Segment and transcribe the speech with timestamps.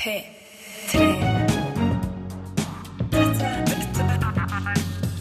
[0.00, 1.00] P3.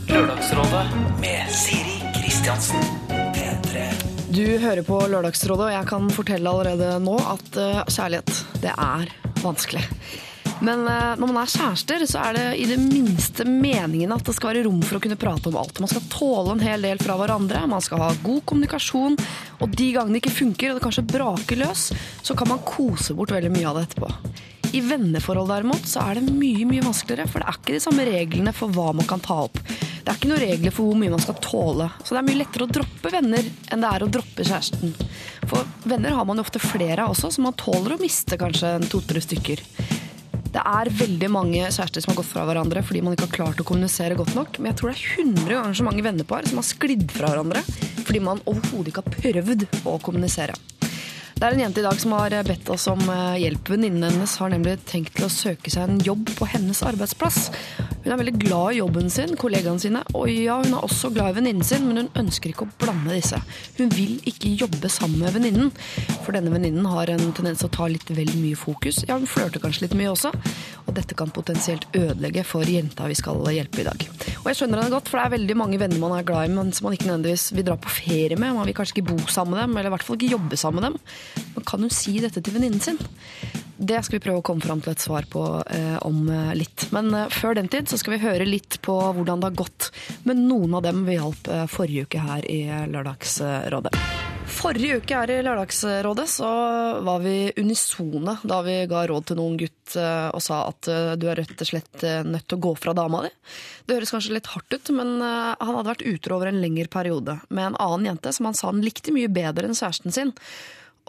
[0.08, 0.86] Lørdagsrådet
[1.20, 2.86] med Siri Kristiansen.
[3.10, 3.82] P3.
[4.32, 8.32] Du hører på Lørdagsrådet, og jeg kan fortelle allerede nå at eh, kjærlighet,
[8.64, 9.12] det er
[9.44, 9.84] vanskelig.
[10.64, 14.38] Men eh, når man er kjærester, så er det i det minste meningen at det
[14.38, 15.84] skal være rom for å kunne prate om alt.
[15.84, 19.20] Man skal tåle en hel del fra hverandre, man skal ha god kommunikasjon,
[19.60, 21.90] og de gangene det ikke funker, og det kanskje braker løs,
[22.24, 24.48] så kan man kose bort veldig mye av det etterpå.
[24.72, 28.04] I venneforhold derimot så er det mye mye vanskeligere, for det er ikke de samme
[28.06, 29.58] reglene for hva man kan ta opp.
[29.66, 31.88] Det er ikke noen regler for hvor mye man skal tåle.
[32.04, 34.94] Så det er mye lettere å droppe venner enn det er å droppe kjæresten.
[35.50, 38.76] For venner har man jo ofte flere av også, så man tåler å miste kanskje
[38.78, 39.66] en to-tre stykker.
[40.50, 43.62] Det er veldig mange kjærester som har gått fra hverandre fordi man ikke har klart
[43.62, 44.58] å kommunisere godt nok.
[44.58, 47.66] Men jeg tror det er 100 ganger så mange vennepar som har sklidd fra hverandre
[48.00, 50.58] fordi man overhodet ikke har prøvd å kommunisere.
[51.40, 53.70] Det er en jente i dag som har bedt oss om eh, hjelp.
[53.72, 57.46] Venninnen hennes har nemlig tenkt til å søke seg en jobb på hennes arbeidsplass.
[58.10, 61.30] Hun er veldig glad i jobben sin, kollegaene sine, og ja, hun er også glad
[61.30, 63.38] i venninnen sin, men hun ønsker ikke å blande disse.
[63.78, 65.70] Hun vil ikke jobbe sammen med venninnen,
[66.24, 69.04] for denne venninnen har en tendens til å ta litt vel mye fokus.
[69.06, 70.34] Ja, hun flørter kanskje litt mye også,
[70.88, 74.10] og dette kan potensielt ødelegge for jenta vi skal hjelpe i dag.
[74.40, 76.54] Og jeg skjønner henne godt, for det er veldig mange venner man er glad i,
[76.58, 78.58] men som man ikke nødvendigvis vil dra på ferie med.
[78.58, 80.82] Man vil kanskje ikke bo sammen med dem, eller i hvert fall ikke jobbe sammen
[80.82, 81.02] med dem.
[81.54, 82.98] Men kan hun si dette til venninnen sin?
[83.80, 85.42] Det skal vi prøve å komme fram til et svar på
[85.72, 86.90] eh, om eh, litt.
[86.92, 89.92] Men eh, før den tid så skal vi høre litt på hvordan det har gått
[90.28, 92.60] med noen av dem vi hjalp eh, forrige uke her i
[92.92, 93.94] Lørdagsrådet.
[94.50, 96.50] Forrige uke her i Lørdagsrådet så
[97.08, 101.14] var vi unisone da vi ga råd til noen gutt eh, og sa at eh,
[101.22, 103.32] du er rett og slett nødt til å gå fra dama di.
[103.88, 107.38] Det høres kanskje litt hardt ut, men han hadde vært utro over en lengre periode
[107.48, 110.36] med en annen jente som han sa han likte mye bedre enn kjæresten sin.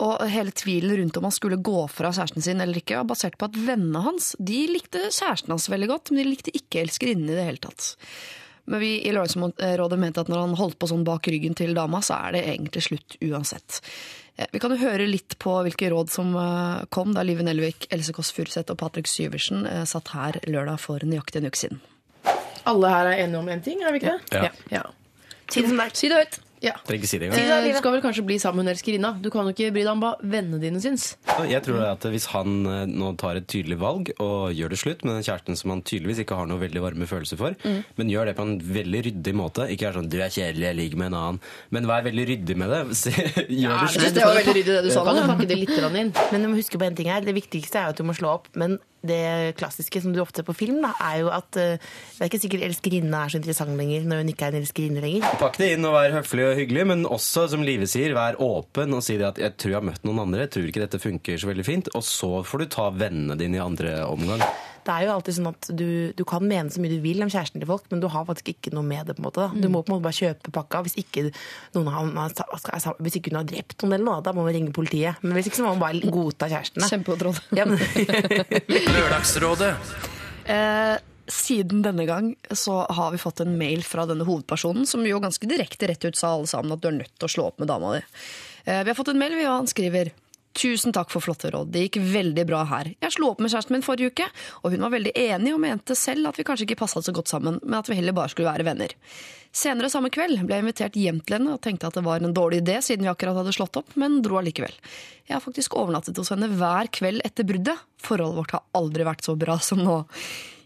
[0.00, 3.36] Og hele tvilen rundt om han skulle gå fra kjæresten sin eller ikke, var basert
[3.40, 7.28] på at vennene hans de likte kjæresten hans veldig godt, men de likte ikke elskerinnen
[7.28, 7.92] i det hele tatt.
[8.70, 12.02] Men vi i Lørdagsrådet mente at når han holdt på sånn bak ryggen til dama,
[12.06, 13.80] så er det egentlig slutt uansett.
[14.36, 17.88] Eh, Vi kan jo høre litt på hvilke råd som eh, kom da Live Nelvik,
[17.92, 21.82] Else Kåss Furuseth og Patrick Syversen eh, satt her lørdag for nøyaktig en uke siden.
[22.68, 24.38] Alle her er enige om én ting, er vi ikke det?
[24.38, 24.46] Ja.
[24.48, 24.78] ja.
[24.78, 24.86] ja.
[25.50, 25.96] er.
[25.96, 26.40] Si det høyt.
[26.60, 26.74] Ja.
[26.84, 27.40] Trenger ikke si det engang.
[27.64, 29.10] Eh, du skal vel kanskje bli sammen med hun elskerinna.
[29.22, 31.16] Du kan jo ikke bry deg om hva vennene dine syns.
[31.48, 35.04] Jeg tror at Hvis han eh, nå tar et tydelig valg og gjør det slutt
[35.04, 37.84] med den kjæresten som han tydeligvis ikke har noe veldig varme følelser for, Mm.
[37.96, 40.76] men gjør det på en veldig ryddig måte Ikke er sånn 'du er kjedelig, jeg
[40.76, 42.96] ligger med en annen', men vær veldig ryddig med det.
[43.02, 43.10] Se-
[43.48, 44.14] Gjør det slutt.
[44.14, 45.04] det var veldig ryddig det du sa.
[45.04, 46.12] Kan du pakke det litt inn?
[46.32, 47.20] Men du må huske på en ting her.
[47.20, 48.48] Det viktigste er at du må slå opp.
[48.54, 52.24] Men det klassiske som du ofte ser på film, da, er jo at eh, det
[52.24, 55.28] er ikke sikkert elskerinne er så interessant lenger når hun ikke er en elskerinne lenger.
[55.40, 58.96] Pakk det inn og vær høflig og hyggelig, men også, som Live sier, vær åpen
[58.96, 61.02] og si det at 'jeg tror jeg har møtt noen andre', jeg tror ikke dette
[61.02, 64.44] funker så veldig fint, og så får du ta vennene dine i andre omgang.
[64.84, 65.86] Det er jo alltid sånn at du,
[66.16, 68.48] du kan mene så mye du vil om kjæresten til folk, men du har faktisk
[68.54, 69.16] ikke noe med det.
[69.18, 69.44] på en måte.
[69.44, 69.60] Da.
[69.60, 70.80] Du må på en måte bare kjøpe pakka.
[70.86, 71.26] Hvis ikke,
[71.76, 74.72] noen har, har- hvis ikke hun har drept noen, eller noe, da må man ringe
[74.76, 75.20] politiet.
[75.22, 76.88] Men hvis ikke så må man bare godta kjærestene.
[76.90, 77.42] Kjempegodt råd.
[77.60, 77.68] Ja,
[78.96, 79.74] Lørdagsrådet.
[80.50, 80.96] Eh,
[81.30, 85.46] siden denne gang så har vi fått en mail fra denne hovedpersonen, som jo ganske
[85.50, 87.70] direkte rett ut sa alle sammen at du er nødt til å slå opp med
[87.70, 88.02] dama di.
[88.64, 90.10] Eh, vi har fått en mail, og han skriver
[90.56, 92.88] Tusen takk for flotte råd, det gikk veldig bra her.
[92.98, 94.26] Jeg slo opp med kjæresten min forrige uke,
[94.64, 97.30] og hun var veldig enig og mente selv at vi kanskje ikke passet så godt
[97.30, 98.96] sammen, men at vi heller bare skulle være venner.
[99.54, 102.34] Senere samme kveld ble jeg invitert hjem til henne og tenkte at det var en
[102.34, 104.74] dårlig idé siden vi akkurat hadde slått opp, men dro allikevel.
[105.26, 107.86] Jeg har faktisk overnattet hos henne hver kveld etter bruddet.
[108.02, 110.00] Forholdet vårt har aldri vært så bra som nå.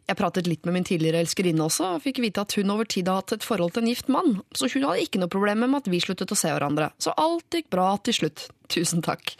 [0.04, 3.08] Jeg pratet litt med min tidligere elskerinne også, og fikk vite at hun over tid
[3.08, 5.78] har hatt et forhold til en gift mann, så hun hadde ikke noe problem med
[5.80, 6.90] at vi sluttet å se hverandre.
[7.00, 8.44] Så alt gikk bra til slutt.
[8.74, 9.32] Tusen takk.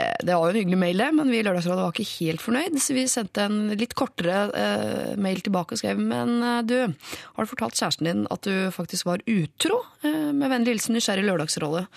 [0.00, 2.80] Eh, Det var jo en hyggelig mail, men vi i Lørdagsrådet var ikke helt fornøyd,
[2.80, 6.76] så vi sendte en litt kortere eh, mail tilbake og skrev Men eh, du,
[7.36, 9.82] har du fortalt kjæresten din at du faktisk var utro?
[10.06, 11.88] Med vennlig hilsen nysgjerrig Lørdagsrådet.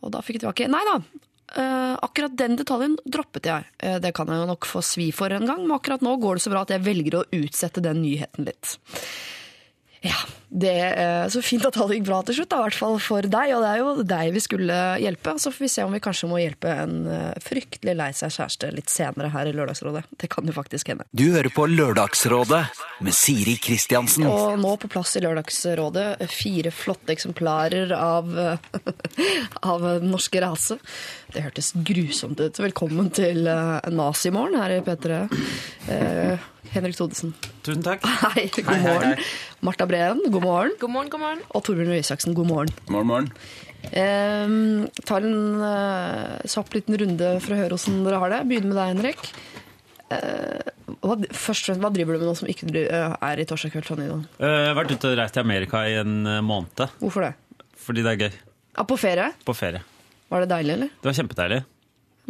[0.00, 1.00] Og da fikk jeg tilbake Nei da.
[1.56, 3.66] Eh, akkurat den detaljen droppet jeg.
[3.82, 6.38] Uh, det kan jeg jo nok få svi for en gang, men akkurat nå går
[6.38, 8.76] det så bra at jeg velger å utsette den nyheten litt.
[10.04, 10.16] Ja,
[10.50, 13.26] det er Så fint at alt gikk bra til slutt, da, i hvert fall for
[13.26, 13.52] deg.
[13.54, 15.36] Og det er jo deg vi skulle hjelpe.
[15.38, 18.72] Så får vi se om vi kanskje må hjelpe en eh, fryktelig lei seg kjæreste
[18.74, 20.02] litt senere her i Lørdagsrådet.
[20.18, 21.06] Det kan jo faktisk hende.
[21.14, 22.62] Du hører på Lørdagsrådet
[23.06, 24.26] med Siri Kristiansen.
[24.26, 28.30] Og nå på plass i Lørdagsrådet fire flotte eksemplarer av,
[29.74, 30.80] av norske rase.
[31.30, 32.58] Det hørtes grusomt ut.
[32.58, 35.20] Velkommen til uh, Nazimorgen her i P3.
[35.90, 37.32] Eh, Henrik Thodesen.
[37.66, 38.04] Tusen takk.
[38.34, 39.22] Hei, god morgen.
[39.66, 40.72] Marta Breen, god morgen.
[40.80, 41.42] god morgen, god morgen.
[41.54, 42.74] Og Torbjørn Røe Isaksen, god morgen.
[42.88, 43.30] Morgen, morgen.
[43.90, 44.52] Eh,
[45.08, 48.40] tar en eh, kjapp liten runde for å høre hvordan dere har det.
[48.50, 49.32] Begynner med deg, Henrik.
[50.10, 53.70] hva, først og fremst, hva driver du med nå som ikke øh, er i Torsdag
[53.76, 54.24] kveld fra Nydalen?
[54.42, 56.86] Eh, Jeg har vært ute og reist til Amerika i en eh, måned.
[57.02, 57.34] Hvorfor det?
[57.80, 58.32] Fordi det er gøy.
[58.76, 59.28] Ja, på ferie?
[59.46, 59.84] På ferie.
[60.30, 60.90] Var det deilig, eller?
[61.02, 61.60] Det var kjempedeilig.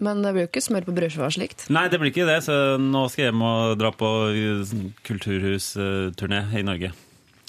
[0.01, 1.67] Men det blir jo ikke smør på brødskiva og slikt.
[1.69, 4.71] Nei, det blir ikke det, så nå skal jeg hjem og dra på eh,
[5.09, 6.93] kulturhusturné i Norge.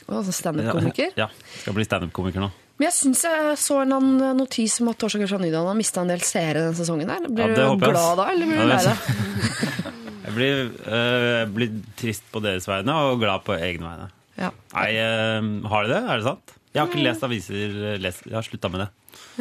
[0.08, 1.12] Og så Standup-komiker.
[1.22, 1.28] Ja,
[1.62, 2.50] skal bli standup-komiker nå.
[2.82, 3.92] Men jeg syns jeg så en
[4.40, 7.12] notis om at Torsdag fra Nydalen har mista en del seere denne sesongen.
[7.14, 7.28] her.
[7.30, 8.98] Blir Ja, du jeg, glad da, eller blir du lei deg?
[10.32, 14.06] Jeg blir, eh, blir trist på deres vegne og glad på egne vegne.
[14.40, 14.52] Ja.
[14.72, 15.98] Nei, eh, har de det?
[16.08, 16.54] Er det sant?
[16.72, 17.74] Jeg har ikke lest aviser.
[18.00, 18.90] Lest, jeg har slutta med det.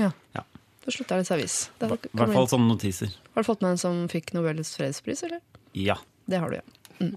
[0.03, 0.11] ja.
[0.35, 0.43] Ja.
[0.81, 1.55] Da slutta jeg å lese avis.
[1.85, 3.13] I hvert fall sånne notiser.
[3.37, 5.43] Har du fått med en som fikk Nobels fredspris, eller?
[5.77, 5.99] Ja.
[6.27, 6.65] Det har du, ja.
[7.01, 7.17] Mm.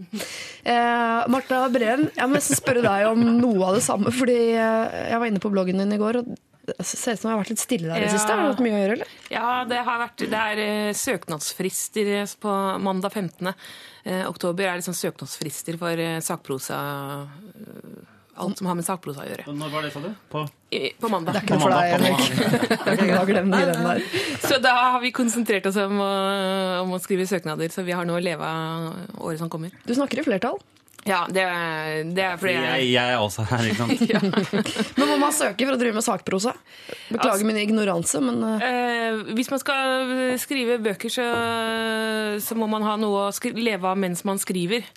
[0.63, 4.13] Eh, Marta Breen, jeg må nesten spørre deg om noe av det samme.
[4.15, 6.33] Fordi eh, jeg var inne på bloggen din i går, og
[6.63, 8.13] det ser ut som det har vært litt stille der i det Ja.
[8.15, 8.31] siste.
[8.31, 9.09] Har du hatt mye å gjøre, eller?
[9.33, 13.51] Ja, det har vært Det er eh, søknadsfrister på mandag 15.
[13.51, 14.27] oktober.
[14.31, 16.79] oktober er liksom søknadsfrister for eh, sakprosa
[17.27, 19.43] eh, Alt som har med sakprosa å gjøre.
[19.53, 20.09] Når var det, sa du?
[20.31, 20.41] På
[20.73, 21.35] I, på mandag.
[21.35, 24.05] Det er ikke noe for deg, Henrik.
[24.41, 26.11] Så da har vi konsentrert oss om å,
[26.81, 29.69] om å skrive søknader, så vi har noe å leve av året som kommer.
[29.85, 30.57] Du snakker i flertall.
[31.03, 34.45] Ja, det, er- det er fordi jeg, jeg er også her, ikke sant?
[34.97, 36.53] Men må man søke for å drive med sakprosa?
[37.11, 38.63] Beklager min ignoranse, men eh,
[39.03, 41.25] Eh, hvis man skal skrive bøker, så,
[42.41, 44.87] så må man ha noe å skri leve av mens man skriver.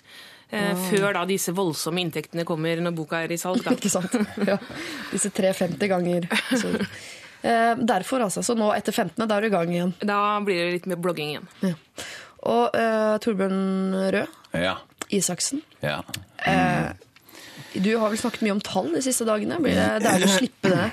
[0.51, 3.63] Eh, Før da disse voldsomme inntektene kommer når boka er i salg.
[3.65, 3.73] Da.
[3.77, 4.13] Ikke sant?
[4.47, 4.55] Ja.
[5.11, 6.27] Disse 350 ganger.
[6.55, 6.71] Så,
[7.43, 8.43] eh, derfor, altså.
[8.45, 9.93] Så nå etter 15., da er du i gang igjen.
[10.07, 11.49] da blir det litt mer blogging igjen.
[11.65, 11.73] Ja.
[12.47, 13.59] Og eh, Torbjørn
[14.15, 14.77] Røe Ja.
[15.11, 15.61] Isaksen.
[15.83, 16.01] ja.
[17.77, 19.57] Du har vel snakket mye om tall de siste dagene.
[19.61, 20.85] Blir det deilig å slippe det?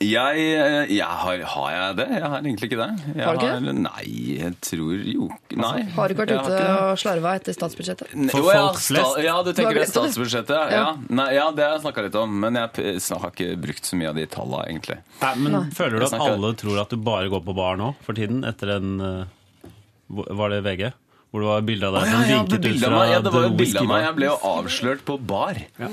[0.00, 2.06] Jeg, eh, jeg har, har jeg det?
[2.16, 2.86] Jeg har egentlig ikke det.
[3.18, 3.72] Jeg Har du ikke det?
[3.84, 4.04] Nei,
[4.38, 5.26] jeg tror jo
[5.60, 5.82] Nei.
[5.92, 6.70] Har du ikke vært ute ikke det.
[6.72, 8.14] og slarva etter statsbudsjettet?
[8.32, 9.18] For jo, ja, folk flest?
[9.26, 9.90] Ja, du tenker det er det?
[9.92, 10.56] statsbudsjettet?
[10.56, 10.70] Ja.
[10.72, 10.78] Ja.
[10.80, 10.94] Ja.
[11.20, 12.38] Nei, ja, det har jeg snakka litt om.
[12.46, 14.98] Men jeg har ikke brukt så mye av de tallene, egentlig.
[15.20, 18.16] Nei, men Føler du at alle tror at du bare går på bar nå for
[18.16, 18.40] tiden?
[18.48, 19.70] Etter en eh,
[20.08, 20.88] Var det VG?
[21.30, 23.00] Hvor det var bilde av deg som vinket ut fra.
[23.06, 24.00] Ja, det var jo bilde av meg.
[24.02, 25.90] Jeg ble jo avslørt på bar ja.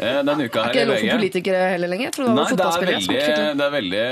[0.00, 2.18] denne uka Er her ikke det i lov for politikere heller lenger?
[2.18, 3.20] Jeg Nei, det er veldig,
[3.54, 4.02] det er veldig,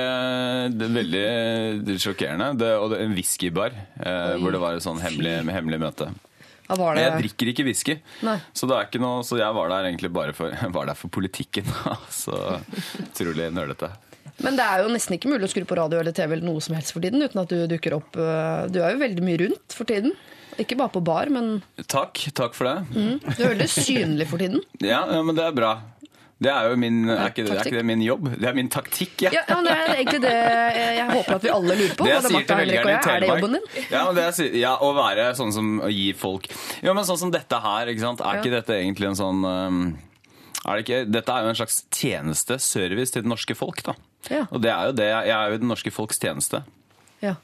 [0.79, 2.49] det er veldig sjokkerende.
[2.63, 6.09] Det, og det er en whiskybar eh, hvor det var et sånn hemmelig, hemmelig møte.
[6.69, 9.75] Men var det Jeg drikker ikke whisky, så, det er ikke noe, så jeg var
[9.75, 11.67] der egentlig bare for, var der for politikken.
[12.23, 12.39] så
[13.03, 13.91] utrolig nølete.
[14.47, 16.63] Men det er jo nesten ikke mulig å skru på radio eller TV eller noe
[16.63, 18.15] som helst for tiden uten at du dukker opp.
[18.15, 20.15] Du er jo veldig mye rundt for tiden.
[20.59, 22.77] Ikke bare på bar, men Takk, takk for det.
[23.37, 24.63] du er veldig synlig for tiden.
[24.83, 25.77] Ja, men det er bra.
[26.39, 28.29] Det er jo min, er ikke, det- er ikke det min jobb?
[28.39, 29.31] Det er min taktikk, ja.
[29.35, 30.35] Ja, ja, Det er egentlig det
[30.99, 32.05] jeg håper at vi alle lurer på.
[32.07, 35.53] Det jeg sier til velgerne i Telemark ja, men det jeg ja, Å være sånn
[35.53, 36.47] som å gi folk
[36.85, 38.21] Jo, men sånn som dette her, ikke sant?
[38.23, 39.81] Er ikke dette egentlig en sånn um,
[40.65, 43.95] er det ikke, Dette er jo en slags tjeneste, service til det norske folk, da.
[44.31, 44.45] Ja.
[44.53, 45.07] Og det er jo det.
[45.11, 46.63] Jeg er jo i det norske folks tjeneste.
[47.23, 47.35] Ja.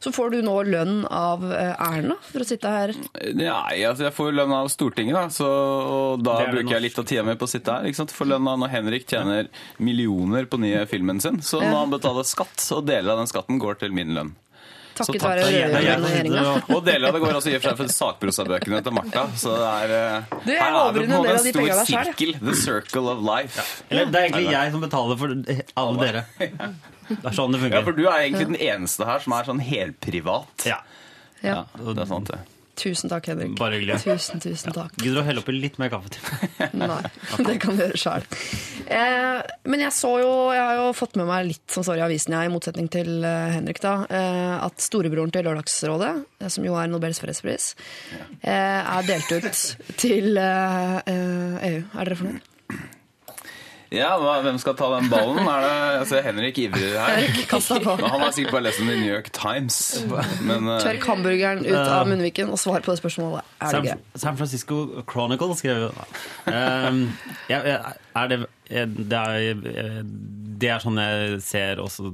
[0.00, 2.94] Så får du nå lønn av eh, Erna for å sitte her.
[3.36, 7.00] Nei, altså jeg får lønn av Stortinget, da, så, og da er bruker jeg litt
[7.02, 7.88] av tida mi på å sitte her.
[7.88, 8.14] ikke sant?
[8.16, 12.24] Får lønn av når Henrik tjener millioner på nye filmen sin, så må han betale
[12.24, 14.32] skatt, og deler av den skatten går til min lønn.
[15.00, 16.42] Så Takket være Det er det er rød-grønne regjeringa.
[16.76, 19.24] og- deler av det går altså i og for seg for sakprosabøkene til Martha.
[19.40, 21.86] Så det er, eh, Du, her er det på en de stor jeg.
[21.90, 22.32] sirkel.
[22.40, 23.66] The circle of life.
[23.90, 25.34] Eller det er egentlig jeg som betaler for
[25.84, 26.24] alle dere.
[27.10, 29.60] Det er sånn det Ja, for du er egentlig den eneste her som er sånn
[29.66, 30.66] helprivat.
[30.68, 30.78] Ja.
[31.42, 31.64] Ja.
[31.74, 32.38] Ja, det er sant, det.
[32.80, 33.52] Tusen takk, Henrik.
[33.60, 33.98] Bare hyggelig.
[34.06, 34.94] Tusen, tusen takk.
[35.02, 36.70] Gidder du å helle oppi litt mer kaffe til meg?
[36.80, 37.00] Nei,
[37.44, 38.24] det kan du gjøre sjøl.
[38.90, 42.04] Eh, men jeg så jo, jeg har jo fått med meg litt som står i
[42.08, 46.66] avisen, jeg, i motsetning til eh, Henrik, da, eh, at storebroren til Lørdagsrådet, eh, som
[46.66, 47.74] jo er Nobels fredspris,
[48.40, 49.64] eh, er delt ut
[50.00, 51.82] til eh, eh, EU.
[51.84, 52.49] Er dere fornøyd?
[53.90, 55.40] Ja, hva, Hvem skal ta den ballen?
[55.50, 57.24] Er det, jeg ser Henrik ivrer her.
[58.12, 59.80] Han har sikkert bare lest om The New York Times.
[60.46, 63.42] Men uh, Tørk hamburgeren ut av munnviken og svar på det spørsmålet.
[63.58, 64.22] Er det San, gøy?
[64.22, 64.78] San Francisco
[65.10, 67.02] Chronicle skrev um,
[67.50, 67.60] ja,
[68.14, 70.04] er det, er- det, er,
[70.60, 72.12] det er sånn jeg ser også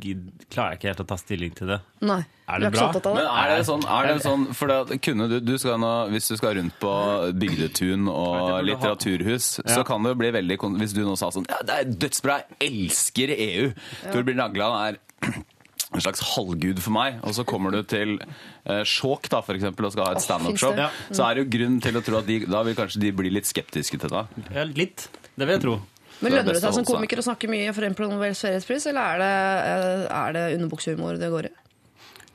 [0.00, 1.78] Klarer jeg ikke helt å ta stilling til det.
[2.06, 2.22] Nei.
[2.50, 2.88] Er det bra?
[2.94, 3.12] det?
[3.14, 6.26] Men er det sånn, er det sånn for det, kunne du, du skal nå, Hvis
[6.32, 6.94] du skal rundt på
[7.38, 9.68] bygdetun og litteraturhus, ja.
[9.76, 12.72] så kan det bli veldig Hvis du nå sa sånn Ja, det er dødsbra, jeg
[12.72, 13.70] elsker EU!
[14.10, 15.00] Torbjørn Nagland er
[15.94, 17.20] en slags halvgud for meg.
[17.26, 20.74] Og så kommer du til eh, Skjåk da, for eksempel, og skal ha et standup-show.
[20.78, 20.90] Ja.
[21.10, 23.32] Så er det jo grunn til å tro at de, da vil kanskje de bli
[23.34, 24.36] litt skeptiske til deg.
[24.54, 25.08] Ja, litt.
[25.34, 25.80] Det vil jeg tro.
[26.20, 28.86] Men er Lønner det seg som komiker å snakke mye for eksempel om Nobels feriepris,
[28.90, 29.34] eller er det,
[29.70, 31.52] eh, er det underbuksehumor det går i?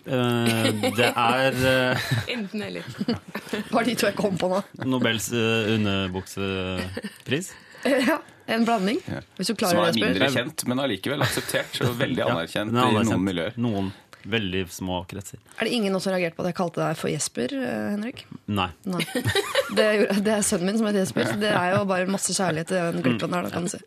[0.06, 2.86] Uh, det er uh, Enten eller.
[3.74, 4.62] Var de to jeg kom på nå.
[4.86, 7.54] Nobels uh, underbuksepris.
[7.86, 8.16] Ja,
[8.50, 8.98] en blanding.
[9.38, 12.74] Hvis du klarer Som er det, mindre kjent, men allikevel akseptert og veldig Ja, anerkjent
[12.74, 13.60] er i noen miljøer.
[13.62, 13.92] Noen
[14.30, 15.40] veldig små kretser.
[15.60, 18.24] Er det ingen som har reagert på at jeg kalte deg for Jesper, eh, Henrik?
[18.48, 18.70] Nei.
[18.90, 19.04] Nei.
[19.76, 19.86] Det,
[20.24, 21.26] det er sønnen min som heter Jesper.
[21.32, 23.80] så Det er jo bare masse kjærlighet til den glippen her, da, kan du si.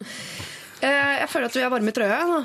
[0.82, 2.18] Eh, Jeg føler at vi er varme i trøya.
[2.32, 2.40] Da.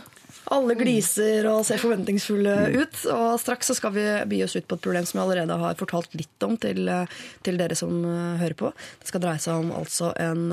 [0.54, 2.98] Alle gliser og ser forventningsfulle ut.
[3.14, 5.78] Og straks så skal vi by oss ut på et problem som jeg allerede har
[5.80, 7.94] fortalt litt om til, eh, til dere som
[8.42, 8.74] hører på.
[9.02, 10.46] Det skal dreie seg om altså en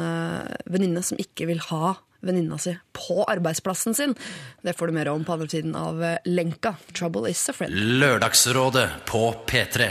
[0.71, 4.15] venninne som ikke vil ha venninna si på arbeidsplassen sin.
[4.63, 6.77] Det får du mer om på andre siden av eh, lenka.
[6.93, 7.75] Trouble is a friend.
[7.75, 9.91] Lørdagsrådet på P3.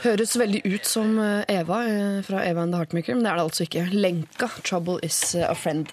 [0.00, 3.36] Høres veldig ut som eh, Eva eh, fra Eva and the Heartmaker, men det er
[3.36, 3.82] det altså ikke.
[3.92, 5.92] Lenka, 'Trouble Is a Friend'.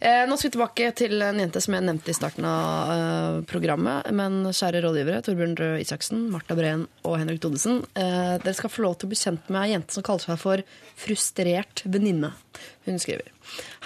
[0.00, 3.38] Eh, nå skal vi tilbake til en jente som jeg nevnte i starten av eh,
[3.48, 4.10] programmet.
[4.12, 7.80] Men kjære rådgivere, Torbjørn Røe Isaksen, Marta Breen og Henrik Thodesen.
[7.96, 10.42] Eh, dere skal få lov til å bli kjent med ei jente som kaller seg
[10.42, 10.66] for
[11.00, 12.34] Frustrert venninne.
[12.84, 13.32] Hun skriver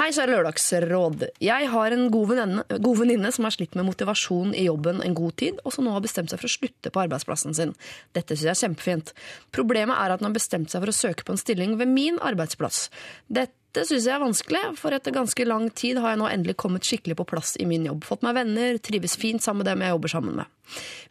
[0.01, 1.27] Hei, kjære Lørdagsråd.
[1.45, 5.61] Jeg har en god venninne, som har slitt med motivasjon i jobben en god tid,
[5.65, 7.77] og som nå har bestemt seg for å slutte på arbeidsplassen sin.
[8.17, 9.15] Dette synes jeg er kjempefint.
[9.55, 12.21] Problemet er at hun har bestemt seg for å søke på en stilling ved min
[12.25, 12.89] arbeidsplass.
[13.29, 16.87] Dette synes jeg er vanskelig, for etter ganske lang tid har jeg nå endelig kommet
[16.87, 18.03] skikkelig på plass i min jobb.
[18.09, 20.51] Fått meg venner, trives fint sammen med dem jeg jobber sammen med.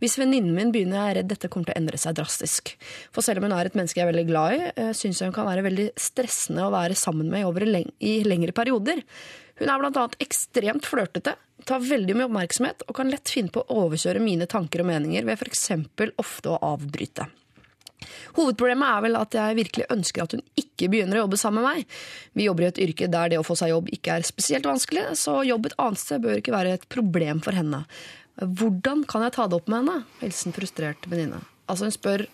[0.04, 2.74] Hvis venninnen min begynner, jeg er jeg redd dette kommer til å endre seg drastisk.
[3.16, 5.32] For selv om hun er et menneske jeg er veldig glad i, eh, syns jeg
[5.32, 9.04] hun kan være veldig stressende å være sammen med over i lengre perioder.
[9.60, 13.64] Hun er blant annet ekstremt flørtete, tar veldig mye oppmerksomhet og kan lett finne på
[13.64, 15.70] å overkjøre mine tanker og meninger ved f.eks.
[16.18, 17.28] ofte å avbryte.
[18.38, 21.80] Hovedproblemet er vel at jeg virkelig ønsker at hun ikke begynner å jobbe sammen med
[21.80, 22.00] meg.
[22.38, 25.10] Vi jobber i et yrke der det å få seg jobb ikke er spesielt vanskelig,
[25.20, 27.84] så jobb et annet sted bør ikke være et problem for henne.
[28.40, 30.04] Hvordan kan jeg ta det opp med henne?
[30.22, 31.42] Hilsen frustrert venninne.
[31.70, 32.26] Altså Hun spør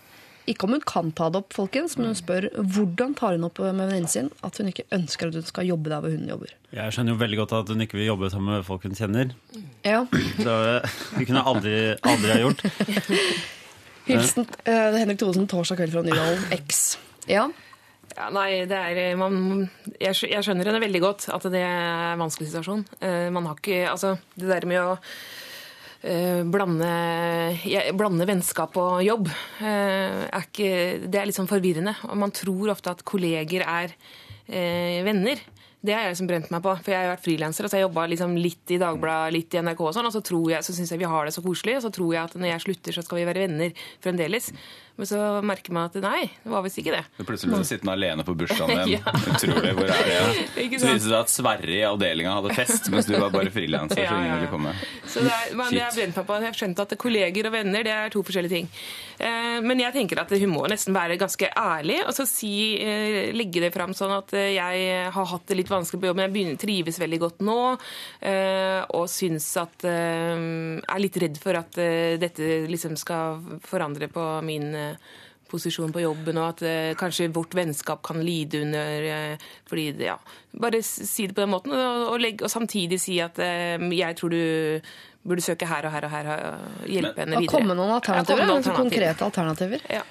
[0.45, 3.57] ikke om hun kan ta det opp, folkens, men hun spør hvordan tar hun opp
[3.63, 6.53] med venninnen sin at hun ikke ønsker at hun skal jobbe der hvor hun jobber.
[6.75, 9.33] Jeg skjønner jo veldig godt at hun ikke vil jobbe sammen med folk hun kjenner.
[9.81, 10.05] Ja.
[10.37, 11.75] Så eh, det kunne jeg aldri,
[12.13, 12.65] aldri ha gjort.
[14.05, 16.83] Hilsen uh, Henrik Thodesen torsdag kveld fra Nydalen X.
[17.29, 17.47] Ja.
[18.15, 19.65] Ja, nei, det er eh, man,
[19.99, 22.85] jeg, jeg skjønner henne veldig godt, at det er en vanskelig situasjon.
[23.01, 24.93] Uh, man har ikke Altså, det der med å
[26.05, 26.91] eh, blande,
[27.65, 30.69] jeg, blande vennskap og jobb eh, er ikke
[31.09, 31.95] Det er litt sånn forvirrende.
[32.09, 33.95] Og man tror ofte at kolleger er
[34.47, 35.41] eh, venner.
[35.85, 37.67] Det har jeg liksom brent meg på, for jeg har vært frilanser.
[37.67, 40.47] Altså jeg jobba liksom litt i Dagbladet, litt i NRK og sånn, og så tror
[40.55, 42.51] jeg, så syns jeg vi har det så koselig, og så tror jeg at når
[42.51, 44.49] jeg slutter, så skal vi være venner fremdeles.
[44.95, 47.03] Men så merker man at nei, det var visst ikke det.
[47.17, 48.93] Du Plutselig ble sittende alene på bursdagen din.
[48.95, 49.15] Ja.
[49.33, 49.73] Utrolig.
[49.75, 50.19] Hvor er det?
[50.65, 54.03] Ikke Så viste det at Sverre i avdelinga hadde fest, mens du var bare frilanser,
[54.05, 54.51] Ja, ja, ja.
[54.51, 54.71] komme.
[55.03, 55.83] Så det er, men jeg
[56.15, 58.69] har jeg skjønt at kolleger og venner det er to forskjellige ting.
[59.19, 63.29] Eh, men jeg tenker at hun må nesten være ganske ærlig og så si, eh,
[63.35, 66.27] legge det fram sånn at eh, jeg har hatt det litt vanskelig på jobb, men
[66.29, 67.59] jeg begynner, trives veldig godt nå.
[68.25, 71.75] Eh, og syns at Er litt redd for at
[72.21, 74.69] dette liksom skal forandre på min
[75.51, 80.07] posisjon på jobben, og at eh, kanskje vårt vennskap kan lide under eh, fordi det,
[80.09, 80.15] ja,
[80.57, 84.17] Bare si det på den måten, og, og, legge, og samtidig si at eh, jeg
[84.17, 84.41] tror du
[85.25, 87.53] burde søke her og her og her og hjelpe henne videre.
[87.53, 88.25] komme noen Ja, alternativer.
[88.25, 88.81] komme med altså alternativer.
[88.83, 89.85] Konkrete alternativer.
[89.93, 90.03] Ja.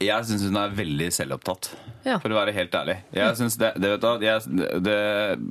[0.00, 1.66] Jeg syns hun er veldig selvopptatt,
[2.06, 2.14] Ja.
[2.22, 2.94] for å være helt ærlig.
[3.12, 4.94] Jeg synes det, det, vet du, jeg, det,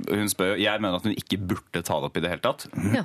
[0.09, 2.41] hun spør jo, jeg mener at hun ikke burde ta det opp i det hele
[2.47, 2.65] tatt.
[2.95, 3.03] Ja.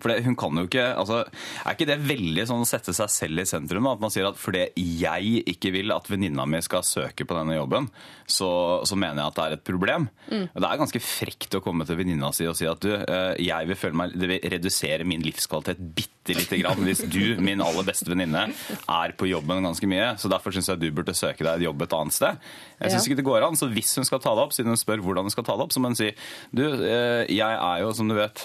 [0.00, 1.24] For det, hun kan jo ikke, altså,
[1.64, 3.84] Er ikke det veldig sånn å sette seg selv i sentrum?
[3.88, 3.92] da?
[3.96, 7.56] At man sier at fordi jeg ikke vil at venninna mi skal søke på denne
[7.58, 7.88] jobben,
[8.30, 8.50] så,
[8.86, 10.08] så mener jeg at det er et problem.
[10.30, 13.34] Og Det er ganske frekt å komme til venninna si og si at du, eh,
[13.42, 17.62] jeg vil føle meg, det vil redusere min livskvalitet bitte lite grann hvis du, min
[17.64, 18.44] aller beste venninne,
[18.86, 20.12] er på jobben ganske mye.
[20.20, 22.38] Så derfor syns jeg du burde søke deg et jobb et annet sted.
[22.80, 23.10] Jeg syns Ja.
[23.10, 23.56] ikke det går an.
[23.58, 25.64] Så hvis hun skal ta det opp, siden hun spør hvordan hun skal ta det
[25.66, 26.10] opp, så må hun si
[26.54, 28.44] du, eh, jeg er jo, som du vet,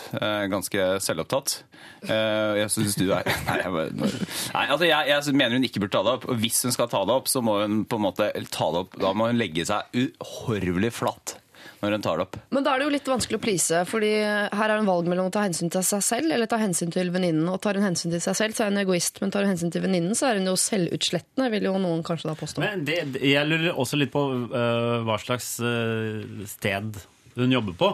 [0.50, 1.63] ganske ganske selvopptatt.
[2.05, 4.19] Eh, Jeg syns du er Nei, jeg, bare-
[4.53, 6.27] nei altså jeg, jeg mener hun ikke burde ta det opp.
[6.29, 8.84] Og hvis hun skal ta det opp, så må hun på en måte ta det
[8.86, 11.38] opp Da må hun legge seg uhorvelig flatt
[11.84, 12.36] når hun tar det opp.
[12.55, 15.05] Men da er det jo litt vanskelig å please, fordi her er det en valg
[15.12, 17.45] mellom å ta hensyn til seg selv eller ta hensyn til venninnen.
[17.51, 19.74] Og tar hun hensyn til seg selv, så er hun egoist, men tar hun hensyn
[19.74, 22.63] til venninnen, så er hun jo selvutslettende, vil jo noen kanskje da påstå.
[22.63, 24.24] Men det, jeg lurer også litt på
[24.55, 26.95] uh, hva slags uh, sted
[27.36, 27.91] hun jobber på.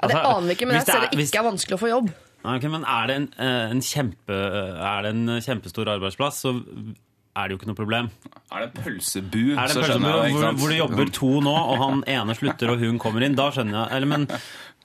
[0.00, 1.78] Ja, det Altså, aner vi ikke, men jeg ser er- det hvis- ikke er vanskelig
[1.78, 2.10] å få jobb.
[2.44, 6.54] Nei, ok, men er det en, øh, en kjempe, er det en kjempestor arbeidsplass, så
[7.38, 8.08] er det jo ikke noe problem.
[8.50, 11.82] Er det pølsebu, Er det så skjønner jeg hvor, hvor det jobber to nå, og
[11.82, 13.98] han ene slutter og hun kommer inn, da skjønner jeg.
[13.98, 14.26] Eller, men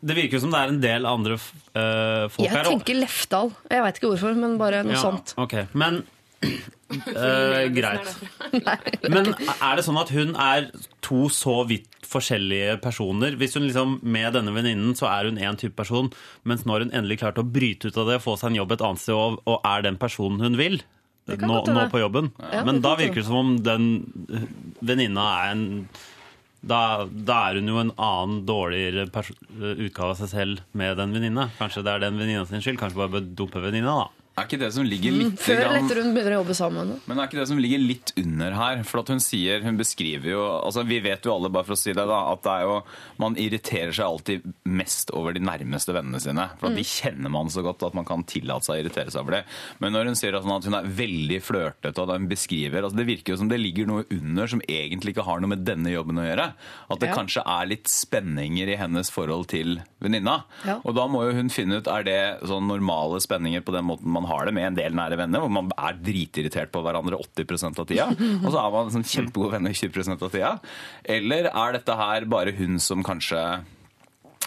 [0.03, 2.59] det virker jo som det er en del andre uh, folk Jeg her.
[2.59, 3.53] Jeg tenker Lefdal.
[3.71, 5.33] Jeg veit ikke hvorfor, men bare noe Ja, sånt.
[5.39, 5.69] Okay.
[5.79, 6.03] Men
[6.93, 8.09] Eh, greit.
[9.13, 10.69] Men er det sånn at hun er
[11.05, 13.37] to så vidt forskjellige personer?
[13.39, 16.11] Hvis hun liksom med denne venninnen så er hun én type person,
[16.45, 18.75] mens nå har hun endelig klart å bryte ut av det, få seg en jobb
[18.75, 20.81] et annet sted og, og er den personen hun vil?
[21.23, 22.33] Nå, nå på jobben.
[22.51, 23.85] Ja, Men da virker det som om den
[24.83, 25.63] venninna er en
[26.63, 31.49] da, da er hun jo en annen dårligere utgave av seg selv med den venninna.
[31.57, 32.79] Kanskje det er den venninna sin skyld.
[32.79, 34.22] Kanskje bare bør dumpe venninna, da.
[34.33, 36.93] Er ikke det som ligger litt Før eller etter hun begynner å jobbe sammen.
[37.05, 38.79] Men er ikke det som ligger litt under her?
[38.89, 41.77] For at hun sier, hun beskriver jo altså Vi vet jo alle, bare for å
[41.77, 42.79] si det, da, at det er jo
[43.21, 46.47] Man irriterer seg alltid mest over de nærmeste vennene sine.
[46.57, 49.21] For at de kjenner man så godt at man kan tillate seg å irritere seg
[49.21, 49.43] over det.
[49.83, 53.35] Men når hun sier at hun er veldig flørtete, og hun beskriver altså Det virker
[53.35, 56.25] jo som det ligger noe under som egentlig ikke har noe med denne jobben å
[56.25, 56.49] gjøre.
[56.89, 57.19] At det Ja.
[57.21, 60.39] kanskje er litt spenninger i hennes forhold til venninna.
[60.65, 60.79] Ja.
[60.83, 64.09] Og da må jo hun finne ut er det sånn normale spenninger på den måten
[64.09, 67.83] man har det med en del nære venner, hvor man er dritirritert på hverandre 80%
[67.83, 70.55] av tida, og så er man sånn kjempegode venner 20% av tida.
[71.03, 73.39] Eller er dette her bare hun som kanskje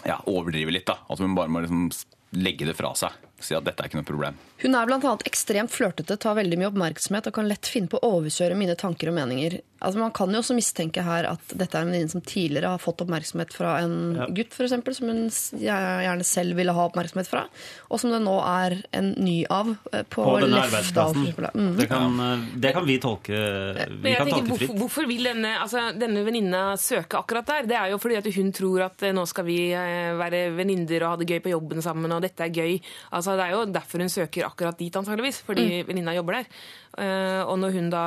[0.05, 0.99] ja, overdriver litt, da?
[1.09, 1.89] At hun bare må liksom
[2.37, 3.15] legge det fra seg.
[3.39, 4.37] Si at dette er ikke noe problem.
[4.63, 5.13] Hun er bl.a.
[5.29, 9.11] ekstremt flørtete, tar veldig mye oppmerksomhet og kan lett finne på å overkjøre mine tanker
[9.11, 9.59] og meninger.
[9.81, 12.81] Altså, man kan jo også mistenke her at dette er en venninne som tidligere har
[12.81, 14.25] fått oppmerksomhet fra en Ja.
[14.33, 17.43] gutt, for eksempel, som hun gjerne selv ville ha oppmerksomhet fra,
[17.91, 21.27] og som det nå er en ny av eh, på, På denne arbeidsplassen.
[21.53, 21.75] Mm.
[21.77, 24.75] Det kan, eh, det kan vi tolke Vi kan tenker, tolke fritt.
[24.81, 27.69] hvorfor vil denne, altså, denne venninna søke akkurat der?
[27.69, 29.59] Det er jo fordi at hun tror at eh, nå skal vi
[30.17, 32.79] være venninner og ha det gøy på jobben sammen, og dette er gøy.
[33.13, 35.43] Altså, det er jo derfor hun søker akkurat dit, antageligvis.
[35.45, 36.47] Fordi venninna jobber der.
[36.97, 38.03] Eh, og når hun da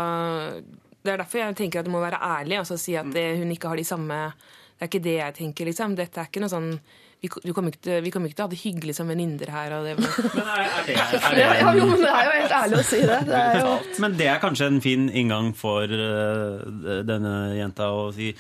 [1.01, 3.53] Det er derfor jeg tenker at du må være ærlig, altså si at det, hun
[3.55, 5.95] ikke har de samme Det er ikke det jeg tenker, liksom.
[5.97, 6.75] Dette er ikke noe sånn
[7.21, 9.75] vi, du kommer ikke vi kommer ikke til å ha det hyggelig som venninner her.
[9.77, 9.97] Og det,
[10.39, 12.87] Men er, er det, er det Ja, jo, men det er jo helt ærlig å
[12.89, 13.19] si det.
[13.29, 13.75] det er jo...
[14.05, 18.33] Men det er kanskje en fin inngang for uh, denne jenta å si,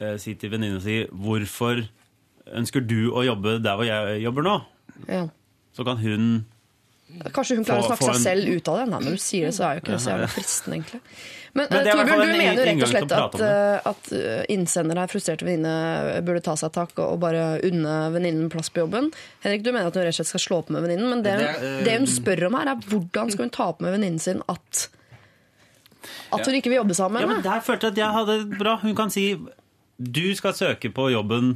[0.00, 1.84] uh, si til venninna si Hvorfor
[2.56, 4.58] ønsker du å jobbe der hvor jeg jobber nå?
[5.10, 5.26] Ja.
[5.76, 6.46] Så kan hun
[7.32, 8.86] Kanskje hun klarer å snakke seg en- selv ut av det.
[8.90, 11.00] Nei, når du sier det, så er jo ikke det så jævlig fristende, egentlig.
[11.56, 14.98] Men, Men eh, Torbjørn, du mener jo rett og slett at, eh, at eh, innsender
[15.00, 15.76] her, frustrerte venninne,
[16.26, 19.08] burde ta seg tak og bare unne venninnen plass på jobben.
[19.46, 21.36] Henrik, du mener at hun rett og slett skal slå opp med venninnen, men det,
[21.38, 24.20] Det er, det hun spør om her, er hvordan skal hun ta opp med venninnen
[24.20, 24.88] sin at
[26.32, 27.54] at hun ikke vil jobbe sammen Ja, med men henne?
[27.56, 28.76] Der følte jeg at jeg hadde det bra.
[28.82, 29.38] Hun kan si
[29.96, 31.54] du skal søke på jobben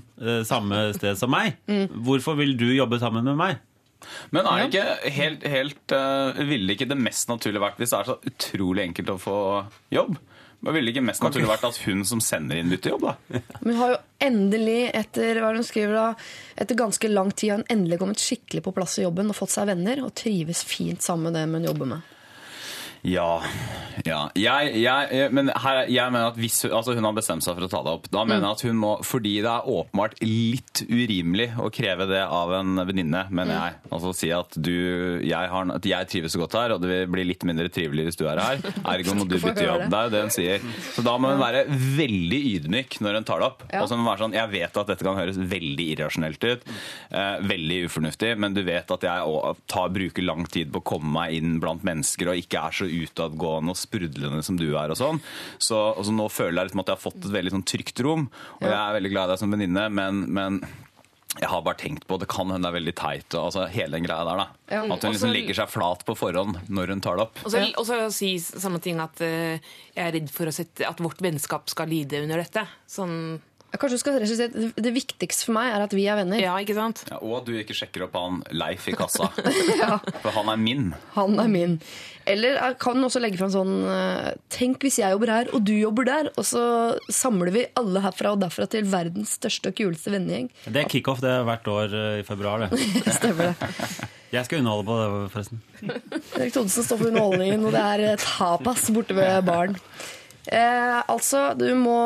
[0.48, 1.58] samme sted som meg.
[1.68, 1.90] Mm.
[2.06, 3.58] Hvorfor vil du jobbe sammen med meg?
[4.34, 7.98] Men er det ikke helt, helt uh, Ville ikke det mest naturlig vært hvis det
[8.00, 9.38] er så utrolig enkelt å få
[9.92, 10.18] jobb?
[10.60, 13.42] Men Ville ikke mest naturlig vært at hun som sender inn bytter jobb, da?
[13.62, 16.06] Men hun har jo endelig, etter hva hun skriver da,
[16.60, 19.54] etter ganske lang tid, har hun endelig kommet skikkelig på plass i jobben og fått
[19.54, 22.16] seg venner og trives fint sammen med det hun jobber med.
[23.02, 23.40] Ja.
[24.04, 24.18] ja.
[24.36, 27.66] Jeg, jeg, men her, jeg mener at hvis hun, altså hun har bestemt seg for
[27.66, 30.82] å ta det opp, da mener jeg at hun må Fordi det er åpenbart litt
[30.88, 33.78] urimelig å kreve det av en venninne, mener jeg.
[33.90, 34.70] Altså si at du
[35.24, 38.10] jeg, har, at jeg trives så godt her, og det vil bli litt mindre trivelig
[38.10, 38.60] hvis du er her.
[38.94, 39.86] Ergo må du bytte jobb.
[39.86, 39.90] det.
[39.90, 40.68] Det er jo det hun sier.
[40.96, 43.64] Så da må hun være veldig ydmyk når hun tar det opp.
[43.70, 43.82] Ja.
[43.82, 46.68] Og så må hun være sånn, Jeg vet at dette kan høres veldig irrasjonelt ut,
[47.10, 51.10] eh, veldig ufornuftig, men du vet at jeg tar, bruker lang tid på å komme
[51.16, 54.98] meg inn blant mennesker og ikke er så utadgående og sprudlende som du er og
[55.00, 55.22] sånn.
[55.62, 58.28] Så og nå føler jeg liksom at jeg har fått et veldig sånn trygt rom,
[58.60, 60.62] og jeg er veldig glad i deg som venninne, men, men
[61.38, 63.28] jeg har bare tenkt på, Det kan hende det er veldig teit.
[63.36, 64.46] Og, altså, hele den greia der da.
[64.66, 64.80] Ja.
[64.82, 67.38] At hun liksom Også- legger seg flat på forhånd når hun tar det opp.
[67.44, 69.54] Og så og så si sånne ting at uh,
[69.94, 72.66] jeg er redd for å sette, at vårt vennskap skal lide under dette.
[72.90, 73.40] Sånn,
[73.70, 76.40] Kanskje du skal si at det viktigste for meg er at vi er venner.
[76.42, 77.04] ja, ikke sant?
[77.10, 79.30] Ja, og at du ikke sjekker opp han Leif i kassa.
[80.24, 80.90] For han er min.
[81.14, 81.76] Han er min.
[82.30, 85.72] Eller jeg kan også legge fram sånn eh, Tenk hvis jeg jobber her, og du
[85.76, 86.62] jobber der, og så
[87.10, 90.50] samler vi alle herfra og derfra til verdens største og kuleste vennegjeng.
[90.66, 92.66] Det er kickoff det er hvert år eh, i februar.
[92.66, 93.16] det.
[93.16, 93.70] Stemmer det.
[94.30, 95.62] Jeg skal underholde på det, forresten.
[96.38, 99.78] Erik Thodesen står for underholdningen, og det er eh, tapas borte ved baren.
[100.48, 101.98] Eh, altså, du må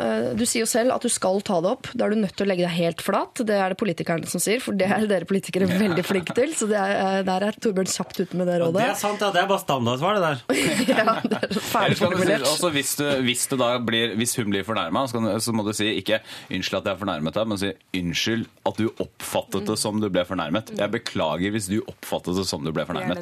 [0.00, 1.90] eh, Du sier jo selv at du skal ta det opp.
[1.92, 3.42] Da er du nødt til å legge deg helt flat.
[3.46, 6.54] Det er det politikerne som sier, for det er dere politikere veldig flinke til.
[6.56, 8.80] Så det er, eh, der er Torbjørn kjapt ute med det rådet.
[8.80, 9.30] det er sant, ja.
[9.34, 10.42] Det er bare standardsvar, det der.
[10.92, 12.48] ja, det er ferdig du si, formulert.
[12.48, 13.46] også hvis, du, hvis,
[13.86, 17.36] blir, hvis hun blir fornærma, så, så må du si ikke 'unnskyld at jeg fornærmet
[17.36, 20.74] deg', men si 'unnskyld at du oppfattet det som du ble fornærmet'.
[20.78, 23.20] Jeg beklager hvis du oppfattet det som du ble fornærmet.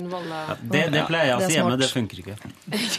[0.62, 2.38] Det, det pleier jeg å si hjemme, det funker ikke.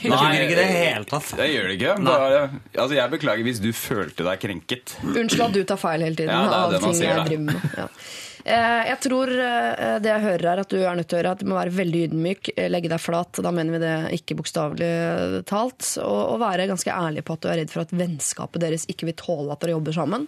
[0.01, 1.29] Det funker ikke i det hele tatt.
[1.38, 1.93] Det gjør gjør det ikke.
[2.10, 2.41] Bare,
[2.76, 4.97] altså, jeg beklager hvis du følte deg krenket.
[5.06, 7.30] Unnskyld at du tar feil hele tiden Ja, det er av det man ting jeg
[7.30, 7.71] driver med.
[7.78, 7.88] Ja.
[8.41, 11.34] Eh, Jeg tror eh, det jeg hører er at du er nødt til å gjøre
[11.36, 14.38] at du må være veldig ydmyk, eh, legge deg flat, da mener vi det ikke
[14.39, 18.63] bokstavelig talt, og, og være ganske ærlig på at du er redd for at vennskapet
[18.65, 20.26] deres ikke vil tåle at dere jobber sammen.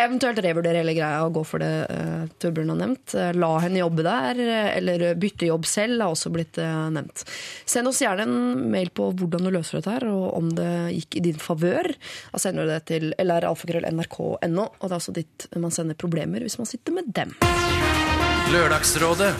[0.00, 3.14] Eventuelt revurdere hele greia og gå for det uh, Torbjørn har nevnt.
[3.20, 4.38] Eh, La henne jobbe der,
[4.78, 7.24] eller bytte jobb selv, har også blitt uh, nevnt.
[7.68, 11.18] Send oss gjerne en mail på hvordan du løser dette her, og om det gikk
[11.20, 11.90] i din favør.
[12.32, 16.56] Da sender du det til lralfakrøll.nrk.no, og det er altså dit man sender problemer hvis
[16.60, 17.34] man sitter med dem.
[18.54, 19.34] Lørdagsrådet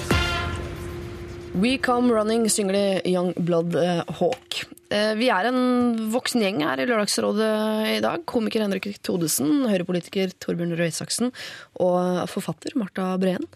[1.56, 3.74] We Come Running synger de Young Blood
[4.20, 4.60] Hawk.
[4.90, 7.50] Eh, vi er en voksen gjeng her i Lørdagsrådet
[7.92, 8.24] i dag.
[8.26, 11.30] Komiker Henrik Todesen, høyrepolitiker Torbjørn Røe Isaksen
[11.78, 13.46] og forfatter Marta Breen.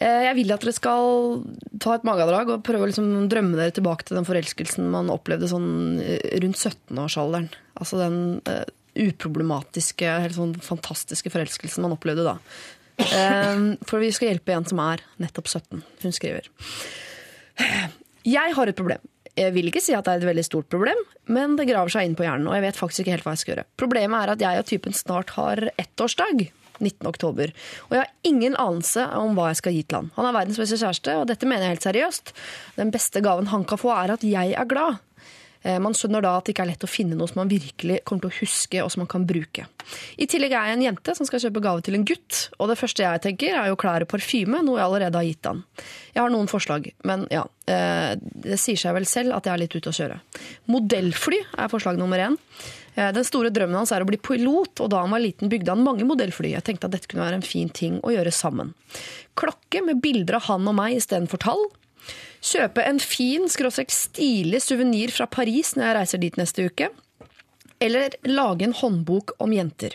[0.00, 1.42] Eh, jeg vil at dere skal
[1.82, 5.50] ta et magedrag og prøve å liksom drømme dere tilbake til den forelskelsen man opplevde
[5.52, 7.52] sånn eh, rundt 17-årsalderen.
[7.76, 8.22] Altså den
[8.92, 12.38] uproblematiske, helt sånn fantastiske forelskelsen man opplevde da.
[13.88, 15.80] For vi skal hjelpe en som er nettopp 17.
[16.04, 16.50] Hun skriver.
[18.28, 19.00] Jeg har et problem.
[19.38, 20.98] Jeg vil ikke si at det er et veldig stort problem,
[21.32, 23.42] men det graver seg inn på hjernen, og jeg vet faktisk ikke helt hva jeg
[23.42, 23.68] skal gjøre.
[23.80, 26.50] Problemet er at jeg og typen snart har ettårsdag.
[26.82, 27.06] 19.
[27.06, 27.52] oktober.
[27.86, 30.10] Og jeg har ingen anelse om hva jeg skal gi til han.
[30.16, 32.34] Han er verdens beste kjæreste, og dette mener jeg helt seriøst.
[32.80, 34.98] Den beste gaven han kan få, er at jeg er glad.
[35.62, 38.00] Eh, Man skjønner da at det ikke er lett å finne noe som man virkelig
[38.04, 39.66] kommer til å huske og som man kan bruke.
[40.18, 42.78] I tillegg er jeg en jente som skal kjøpe gave til en gutt, og det
[42.80, 45.64] første jeg tenker er jo klær og parfyme, noe jeg allerede har gitt han.
[46.12, 49.62] Jeg har noen forslag, men ja, eh, det sier seg vel selv at jeg er
[49.64, 50.20] litt ute å kjøre.
[50.70, 52.38] Modellfly er forslag nummer én.
[52.94, 55.72] Eh, Den store drømmen hans er å bli pilot, og da han var liten bygde
[55.72, 56.52] han mange modellfly.
[56.52, 58.74] Jeg tenkte at dette kunne være en fin ting å gjøre sammen.
[59.38, 61.64] Klokke med bilder av han og meg istedenfor tall.
[62.42, 66.90] Kjøpe en fin, skråstrek stilig suvenir fra Paris når jeg reiser dit neste uke.
[67.82, 69.94] Eller lage en håndbok om jenter.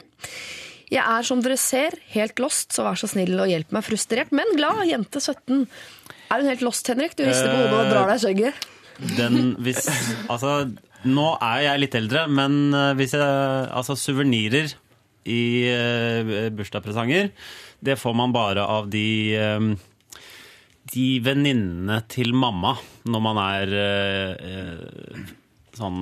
[0.88, 3.84] Jeg er som dere ser helt lost, så vær så snill og hjelp meg.
[3.84, 4.86] Frustrert, men glad.
[4.88, 5.66] Jente 17.
[6.32, 7.18] Er hun helt lost, Henrik?
[7.20, 8.68] Du rister på hodet og drar deg i skjegget.
[9.18, 9.84] Den, hvis,
[10.32, 10.54] altså,
[11.08, 13.28] nå er jeg litt eldre, men eh, hvis jeg
[13.78, 14.72] Altså, suvenirer
[15.28, 15.44] i
[15.76, 17.30] uh, bursdagspresanger,
[17.84, 19.66] det får man bare av de eh,
[20.94, 22.76] de venninnene til mamma
[23.08, 25.34] når man er eh,
[25.78, 26.00] sånn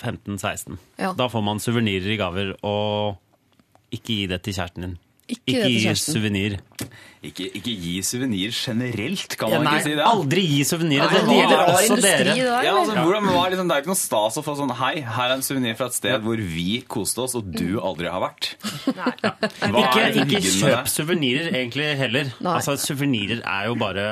[0.00, 0.78] 15-16.
[1.00, 1.12] Ja.
[1.16, 3.18] Da får man suvenirer i gaver, og
[3.94, 4.96] ikke gi det til kjæresten din.
[5.26, 6.54] Ikke gi gi suvenir.
[7.26, 10.04] Ikke, ikke gi suvenir generelt, kan man Nei, ikke si det?
[10.06, 11.02] aldri gi suvenir.
[11.02, 12.36] Det det gjelder også dere.
[12.38, 14.92] Ja, altså, hvordan, hva er liksom, det er ikke noe stas å få sånn Hei,
[15.02, 18.22] her er en suvenir fra et sted hvor vi koste oss, og du aldri har
[18.22, 18.52] vært.
[18.86, 22.30] Hva Ikke, er ikke kjøp suvenirer egentlig heller.
[22.38, 22.54] Nei.
[22.60, 24.06] Altså, Suvenirer er jo bare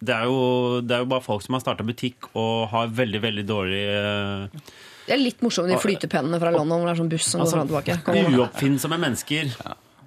[0.00, 3.20] det er, jo, det er jo bare folk som har starta butikk og har veldig
[3.20, 4.70] veldig dårlig uh,
[5.04, 7.42] Det er litt morsomt med de flytepennene fra London hvor det er sånn buss som
[7.42, 8.38] går altså, fram og tilbake.
[8.38, 9.52] Uoppfinnsomme mennesker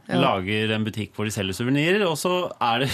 [0.10, 2.90] lager en butikk hvor de selger suvenirer, og så er det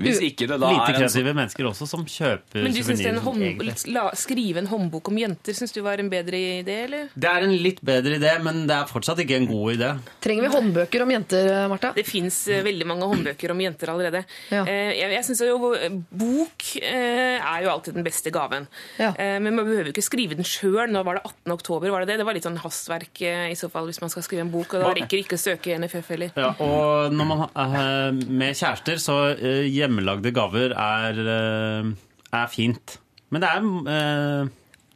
[0.00, 2.80] Hvis ikke det da lite er en sånn kreative mennesker også som kjøper Men du
[2.82, 3.62] synes en hånd,
[3.94, 7.10] la, skrive en håndbok om jenter synes du var en bedre idé, eller?
[7.14, 9.90] Det er en litt bedre idé, men det er fortsatt ikke en god idé.
[10.24, 11.92] Trenger vi håndbøker om jenter, Marta?
[11.96, 14.24] Det fins veldig mange håndbøker om jenter allerede.
[14.50, 14.64] Ja.
[14.66, 18.66] Eh, jeg jeg synes jo eh, Bok eh, er jo alltid den beste gaven.
[18.98, 19.12] Ja.
[19.14, 20.88] Eh, men man behøver jo ikke skrive den sjøl.
[20.90, 21.54] Nå var det 18.
[21.54, 22.18] oktober, var det det?
[22.22, 24.74] Det var litt sånn hastverk eh, i så fall hvis man skal skrive en bok.
[24.74, 26.34] Og da rekker ikke å søke NFF heller.
[26.38, 31.94] Ja, og når man er med kjærester, så eh, hjemmelagde gaver er, eh,
[32.34, 32.98] er fint.
[33.32, 34.52] Men det er eh,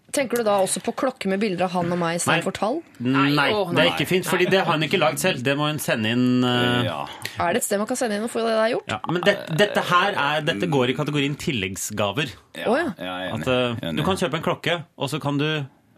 [0.08, 2.78] Tenker du da også på klokke med bilder av han og meg istedenfor tall?
[3.04, 5.42] Nei, Nei, det er ikke fint, fordi det har hun ikke lagd selv.
[5.44, 6.40] Det må hun sende inn.
[6.40, 6.80] Uh...
[6.86, 7.02] Ja.
[7.36, 8.88] Er det et sted man kan sende inn og få det der gjort?
[8.88, 8.98] ja.
[9.12, 12.32] Men det, dette her er, dette går i kategorien tilleggsgaver.
[12.56, 12.88] Ja, Å, ja.
[12.96, 13.42] jeg er enig.
[13.44, 15.48] At, eh, du kan kjøpe en klokke, og så kan du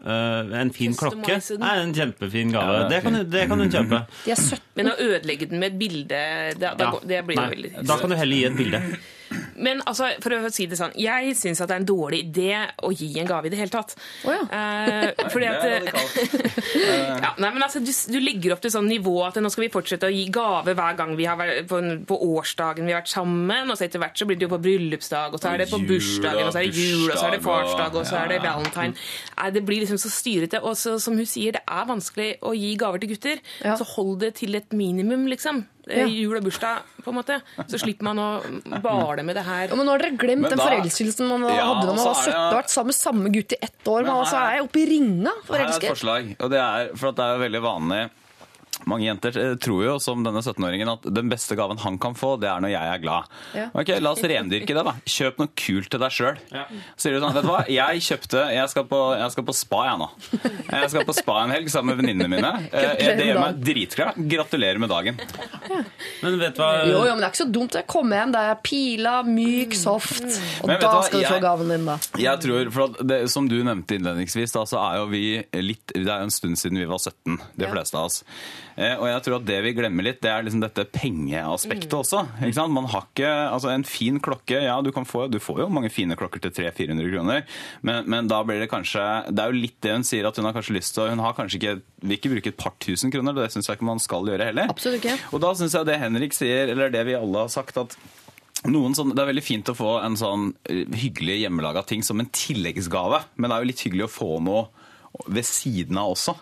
[0.03, 2.73] En fin klokke Nei, er en kjempefin gave.
[2.73, 3.99] Ja, det det, kan du, det kan hun kjøpe.
[4.25, 4.59] De er 17.
[4.75, 6.91] Men å ødelegge den med et bilde, det, da, Ja.
[6.91, 8.81] går- det blir jo Nei, veldig Da kan du heller gi et bilde.
[9.61, 12.55] Men altså, for å si det sånn, jeg syns at det er en dårlig idé
[12.83, 13.93] å gi en gave i det hele tatt.
[14.25, 14.41] Oh, ja.
[14.49, 16.61] Eh, fordi at Det er radikalt.
[17.25, 19.71] ja, nei, men altså, du, du legger opp til sånn nivå at nå skal vi
[19.73, 23.13] fortsette å gi gave hver gang vi har vært på, på årsdagen vi har vært
[23.13, 23.69] sammen.
[23.71, 25.81] Og så etter hvert så blir det jo på bryllupsdag, og så er det på
[25.87, 28.41] bursdagen, og så er det jul, og så er det farsdag, og så er det
[28.45, 28.95] valentine.
[29.37, 30.63] Nei, det blir liksom så styrete.
[30.65, 33.43] Og så, som hun sier, det er vanskelig å gi gaver til gutter.
[33.65, 33.77] Ja.
[33.79, 35.63] Så hold det til et minimum, liksom.
[35.89, 36.05] Eh, Ja.
[36.07, 37.39] Jul og bursdag, på en måte.
[37.67, 38.27] Så slipper man å
[38.83, 39.50] bale med det her.
[39.69, 42.15] Ja, men nå har dere glemt Men den forelskelsen man Ja, hadde da man var
[42.15, 44.01] er 17 det- og vært sammen med samme gutt i ett år.
[44.05, 46.89] Men Men altså er jeg oppe i ringa Her er et forslag, og det er
[46.95, 48.01] for at det er veldig vanlig
[48.89, 52.33] Mange jenter eh, tror jo, som denne 17-åringen, at den beste gaven han kan få,
[52.41, 53.29] det er når jeg er glad.
[53.57, 53.67] Ja.
[53.77, 54.93] Ok, La oss rendyrke det, da.
[55.05, 56.39] Kjøp noe kult til deg sjøl.
[56.53, 56.65] Ja.
[56.99, 59.81] Sier du sånn, vet du hva, jeg kjøpte Jeg skal på, jeg skal på spa,
[59.91, 60.09] jeg nå.
[60.71, 62.51] Jeg skal på spa en helg sammen med venninnene mine.
[62.71, 64.19] Eh, Det gjør meg dritglad.
[64.31, 65.19] Gratulerer med dagen.
[66.21, 67.77] Men vet du hva Jo, jo, men det er ikke så dumt.
[67.79, 70.25] Jeg kommer igjen, det er pila, myk, soft.
[70.61, 71.97] Og Men da skal du få gaven din, da.
[72.21, 75.23] Jeg tror, for at det, Som du nevnte innledningsvis, da, så er jo vi
[75.61, 78.21] litt Det er jo en stund siden vi var 17, de fleste av oss.
[78.81, 82.23] Eh, og jeg tror at det vi glemmer litt, det er liksom dette pengeaspektet også.
[82.41, 82.73] Ikke sant?
[82.73, 85.91] Man har ikke Altså, en fin klokke Ja, du kan få Du får jo mange
[85.93, 87.43] fine klokker til 300-400 kroner,
[87.85, 90.47] men, men da blir det kanskje Det er jo litt det hun sier, at hun
[90.47, 93.35] har kanskje lyst til Hun har kanskje ikke vil ikke bruke et par tusen kroner,
[93.37, 94.71] det syns jeg ikke man skal gjøre heller.
[94.73, 95.19] Absolutt ikke.
[95.35, 97.93] Og da syns jeg det Henrik sier, eller det vi alle har sagt, at
[98.65, 102.21] noen sånn, det er veldig fint å få en sånn eh, hyggelig hjemmelaga ting som
[102.21, 104.65] en tilleggsgave, men det er jo litt hyggelig å få noe
[105.29, 106.35] ved siden av også.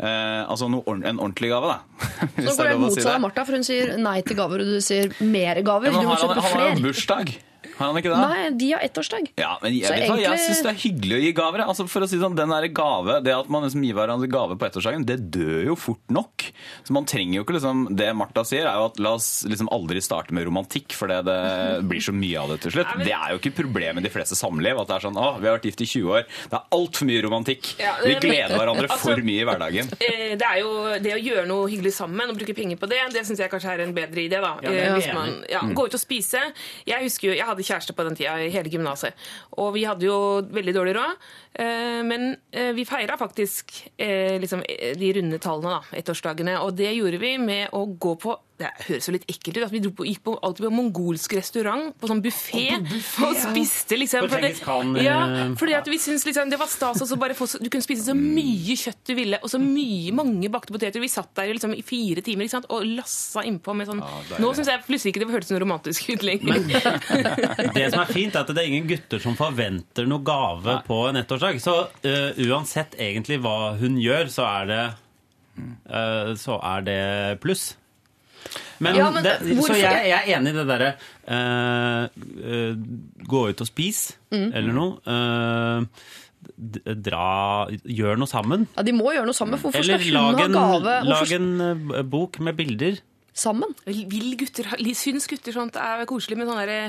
[0.00, 2.06] Eh, altså noe, en ordentlig gave, da.
[2.36, 4.84] Hvis Så går det motsatt av Martha, for hun sier nei til gaver, og du
[4.84, 5.92] sier mer gaver.
[5.92, 7.34] Ja, men Du må kjøpe han, han har jo bursdag.
[7.82, 8.20] Har han ikke det?
[8.22, 9.28] Nei, de har ettårsdag.
[9.40, 11.64] Ja, men jeg, Så vet hva, jeg syns det er hyggelig å gi gaver.
[11.66, 14.56] Altså, for å si sånn, den der gave, Det at man liksom gir hverandre gave
[14.60, 16.46] på ettårsdagen, det dør jo fort nok.
[16.86, 19.68] Så man trenger jo ikke liksom, Det Martha sier, er jo at la oss liksom
[19.74, 21.38] aldri starte med romantikk, for det, det
[21.90, 22.94] blir så mye av det til slutt.
[23.02, 24.78] Det er jo ikke problemet i de fleste samliv.
[24.78, 27.08] At det er sånn å, vi har vært gift i 20 år, det er altfor
[27.10, 27.72] mye romantikk.
[27.82, 29.90] Ja, Vi gleder hverandre Altså- for mye i hverdagen.
[30.02, 30.70] Eh, Det er jo
[31.02, 33.70] det å gjøre noe hyggelig sammen og bruke penger på det, det syns jeg kanskje
[33.74, 34.40] er en bedre idé.
[34.42, 34.54] da.
[34.62, 36.40] Ja, Eh, man, ja, Gå ut og spise.
[36.86, 39.18] Jeg husker jo, jeg hadde kjæreste på den tida i hele gymnaset.
[39.58, 40.18] Og vi hadde jo
[40.52, 41.26] veldig dårlig råd.
[41.64, 44.62] eh, Men eh, vi feira faktisk eh, liksom,
[45.00, 46.60] de runde tallene, da, ettårsdagene.
[46.62, 49.64] Og det gjorde vi med å gå på det høres jo litt ekkelt ut.
[49.66, 52.64] at Vi på, gikk på, alltid på mongolsk restaurant, på sånn buffé,
[53.26, 55.18] og spiste liksom På Khan, eh, Ja,
[55.58, 58.16] fordi at vi syntes liksom, det var stas å bare få Du kunne spise så
[58.16, 61.02] mye kjøtt du ville, og så mye, mange bakte poteter.
[61.02, 62.68] Vi satt der liksom i fire timer sant?
[62.72, 64.00] og lassa innpå med sånn
[64.40, 66.62] Nå syns jeg plutselig ikke det hørtes noe romantisk ut lenger.
[67.76, 70.98] Det som er fint, er at det er ingen gutter som forventer noe gave på
[71.08, 71.60] en ettårsdag.
[71.62, 74.82] Så uh, uansett egentlig hva hun gjør, så er det
[75.90, 77.00] uh, Så er det
[77.44, 77.72] pluss.
[78.82, 80.90] Men, Ja, men det, så jeg, jeg er enig i det derre
[81.28, 82.08] uh,
[82.42, 82.74] uh,
[83.30, 84.48] Gå ut og spis, Mm.
[84.56, 84.92] eller noe.
[85.06, 85.84] Uh,
[87.04, 88.66] dra Gjør noe sammen.
[88.76, 89.60] Ja, De må gjøre noe sammen.
[89.60, 92.96] Hvorfor Eller skal hun en, ha en, gave lag en bok med bilder.
[93.34, 93.74] sammen?
[93.86, 96.80] Vil gutter Syns gutter sånt er koselig med sånn derre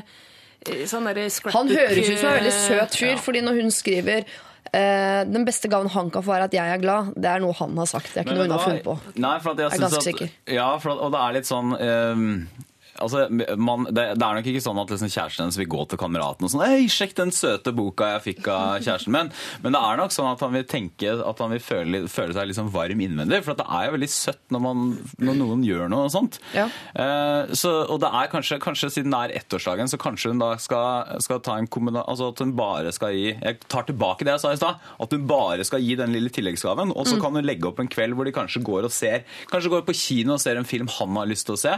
[0.87, 1.19] Sånn der
[1.51, 3.19] Han høres ut som en veldig søt fyr, Ja.
[3.19, 4.23] fordi når hun skriver
[4.71, 7.11] den beste gaven han kan få, er at jeg er glad.
[7.19, 8.13] Det er noe han har sagt.
[8.13, 8.95] Det er ikke noe hun har funnet på.
[9.21, 10.31] Nei, for at jeg Jeg er ganske at, sikker.
[10.55, 12.29] Ja, for at, og det er litt sånn ehm,
[13.01, 13.23] Altså,
[13.57, 16.45] man, det, det er nok ikke sånn at liksom kjæresten hennes vil gå til kameraten
[16.45, 19.31] og sånn Hei, sjekk den søte boka jeg fikk av kjæresten min.
[19.63, 22.49] Men det er nok sånn at han vil tenke At han vil føle, føle seg
[22.51, 23.39] liksom varm innvendig.
[23.45, 24.83] For at det er jo veldig søtt når, man,
[25.25, 26.37] når noen gjør noe og sånt.
[26.53, 26.67] Ja.
[26.93, 30.51] Eh, så, og det er kanskje, kanskje siden det er ettårsdagen, så kanskje hun da
[30.61, 34.35] skal, skal ta en kommunal, Altså at hun bare skal gi Jeg tar tilbake det
[34.35, 34.81] jeg sa i stad.
[35.01, 36.93] At hun bare skal gi den lille tilleggsgaven.
[36.93, 39.71] Og så kan hun legge opp en kveld hvor de kanskje går og ser Kanskje
[39.73, 41.73] går på kino og ser en film han har lyst til å se.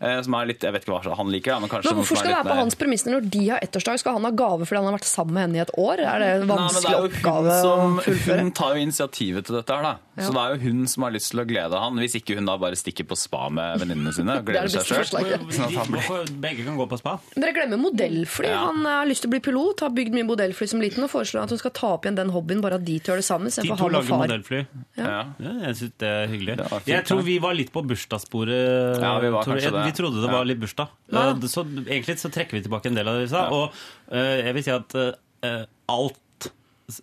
[0.00, 2.20] eh, som er litt Jeg vet ikke hva han liker, da, men kanskje Men Hvorfor
[2.20, 4.00] skal det være på hans premisser når de har ettårsdag?
[4.02, 6.02] Skal han ha gave fordi han har vært sammen med henne i et år?
[6.04, 8.38] Er det en Nei, vanskelig det er oppgave som, å fullføre?
[8.44, 9.94] hun tar jo initiativet til dette her, da.
[10.16, 12.46] Så det er jo hun som har lyst til å glede han, hvis ikke hun
[12.48, 15.04] da bare stikker på spa med venninnene sine og er gleder seg sjøl.
[15.52, 17.16] Sånn begge kan gå på spa?
[17.36, 18.48] Dere glemmer modellfly.
[18.48, 18.62] Ja.
[18.70, 21.44] Han har lyst til å bli pilot, har bygd mye modellfly som liten og foreslår
[21.44, 23.52] at hun skal ta opp igjen den hobbyen, bare at de to gjør det sammen.
[23.52, 24.22] De to han lager far.
[24.24, 24.62] modellfly.
[24.96, 25.12] ja.
[25.46, 26.56] Ja, jeg synes det er hyggelig.
[26.62, 29.02] Det fint, jeg tror vi var litt på bursdagssporet.
[29.02, 29.72] Ja, vi var tror jeg.
[29.74, 29.84] det.
[29.90, 30.36] Vi trodde det Ja.
[30.38, 30.92] var litt bursdag.
[31.12, 31.24] Ja.
[31.48, 33.46] Så egentlig så trekker vi tilbake en del av det vi sa.
[33.54, 33.74] Og
[34.12, 36.48] uh, jeg vil si at uh, alt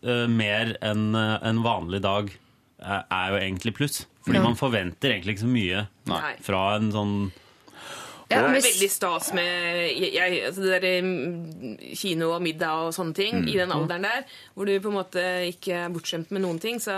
[0.03, 2.33] uh, mer enn en vanlig dag
[2.83, 4.01] er jo egentlig pluss.
[4.25, 6.33] Fordi man forventer egentlig ikke så mye Nei.
[6.43, 7.15] fra en sånn
[8.29, 12.93] Ja, Det er veldig stas med jeg, altså det der, mm, kino og middag og
[12.95, 13.47] sånne ting Mm.
[13.49, 14.23] i den alderen der,
[14.55, 16.93] hvor du på en måte ikke er bortskjemt med noen ting, så,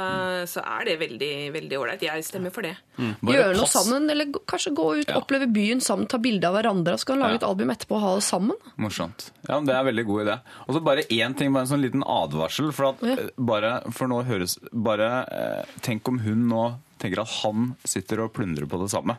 [0.47, 2.01] så er det veldig veldig ålreit.
[2.01, 2.75] Jeg stemmer for det.
[2.97, 3.15] Mm.
[3.21, 6.99] Gjøre noe sammen, eller kanskje gå ut, oppleve byen sammen, ta bilde av hverandre, og
[6.99, 7.35] så kan lage Ja.
[7.41, 8.55] et album etterpå og ha det sammen.
[8.77, 9.31] Morsomt.
[9.49, 10.39] Ja, Det er en veldig god idé.
[10.67, 12.71] Og så bare én ting, bare en sånn liten advarsel.
[12.73, 13.13] For, at, Ja.
[13.13, 18.21] eh, bare, for nå høres Bare eh, tenk om hun nå tenker at han sitter
[18.23, 19.17] og plundrer på det samme.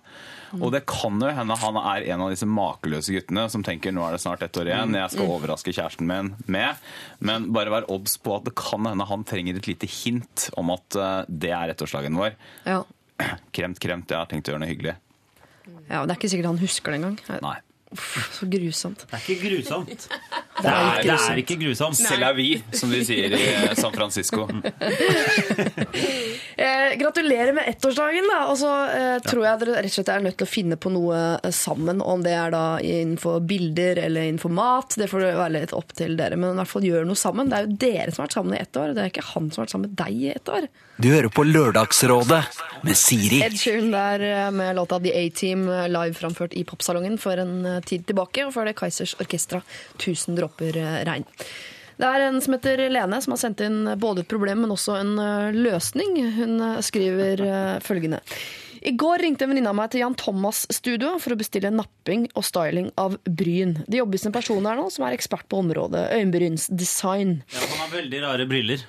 [0.57, 4.05] Og det kan jo hende han er en av disse makeløse guttene som tenker nå
[4.07, 6.81] er det snart ett år igjen, jeg skal overraske kjæresten min med.
[7.21, 10.73] Men bare vær obs på at det kan hende han trenger et lite hint om
[10.75, 12.37] at eh, det er ettårsdagen vår.
[12.69, 12.83] Ja.
[13.57, 14.97] Kremt, kremt, jeg har tenkt å gjøre noe hyggelig.
[15.89, 17.21] ja, Det er ikke sikkert han husker det engang.
[17.45, 17.57] Nei.
[17.95, 19.05] Uff, så grusomt.
[19.07, 20.09] Det er ikke grusomt.
[20.57, 21.99] Det er er, det er ikke grusomt.
[21.99, 24.47] Selv er vi, som de sier i eh, San Francisco.
[26.57, 28.39] Eh, gratulerer med ettårsdagen, da.
[28.49, 30.89] Og så eh, tror jeg dere rett og slett er nødt til å finne på
[30.95, 32.01] noe eh, sammen.
[32.01, 34.97] Om det er da innenfor bilder eller innenfor mat.
[34.97, 36.39] Det får være litt opp til dere.
[36.41, 37.53] Men i hvert fall gjør noe sammen.
[37.53, 38.97] Det er jo dere som har vært sammen i ett år.
[38.97, 40.71] Det er ikke han som har vært sammen med deg i ett år.
[40.97, 42.39] Du hører på Lørdagsrådet
[42.87, 43.43] med Siri.
[43.45, 47.67] Ed Sheeran der eh, med låta The A-Team eh, live framført i popsalongen for en
[47.69, 48.47] eh, tid tilbake.
[48.47, 49.61] Og før det Kaizers Orkestra
[49.99, 51.27] 1000 dråper regn.
[52.01, 54.97] Det er en som heter Lene, som har sendt inn både et problem, men også
[55.01, 55.15] en
[55.57, 56.17] løsning.
[56.37, 57.41] Hun skriver
[57.85, 58.21] følgende.
[58.85, 62.29] I går ringte en venninne av meg til Jan Thomas studio for å bestille napping
[62.37, 63.79] og styling av bryn.
[63.89, 67.41] Det jobbes en person her nå som er ekspert på området øyenbrynsdesign.
[67.53, 68.85] Ja, han har veldig rare briller.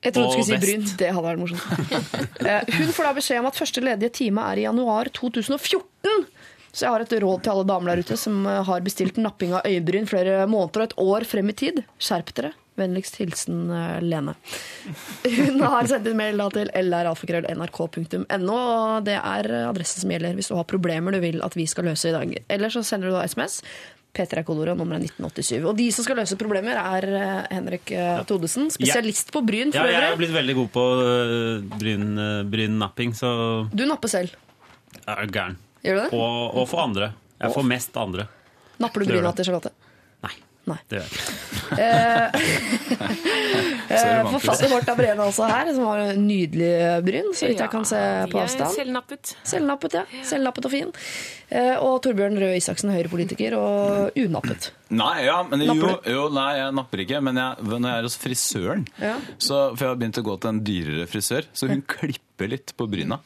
[0.00, 0.92] Jeg trodde du skulle si brynt.
[1.00, 1.64] Det hadde vært morsomt.
[2.50, 6.24] Eh, Hun får da beskjed om at første ledige time er i januar 2014.
[6.72, 9.52] Så jeg har et råd til alle damer der ute som eh, har bestilt napping
[9.58, 11.82] av øyebryn flere måneder og et år frem i tid.
[12.00, 12.54] Skjerp dere.
[12.80, 14.36] Vennligst hilsen eh, Lene.
[15.26, 18.56] Hun har sendt en mail til lralfakrøll.nrk.no.
[18.56, 21.90] og Det er adressen som gjelder hvis du har problemer du vil at vi skal
[21.90, 22.38] løse i dag.
[22.48, 23.60] Eller så sender du da SMS.
[24.16, 25.64] P3 Coloro, nummeret er 1987.
[25.70, 29.84] Og de som skal løse problemer, er eh, Henrik Todesen, Thodesen, spesialist på bryn Ja,
[29.86, 30.84] jeg er blitt veldig god på
[31.78, 33.30] bryn, øh, brynnapping, så
[33.72, 34.34] Du napper selv.
[35.06, 35.56] jeg er gæren.
[35.84, 36.12] Gjør du det?
[36.18, 37.12] Og, og for andre.
[37.40, 38.26] Jeg får mest andre.
[38.80, 39.70] Napper du bryna til Charlotte?
[40.68, 40.76] Nei.
[40.90, 42.50] Det gjør jeg ikke.
[44.34, 46.70] Forfatter Morta Brena også her, som har en nydelig
[47.06, 48.74] bryn, så vidt jeg kan se på avstand.
[48.76, 49.32] Selvnappet.
[49.50, 50.04] Selvnappet, ja.
[50.26, 50.92] Selvnappet og fin.
[51.50, 54.70] Eh, Og Torbjørn Røe Isaksen, Høyre-politiker, og unappet.
[54.94, 57.20] Nei, ja, men jo, jo, nei, jeg napper ikke.
[57.24, 59.16] Men jeg, når jeg er hos frisøren Ja.
[59.38, 62.74] så, For jeg har begynt å gå til en dyrere frisør, så hun klipper litt
[62.76, 63.20] på bryna.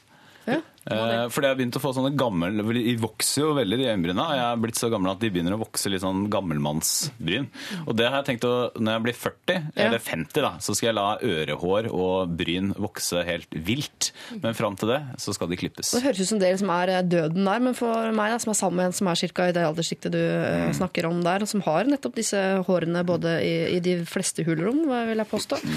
[0.84, 4.26] Eh, fordi jeg har begynt å få sånne gammel De vokser jo veldig, de øyenbryna.
[4.28, 7.48] og Jeg er blitt så gammel at de begynner å vokse litt sånn gammelmannsbryn.
[7.86, 9.86] Og det har jeg tenkt å Når jeg blir 40, Ja.
[9.86, 14.12] eller 50, da, så skal jeg la ørehår og bryn vokse helt vilt.
[14.42, 15.92] Men fram til det så skal de klippes.
[15.94, 18.52] Det høres ut som det som er eh, døden der, men for meg da, som
[18.52, 20.74] er sammen med en som er cirka i det alderssjiktet du mm.
[20.76, 24.84] snakker om der, og som har nettopp disse hårene både i, i de fleste hulrom,
[25.08, 25.60] vil jeg påstå.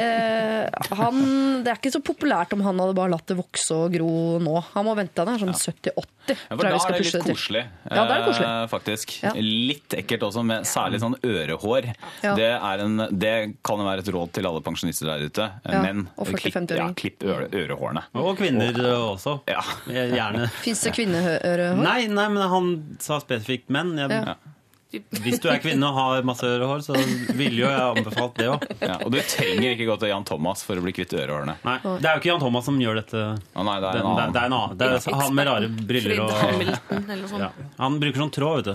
[0.00, 1.16] Eh, han,
[1.64, 4.56] det er ikke så populært om han hadde bare latt det vokse og gro nå.
[4.74, 6.08] Han må vente, han er sånn 70-80.
[6.30, 8.48] Ja, for da er det litt koselig, Ja, det er det koselig.
[8.50, 9.14] eh, faktisk.
[9.24, 9.32] Ja.
[9.36, 11.88] Litt ekkelt også, med særlig sånn ørehår.
[12.22, 12.34] Ja.
[12.38, 13.34] Det, er en, det
[13.66, 15.48] kan jo være et råd til alle pensjonister der ute.
[15.64, 16.04] Ja, Men
[16.36, 18.04] klipp, ja, klipp øre, ørehårene.
[18.20, 19.38] Og kvinner øh, også.
[19.50, 19.62] Ja.
[19.90, 20.48] Gjerne.
[20.62, 21.82] Fins det kvinneørehår?
[21.82, 22.70] Nei, nei, men han
[23.02, 23.96] sa spesifikt menn.
[23.98, 24.34] Jeg, Ja.
[25.24, 26.96] Hvis du er kvinne og har masse ørehår, så
[27.38, 28.64] ville jo jeg anbefalt det òg.
[28.82, 31.54] Ja, og du trenger ikke gå til Jan Thomas for å bli kvitt ørehårene.
[31.66, 33.20] Nei, det er jo ikke Jan Thomas som gjør dette.
[33.54, 34.32] Å nei, det Det, er en det, annen.
[34.34, 34.78] det er en annen.
[34.80, 37.52] Det er han med rare briller og Hamilton eller noe ja.
[37.78, 38.74] Han bruker sånn tråd, vet du.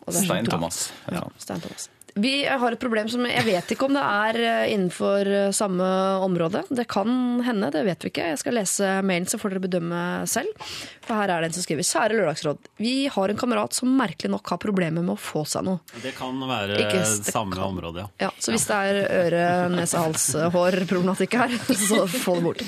[0.00, 0.82] Og det er Stein sånn- Thomas.
[1.12, 1.24] Ja.
[1.40, 1.88] Stein Thomas.
[2.14, 5.86] Vi har et problem som jeg vet ikke om det er eh, innenfor eh, samme
[6.24, 6.62] område.
[6.68, 8.30] Det kan hende, det vet vi ikke.
[8.32, 10.50] Jeg skal lese mailen, så får dere bedømme selv.
[11.06, 12.70] For her er det en som skriver Kjære Lørdagsråd.
[12.82, 15.82] Vi har en kamerat som merkelig nok har problemer med å få seg noe.
[16.02, 18.10] Det kan være Ikke det samme område, ja.
[18.26, 21.56] Ja, Så hvis det er øre-, nese-, hals-, hår-problematikk her,
[21.88, 22.66] så få det bort.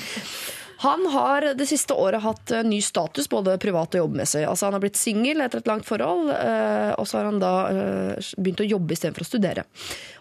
[0.83, 4.41] Han har det siste året hatt eh, ny status, både privat og jobbmessig.
[4.43, 7.51] Altså Han har blitt singel etter et langt forhold, eh, og så har han da
[7.71, 9.63] eh, begynt å jobbe istedenfor å studere.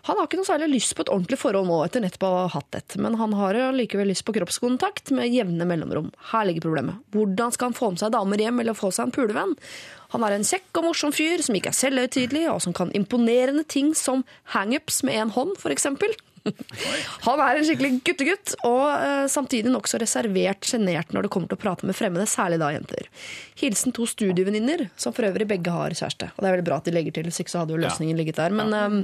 [0.07, 2.46] Han har ikke noe særlig lyst på et ordentlig forhold nå, etter nettopp å ha
[2.55, 6.12] hatt et, men han har likevel lyst på kroppskontakt med jevne mellomrom.
[6.31, 7.03] Her ligger problemet.
[7.16, 9.59] Hvordan skal han få med seg damer hjem, eller få seg en pulevenn?
[10.14, 13.66] Han er en kjekk og morsom fyr som ikke er selvhøytidelig, og som kan imponerende
[13.66, 14.22] ting som
[14.55, 15.90] hangups med én hånd, f.eks.
[17.26, 21.59] Han er en skikkelig guttegutt, og eh, samtidig nokså reservert, sjenert når det kommer til
[21.59, 23.11] å prate med fremmede, særlig da jenter.
[23.61, 26.33] Hilsen to studievenninner, som for øvrig begge har kjæreste.
[26.35, 28.18] Og det er veldig bra at de legger til, hvis ikke så hadde jo løsningen
[28.18, 28.55] ligget der.
[28.59, 28.98] Men um,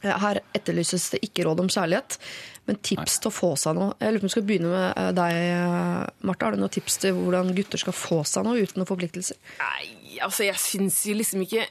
[0.00, 2.18] her etterlyses det ikke råd om kjærlighet,
[2.68, 3.94] men tips til å få seg noe.
[3.98, 6.46] Jeg lurer på om vi skal begynne med eh, deg, Martha.
[6.46, 9.40] Har du noen tips til hvordan gutter skal få seg noe uten noen forpliktelser?
[9.60, 11.66] Nei, altså jeg syns jo liksom ikke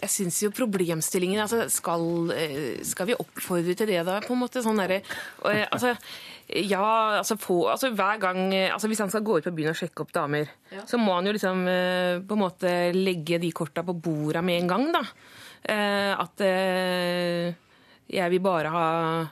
[0.00, 2.02] jeg syns jo problemstillingen altså skal,
[2.34, 4.18] eh, skal vi oppfordre til det, da?
[4.24, 5.94] på en måte sånn derre eh, altså,
[6.50, 9.72] Ja, altså, på, altså hver gang eh, altså Hvis han skal gå ut på byen
[9.74, 10.50] og sjekke opp damer,
[10.88, 11.64] så må han jo liksom
[12.26, 15.02] på en måte legge de korta på borda med en gang, da.
[15.70, 16.42] At
[18.10, 18.86] jeg vil bare ha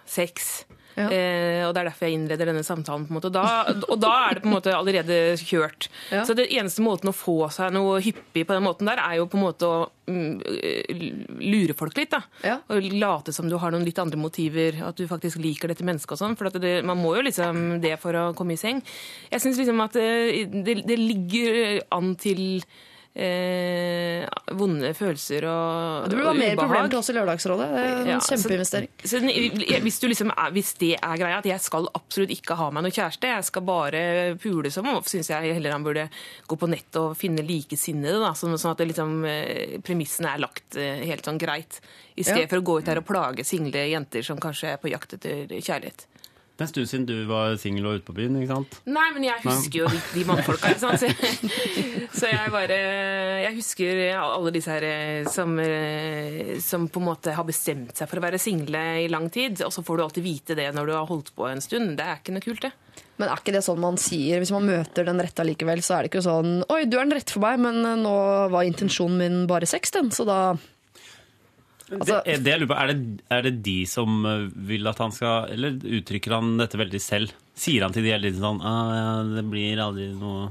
[0.07, 0.67] sex.
[0.98, 1.06] Ja.
[1.14, 3.06] Eh, og Det er derfor jeg innleder denne samtalen.
[3.06, 3.30] på en måte.
[3.30, 5.88] Og da, og da er det på en måte allerede kjørt.
[6.11, 6.24] Ja.
[6.26, 9.28] Så det eneste måten å få seg noe hyppig på den måten der, er jo
[9.30, 11.06] på en måte å mm, eh,
[11.44, 12.11] lure folk litt.
[12.16, 12.23] da.
[12.42, 12.58] Ja.
[12.75, 16.16] Og late som du har noen litt andre motiver, at du faktisk liker dette mennesket
[16.16, 16.37] og sånn.
[16.38, 18.83] For at det, man må jo liksom det for å komme i seng.
[19.31, 22.62] Jeg syns liksom at det, det, det ligger an til
[23.17, 24.27] eh,
[24.59, 27.69] vonde følelser og Det burde være mer problem til oss i Lørdagsrådet.
[27.73, 28.88] Det er en Ja, kjempeinvestering.
[29.02, 32.56] Så så, hvis, du liksom er, hvis det er greia, at jeg skal absolutt ikke
[32.59, 34.02] ha meg noe kjæreste, jeg skal bare
[34.42, 36.09] pule som om, syns jeg heller han burde
[36.46, 38.21] gå på nett og finne likesinnede.
[38.23, 41.81] Da, sånn, sånn at det liksom, eh, premissene er lagt eh, helt sånn greit.
[42.19, 42.50] I stedet Ja.
[42.50, 45.46] for å gå ut her og plage single jenter som kanskje er på jakt etter
[45.46, 46.06] kjærlighet.
[46.59, 48.73] Det er en stund siden du var singel og ute på byen, ikke sant?
[48.90, 51.04] Nei, men jeg husker jo de, de mannfolka, ikke sant.
[51.04, 52.79] Så, så jeg bare
[53.44, 58.11] Jeg husker alle disse her eh, som, eh, som på en måte har bestemt seg
[58.11, 60.90] for å være single i lang tid, og så får du alltid vite det når
[60.90, 61.94] du har holdt på en stund.
[62.00, 63.04] Det er ikke noe kult, det.
[63.23, 65.85] Men er ikke det sånn man sier hvis man møter den rette likevel?
[65.87, 68.17] så er det ikke sånn Oi, du er den rette for meg, men eh, nå
[68.50, 70.40] var intensjonen min bare sex, den, så da
[71.90, 74.98] Altså- det, er, det, lurer på, er, det, er det de som eh, vil at
[75.00, 77.32] han skal Eller uttrykker han dette veldig selv?
[77.56, 80.50] Sier han til de hele tiden sånn ah, ja, Det blir aldri noe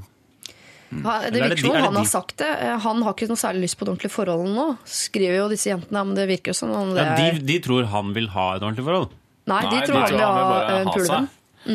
[1.04, 2.48] Ha- Det er virker som de- han har sagt det.
[2.64, 4.66] Eh, Han har ikke noe særlig lyst på et ordentlig forhold nå.
[4.88, 7.58] Skriver jo disse jentene, men det virker jo som om det ja, er de, de
[7.60, 9.10] tror han vil ha et ordentlig forhold.
[9.52, 11.28] Nei, de tror han vil ha en ha pulevenn.
[11.28, 11.34] seg.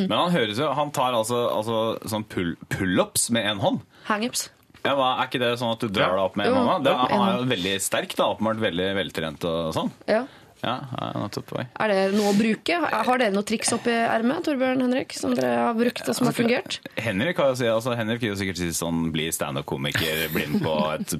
[0.09, 1.77] Men han høres jo Han tar altså, altså
[2.09, 3.81] sånn pull- pull-ups med én hånd.
[4.09, 4.47] Hangups.
[4.83, 6.83] Ja, hva, er ikke det sånn at du drar deg opp med en Jo, hånd?
[6.83, 8.25] Det, er, han er jo veldig sterk, da.
[8.35, 9.91] Åpenbart veldig veltrent og sånn.
[10.11, 10.25] Ja.
[10.63, 10.77] Ja,
[11.19, 11.51] nettopp.
[11.59, 12.77] Er det noe å bruke?
[12.83, 16.37] Har dere noe triks oppi ermet, Torbjørn Henrik, som dere har brukt og som har
[16.37, 16.79] fungert?
[17.03, 20.63] Henrik har jo si, altså Henrik vil jo sikkert si sånn bli standup-komiker, bli med
[20.63, 21.17] på et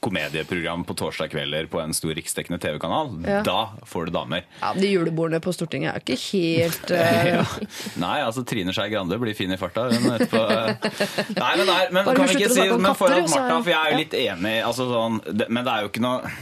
[0.00, 3.10] komedieprogram på torsdag kvelder på en stor riksdekkende TV-kanal.
[3.28, 3.40] Ja.
[3.44, 4.46] Da får du damer.
[4.62, 7.18] Ja, De julebordene på Stortinget er ikke helt uh...
[7.30, 7.42] Ja.
[8.00, 9.86] Nei, altså Trine Skei Grande blir fin i farta.
[9.92, 10.40] Hun etterpå.
[11.36, 13.60] Nei, men, nei, men kan vi ikke si men for katter, at så er- Martha,
[13.60, 16.32] for jeg er jo litt enig altså, sånn, det, Men det er jo ikke noe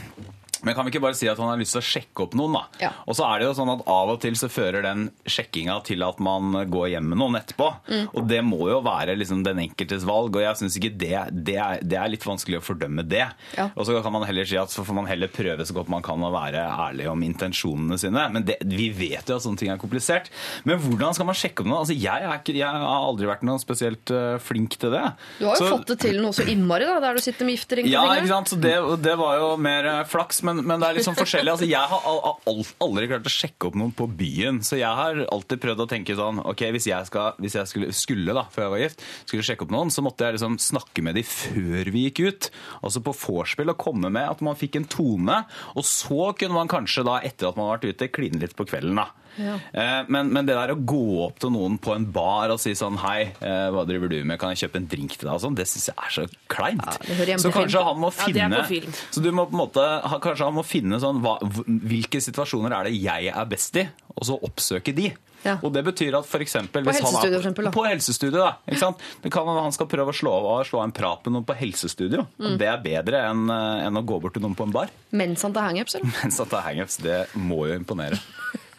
[0.64, 2.56] men kan vi ikke bare si at han har lyst til å sjekke opp noen,
[2.58, 2.62] da?
[2.82, 2.90] Ja.
[3.06, 6.02] Og så er det jo sånn at av og til så fører den sjekkinga til
[6.06, 7.68] at man går hjem med noen etterpå.
[7.88, 8.06] Mm.
[8.12, 11.14] Og det må jo være liksom den enkeltes valg, og jeg syns ikke det,
[11.48, 13.24] det, er, det er litt vanskelig å fordømme det.
[13.58, 13.68] Ja.
[13.74, 16.04] Og så kan man heller si at så får man heller prøve så godt man
[16.06, 18.26] kan å være ærlig om intensjonene sine.
[18.34, 20.30] Men det, vi vet jo at sånne ting er komplisert.
[20.68, 21.82] Men hvordan skal man sjekke opp noe?
[21.84, 25.04] Altså, jeg, er ikke, jeg har aldri vært noe spesielt eh, flink til det.
[25.38, 27.58] Du har jo Så- fått det til noe så innmari, da, der du sitter med
[27.58, 28.52] giftering på ja, ikke sant?
[28.52, 31.52] Så det, det var jo mer eh, flaks, men, men det er liksom forskjellig.
[31.54, 35.00] Altså, jeg har al al aldri klart å sjekke opp noen på byen, så jeg
[35.00, 38.44] har alltid prøvd å tenke sånn Ok, hvis jeg, skal, hvis jeg skulle, skulle, da,
[38.52, 41.24] før jeg var gift, skulle sjekke opp noen, så måtte jeg liksom snakke med de
[41.26, 42.50] før vi gikk ut.
[42.82, 45.42] Altså på vorspiel, og komme med at man fikk en tone,
[45.74, 48.66] og så kunne man kanskje da, etter at man har vært ute, kline litt på
[48.68, 49.10] kvelden, da.
[49.38, 52.72] Eh, Men, men det der å gå opp til noen på en bar og si
[52.78, 54.38] sånn Hei, eh, hva driver du med?
[54.40, 55.34] Kan jeg kjøpe en drink til deg?
[55.36, 56.98] Og sånn, det syns jeg er så kleint.
[57.28, 58.98] Ja, så kanskje han må Ja, finne ja.
[59.14, 59.86] Så du må på en måte
[60.24, 63.86] Kanskje han må finne sånn hva, Hvilke situasjoner er det jeg er best i?
[64.18, 65.12] Og så oppsøke de.
[65.44, 65.52] Ja.
[65.62, 67.70] Og det betyr at for eksempel, På helsestudio, for eksempel, da.
[67.70, 68.48] På helsestudio, da.
[68.66, 69.04] Ikke sant?
[69.22, 72.24] Det kan han skal prøve å slå, av- slå en prat med noen på helsestudio.
[72.42, 72.56] Mm.
[72.58, 74.90] Det er bedre enn, eh, enn å gå bort til noen på en bar.
[75.14, 76.10] Mens han tar hangups, eller?
[76.24, 78.18] Mens han er hangups, det må jo imponere.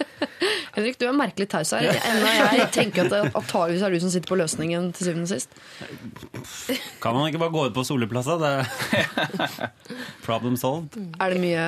[0.76, 1.88] Henrik, du er merkelig taus her.
[1.90, 6.80] Enda jeg tenker at det er du som sitter på løsningen til syvende og sist.
[7.04, 8.38] Kan man ikke bare gå ut på Soleplaza?
[8.42, 9.74] Det er
[10.28, 10.96] problem solved.
[11.20, 11.66] Er det mye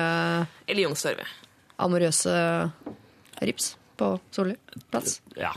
[0.66, 1.28] Eller Youngstorget.
[1.82, 2.36] amorøse
[3.42, 4.56] rips på Solli
[4.92, 5.20] plass?
[5.36, 5.52] Ja,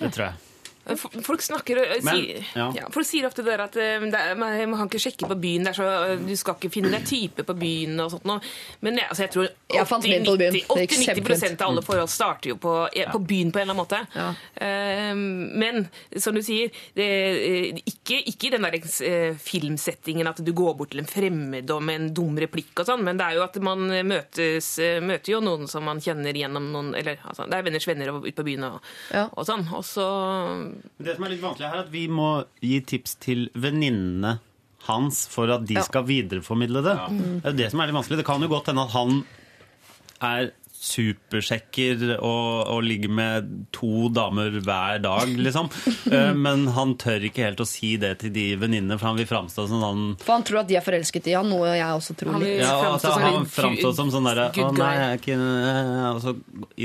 [0.00, 0.47] det tror jeg.
[0.96, 2.66] Folk snakker og Men, sier, ja.
[2.76, 2.86] ja.
[2.94, 5.36] folk sier ofte det der at eh, det er, man, man kan ikke sjekke på
[5.42, 5.66] byen.
[5.66, 8.40] Det er så, eh, du skal ikke finne deg type på byen og sånt noe.
[8.84, 10.54] Men altså, jeg tror Jeg fant min på byen.
[10.56, 11.60] Det gikk 80-90 kjempefint.
[11.64, 14.00] av alle forhold starter jo på, eh, på byen på en eller annen måte.
[14.16, 14.30] Ja.
[14.64, 15.14] Eh,
[15.64, 20.52] men som du sier, det, eh, ikke, ikke i den der eh, filmsettingen at du
[20.56, 23.38] går bort til en fremmed og med en dum replikk og sånn, men det er
[23.38, 27.44] jo at man møtes, eh, møter jo noen som man kjenner gjennom noen Eller altså,
[27.48, 28.80] det er venners venner ute på byen og,
[29.12, 29.26] Ja.
[29.36, 29.66] og sånn.
[29.76, 30.06] Og så
[30.98, 32.28] Det som er litt vanskelig her, er at vi må
[32.62, 34.38] gi tips til venninnene
[34.88, 35.82] hans for at de Ja.
[35.82, 36.96] skal videreformidle det.
[37.42, 38.16] Det er det som er litt vanskelig.
[38.22, 39.24] Det kan jo godt hende at han
[40.22, 45.66] er supersjekker og, og ligger med to damer hver dag, liksom.
[46.08, 49.26] Eh, Men han tør ikke helt å si det til de venninnene, for han vil
[49.28, 52.14] framstå som han For han tror at de er forelsket i han, noe jeg også
[52.16, 52.46] tror litt.
[52.46, 55.38] vil- ja, altså, som han framstår som sånn derre Å nei, jeg er ikke
[56.14, 56.36] Og så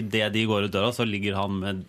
[0.01, 1.85] idet de går ut døra, så ligger han med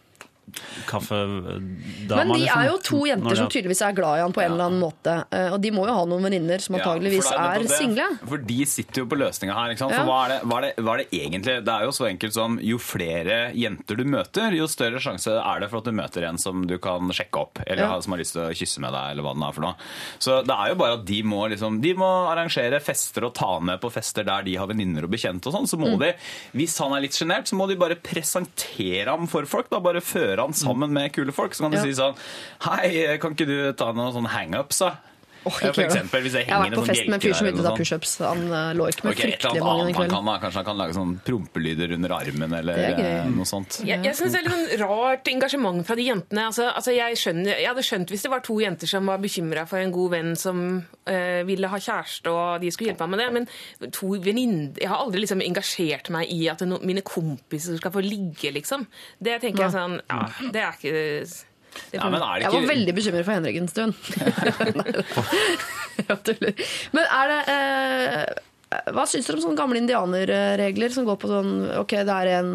[0.86, 1.60] kaffedama.
[2.08, 2.60] Men de liksom.
[2.60, 5.14] er jo to jenter som tydeligvis er glad i han på en eller annen måte.
[5.34, 8.06] eh, Og de må jo ha noen venninner som antageligvis Ja, er, er single.
[8.28, 9.72] For de sitter jo på løsninga her.
[9.74, 9.94] ikke sant?
[9.96, 10.02] Ja.
[10.02, 11.56] For hva er, det, hva, er det, hva er det egentlig?
[11.66, 15.60] Det er jo så enkelt som jo flere jenter du møter, jo større sjanse er
[15.64, 18.00] det for at du møter en som du kan sjekke opp, eller Ja.
[18.00, 19.74] som har lyst til å kysse med deg, eller hva det er for noe.
[20.18, 23.58] Så det er jo bare at de må, liksom, de må arrangere fester og ta
[23.60, 25.68] med på fester der de har venninner og bekjente og sånn.
[25.68, 26.12] Så må de,
[26.54, 29.68] hvis han er litt sjenert, så må de bare presentere ham for folk.
[29.70, 31.54] da, Bare føre han sammen med kule folk.
[31.54, 31.82] Så kan Ja.
[31.82, 32.14] si sånn
[32.60, 34.96] Hei, kan ikke du ta noen sånne hangups, da?
[35.44, 37.46] Ja, For eksempel hvis jeg, Jeg har vært på sånn fest med en fyr som
[37.46, 37.82] begynte å ta sånt.
[37.82, 38.12] pushups.
[38.24, 40.14] Han eh, lå ikke med okay, fryktelig mange den kvelden.
[40.14, 40.36] kan, da.
[40.44, 43.78] Kanskje han kan lage sånn prompelyder under armen eller er eh, noe sånt.
[43.84, 46.46] Jeg, jeg synes det er litt sånn rart engasjement fra de jentene.
[46.50, 49.66] Altså, altså jeg, skjønner, jeg hadde skjønt hvis det var to jenter som var bekymra
[49.70, 50.60] for en god venn som
[51.10, 53.30] eh, ville ha kjæreste, og de skulle hjelpe ham med det.
[53.38, 57.92] Men to venninner Jeg har aldri liksom engasjert meg i at no, mine kompiser skal
[57.94, 58.86] få ligge, liksom.
[59.18, 60.22] Det tenker jeg sånn Ja,
[60.54, 60.94] det er ikke
[61.90, 63.94] det Ja, men er det Jeg var veldig bekymret for Henrik en stund.
[66.00, 66.64] Jeg tuller.
[66.96, 71.54] Men er det eh, Hva syns dere om sånne gamle indianerregler som går på sånn
[71.80, 72.52] Ok, det er en,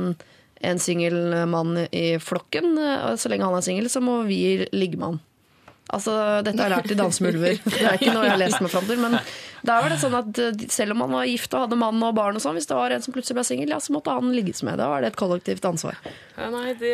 [0.72, 2.76] en singel mann i flokken.
[2.76, 5.20] og Så lenge han er singel, så må vi ligge med han.
[5.90, 6.14] Altså,
[6.46, 7.62] Dette har jeg lært i Danse med ulver.
[7.74, 9.00] Det er ikke noe jeg har lest meg fram til.
[9.02, 9.16] Men
[9.66, 12.14] der var det sånn at eh, selv om han var gift og hadde mann og
[12.18, 14.30] barn, og sånn, hvis det var en som plutselig ble singel, ja, så måtte han
[14.36, 14.78] ligges med.
[14.82, 15.98] Da var det et kollektivt ansvar.
[16.38, 16.94] Ja, nei, det,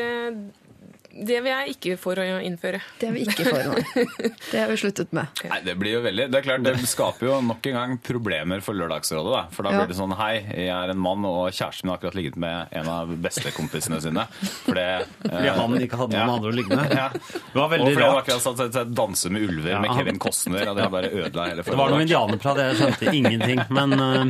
[1.15, 2.81] det vil jeg ikke for å innføre.
[2.99, 4.03] Det er vi ikke for, nei.
[4.51, 5.31] Det har vi sluttet med.
[5.47, 8.63] Nei, Det blir jo veldig, det er klart, det skaper jo nok en gang problemer
[8.65, 9.31] for Lørdagsrådet.
[9.31, 9.43] da.
[9.55, 12.17] For da blir det sånn Hei, jeg er en mann, og kjæresten min har akkurat
[12.19, 14.25] ligget med en av bestekompisene sine.
[14.65, 16.95] Fordi eh, Fordi han ikke hadde noen andre å ligge med.
[17.05, 17.09] Ja.
[17.15, 19.79] Det var veldig Og veldig fordi han akkurat satt seg til danse med ulver Ja,
[19.83, 22.05] med Kevin Costner, og det bare ødela hele Det var noe forholdet.
[22.05, 23.59] indianerprat, jeg skjønte ingenting.
[23.75, 24.25] Men uh...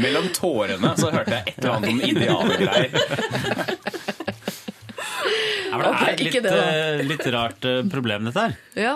[0.00, 2.90] Mellom tårene så hørte jeg et eller annet om indianergreier.
[5.70, 8.56] ja, men det er litt, det eh, litt rart eh, problem, dette her.
[8.78, 8.94] Ja,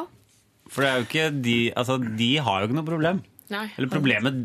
[0.72, 3.22] For det er jo ikke de Altså, de har jo ikke noe problem.
[3.52, 3.66] Nei.
[3.76, 4.44] Eller problemet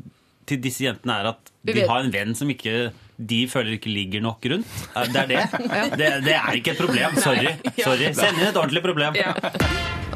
[0.49, 3.75] til disse jentene er at Vi de vet- har en venn som ikke de føler
[3.75, 4.75] ikke ligger nok rundt.
[5.11, 5.43] Det er det.
[5.99, 7.15] Det, det er ikke et problem.
[7.19, 7.51] Sorry.
[7.85, 8.11] Sorry.
[8.15, 9.17] Send inn et ordentlig problem.
[9.19, 9.33] Ja.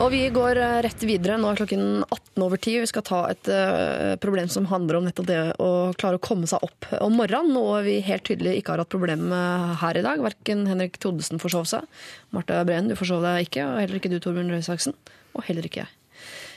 [0.01, 1.35] Og vi går eh, rett videre.
[1.37, 2.77] Nå er klokken 18 over 10.
[2.83, 6.49] Vi skal ta et eh, problem som handler om nettopp det å klare å komme
[6.49, 7.53] seg opp om morgenen.
[7.53, 10.23] Noe vi helt tydelig ikke har hatt problem med her i dag.
[10.23, 11.89] Verken Henrik Thodesen forsov seg,
[12.33, 14.97] Marte Breen, du forsov deg ikke, og heller ikke du, Torbjørn Røe Isaksen.
[15.37, 15.93] Og heller ikke jeg.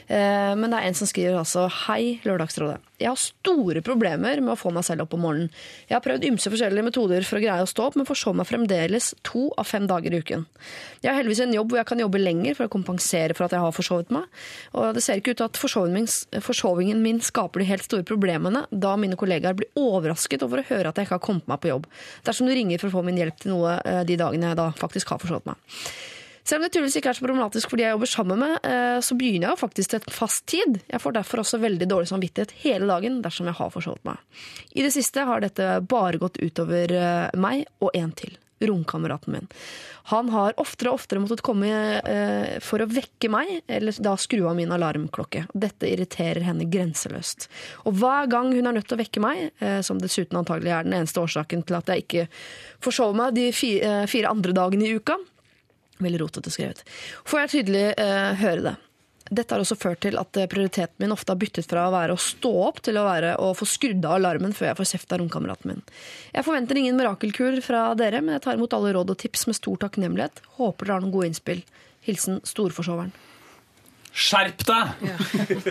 [0.09, 2.79] Eh, Men det er en som skriver altså Hei, Lørdagsrådet.
[2.97, 5.51] Jeg har store problemer med å få meg selv opp om morgenen.
[5.91, 8.49] Jeg har prøvd ymse forskjellige metoder for å greie å stå opp, men forsov meg
[8.49, 10.47] fremdeles to av fem dager i uken.
[11.03, 13.59] Jeg har heldigvis en jobb hvor jeg kan jobbe lenger for å kompensere for at
[13.59, 14.25] jeg har forsovet meg.
[14.73, 18.07] Og det ser ikke ut til at forsovingen min, forsovingen min skaper de helt store
[18.07, 21.61] problemene, da mine kollegaer blir overrasket over å høre at jeg ikke har kommet meg
[21.61, 21.91] på jobb.
[22.25, 24.71] Dersom du ringer for å få min hjelp til noe eh, de dagene jeg da
[24.79, 25.77] faktisk har forsovet meg.
[26.47, 29.01] Selv om det tydeligvis ikke er så problematisk for de jeg jobber sammen med, eh,
[29.03, 30.79] så begynner jeg jo faktisk til et fast tid.
[30.93, 34.21] Jeg får derfor også veldig dårlig samvittighet hele dagen dersom jeg har forsovet meg.
[34.79, 38.39] I det siste har dette bare gått utover eh, meg og en til.
[38.57, 39.49] Romkameraten min.
[40.15, 41.69] Han har oftere og oftere måttet komme
[41.99, 45.43] eh, for å vekke meg, eller da skru av min alarmklokke.
[45.53, 47.51] Dette irriterer henne grenseløst.
[47.85, 49.51] Og hver gang hun er nødt til å vekke meg,
[49.85, 52.29] som dessuten antagelig er den eneste årsaken til at jeg ikke
[52.87, 55.19] forsover meg de fi- fire andre dagene i uka,
[56.03, 56.83] Veldig rotete skrevet.
[57.29, 58.75] Får jeg tydelig eh, høre det.
[59.27, 62.15] Dette har også ført til at eh, prioriteten min ofte har byttet fra å være
[62.15, 65.15] å stå opp til å være å få skrudd av alarmen før jeg får kjeft
[65.17, 65.83] av romkameraten min.
[66.37, 69.59] Jeg forventer ingen mirakelkur fra dere, men jeg tar imot alle råd og tips med
[69.59, 70.45] stor takknemlighet.
[70.61, 71.65] Håper dere har noen gode innspill.
[72.07, 73.15] Hilsen storforsoveren.
[74.17, 75.03] Skjerp deg!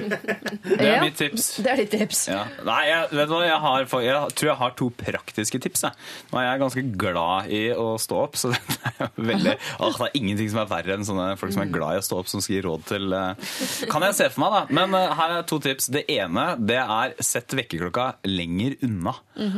[0.65, 1.47] Det er mitt tips.
[1.65, 2.19] Det er ditt tips.
[2.29, 2.43] Ja.
[2.65, 5.85] Nei, jeg, vet du hva, jeg, har, jeg tror jeg har to praktiske tips.
[5.87, 5.97] Jeg.
[6.29, 8.59] Nå er jeg ganske glad i å stå opp, så det
[8.93, 11.97] er, veldig, Åh, det er ingenting som er verre enn sånne folk som er glad
[11.97, 13.55] i å stå opp, som skal gi råd til eh,
[13.91, 14.77] Kan jeg se for meg, da.
[14.77, 15.89] Men eh, her er to tips.
[15.95, 19.15] Det ene det er sett vekkerklokka lenger unna.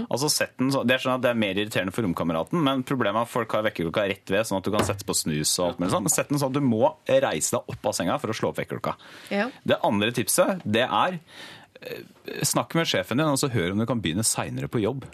[0.07, 3.19] Altså sett den så, Det er sånn det er mer irriterende for romkameraten, men problemet
[3.19, 5.71] er at folk har vekkerklokka rett ved, sånn at du kan sette på snus og
[5.71, 6.09] alt mulig sånn.
[6.13, 8.61] Sett den sånn at du må reise deg opp av senga for å slå opp
[8.61, 8.76] vekkerklokka.
[9.33, 9.47] Ja.
[9.67, 11.19] Det andre tipset, det er
[11.81, 12.03] eh,
[12.47, 15.05] Snakk med sjefen din og så hør om du kan begynne seinere på jobb.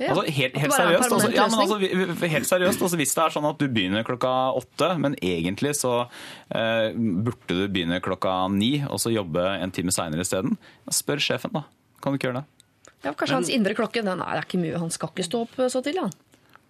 [0.00, 0.14] Ja.
[0.14, 3.34] Altså, helt, helt er seriøst, altså, ja, men altså, helt seriøst altså, Hvis det er
[3.34, 5.90] sånn at du begynner klokka åtte, men egentlig så
[6.56, 10.56] eh, burde du begynne klokka ni og så jobbe en time seinere isteden,
[10.88, 11.66] spør sjefen, da.
[12.00, 12.46] Kan du ikke gjøre det?
[13.04, 15.60] Ja, kanskje hans indre klokke den er, er ikke mye, Han skal ikke stå opp
[15.68, 16.16] så tidlig, han.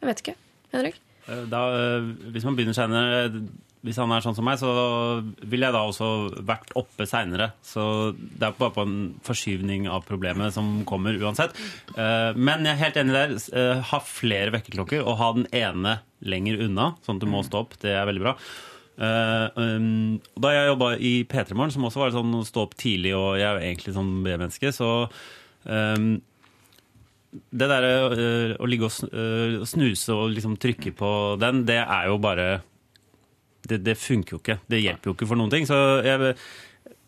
[0.01, 0.37] Jeg vet ikke.
[0.75, 1.01] Henrik?
[1.29, 3.31] Eh, Da, eh, hvis man begynner senere
[3.81, 4.71] Hvis han er sånn som meg, så
[5.49, 6.09] vil jeg da også
[6.45, 7.53] vært oppe seinere.
[7.65, 11.57] Så det er bare på en forskyvning av problemet som kommer uansett.
[11.97, 13.33] Eh, Men jeg er helt enig der.
[13.57, 17.65] Eh, Ha flere vekkerklokker og ha den ene lenger unna, sånn at du må stå
[17.65, 17.79] opp.
[17.81, 18.37] Det er veldig bra.
[19.01, 22.75] Eh, um, da jeg jobba i P3 Morgen, som også var sånn å stå opp
[22.77, 24.91] tidlig, og jeg er jo egentlig sånn B-menneske, så
[25.65, 26.11] um,
[27.31, 31.11] det der øh, å ligge og snuse og liksom trykke på
[31.41, 32.49] den, det er jo bare
[33.71, 34.61] det, det funker jo ikke.
[34.71, 35.67] Det hjelper jo ikke for noen ting.
[35.69, 36.35] Så jeg,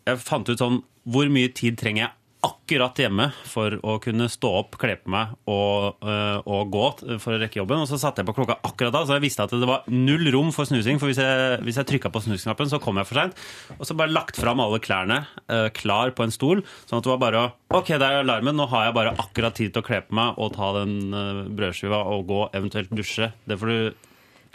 [0.07, 4.49] jeg fant ut sånn Hvor mye tid trenger jeg akkurat hjemme for å kunne stå
[4.59, 6.83] opp, kle på meg og, øh, og gå
[7.23, 7.83] for å rekke jobben.
[7.83, 10.27] Og så satte jeg på klokka akkurat da, så jeg visste at det var null
[10.35, 10.99] rom for snusing.
[11.01, 13.43] For hvis jeg, hvis jeg trykka på snusknappen, så kom jeg for seint.
[13.77, 17.13] Og så bare lagt fram alle klærne øh, klar på en stol, sånn at det
[17.15, 19.85] var bare å Ok, det er alarmen, nå har jeg bare akkurat tid til å
[19.87, 23.31] kle på meg og ta den øh, brødskiva og gå, eventuelt dusje.
[23.49, 24.11] Det får du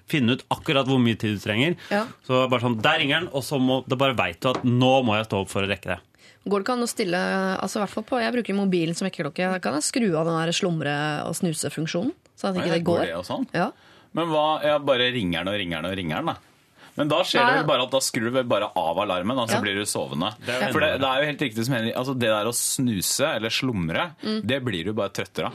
[0.08, 1.76] finne ut akkurat hvor mye tid du trenger.
[1.92, 2.06] Ja.
[2.26, 4.92] Så bare sånn, der ringer den, og så må, da bare veit du at nå
[5.06, 5.98] må jeg stå opp for å rekke det.
[6.48, 7.18] Går det ikke an å stille
[7.60, 9.60] altså i hvert fall på, Jeg bruker mobilen som vekkerklokke.
[9.60, 12.12] Kan jeg skru av den der slumre- og snusefunksjonen?
[12.38, 13.06] Så at ikke Ja, det går går?
[13.18, 13.46] det sånn?
[13.52, 13.70] Ja.
[14.14, 16.36] Men hva, ja, bare ringer den og ringer den og ringer den, da.
[16.96, 19.48] Men da skjer det vel bare at da skrur du vel bare av alarmen, og
[19.50, 19.60] så Ja.
[19.60, 20.32] blir du sovende.
[20.48, 23.36] er For det, det er jo helt riktig som Henrik altså Det der å snuse
[23.36, 25.52] eller slumre, det blir du bare trøttere av.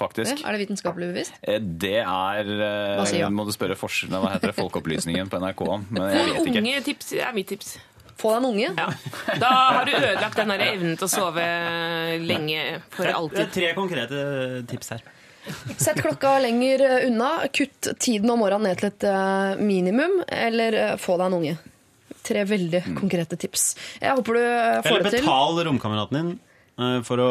[0.00, 0.40] Faktisk.
[0.40, 1.36] Ja, Er det vitenskapelig bevisst?
[1.42, 3.36] Eh, Det er eh, Hva sier du?
[3.36, 5.86] Må du spørre forskerne, hva heter det, Folkeopplysningen på NRK om.
[5.92, 6.62] Men jeg vet ikke.
[6.64, 7.74] Unge tips er mitt tips.
[8.20, 8.70] Få deg en unge.
[9.40, 11.44] Da har du ødelagt den der evnen til å sove
[12.20, 14.24] lenge for Det er tre konkrete
[14.68, 15.06] tips her.
[15.80, 17.30] Sett klokka lenger eh, unna.
[17.52, 21.56] Kutt tiden om morgenen ned til et minimum, eller få deg en unge.
[22.20, 23.72] Tre veldig konkrete tips.
[24.02, 24.94] Jeg håper du får det til.
[24.94, 26.38] Eller betal romkameraten din
[27.06, 27.30] for å,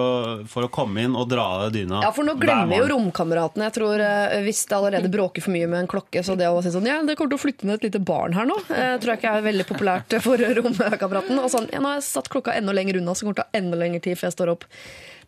[0.50, 2.02] for å komme inn og dra dyna.
[2.06, 3.68] Ja, for nå glemmer jo romkameratene.
[3.70, 6.62] Jeg tror eh, Hvis det allerede bråker for mye med en klokke, så det å
[6.66, 9.02] si sånn Ja, det kommer til å flytte ned et lite barn her nå, jeg
[9.04, 11.40] tror jeg ikke er veldig populært for romkameraten.
[11.44, 13.48] Og sånn Ja, nå har jeg satt klokka enda lenger unna, så det kommer til
[13.48, 14.68] å ta enda lengre tid før jeg står opp.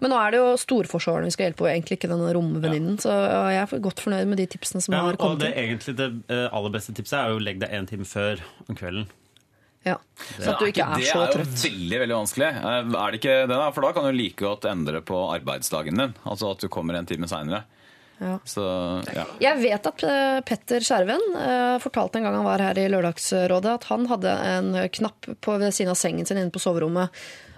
[0.02, 2.96] Men nå er det jo storforsvareren vi skal hjelpe, og egentlig ikke denne romvenninnen.
[3.04, 3.14] Så
[3.54, 5.60] jeg er godt fornøyd med de tipsene som Ja, har og kommet det inn.
[5.68, 8.78] egentlig det eh, aller beste tipset er jo å legge deg en time før om
[8.80, 9.06] kvelden.
[9.84, 9.96] Ja.
[10.38, 11.50] Så at du ikke er så trøtt.
[11.58, 12.50] det er jo veldig veldig vanskelig.
[12.62, 13.70] Eh, Er det ikke det da?
[13.74, 16.14] For da kan du like godt endre på arbeidsdagen din.
[16.24, 17.64] Altså at du kommer en time seinere.
[18.22, 18.36] Ja.
[18.46, 18.62] Så
[19.16, 19.24] ja.
[19.42, 23.72] Jeg vet at eh, Petter Skjerven eh, fortalte en gang han var her i Lørdagsrådet,
[23.80, 24.70] at han hadde en
[25.00, 27.10] knapp på, ved siden av sengen sin inne på soverommet.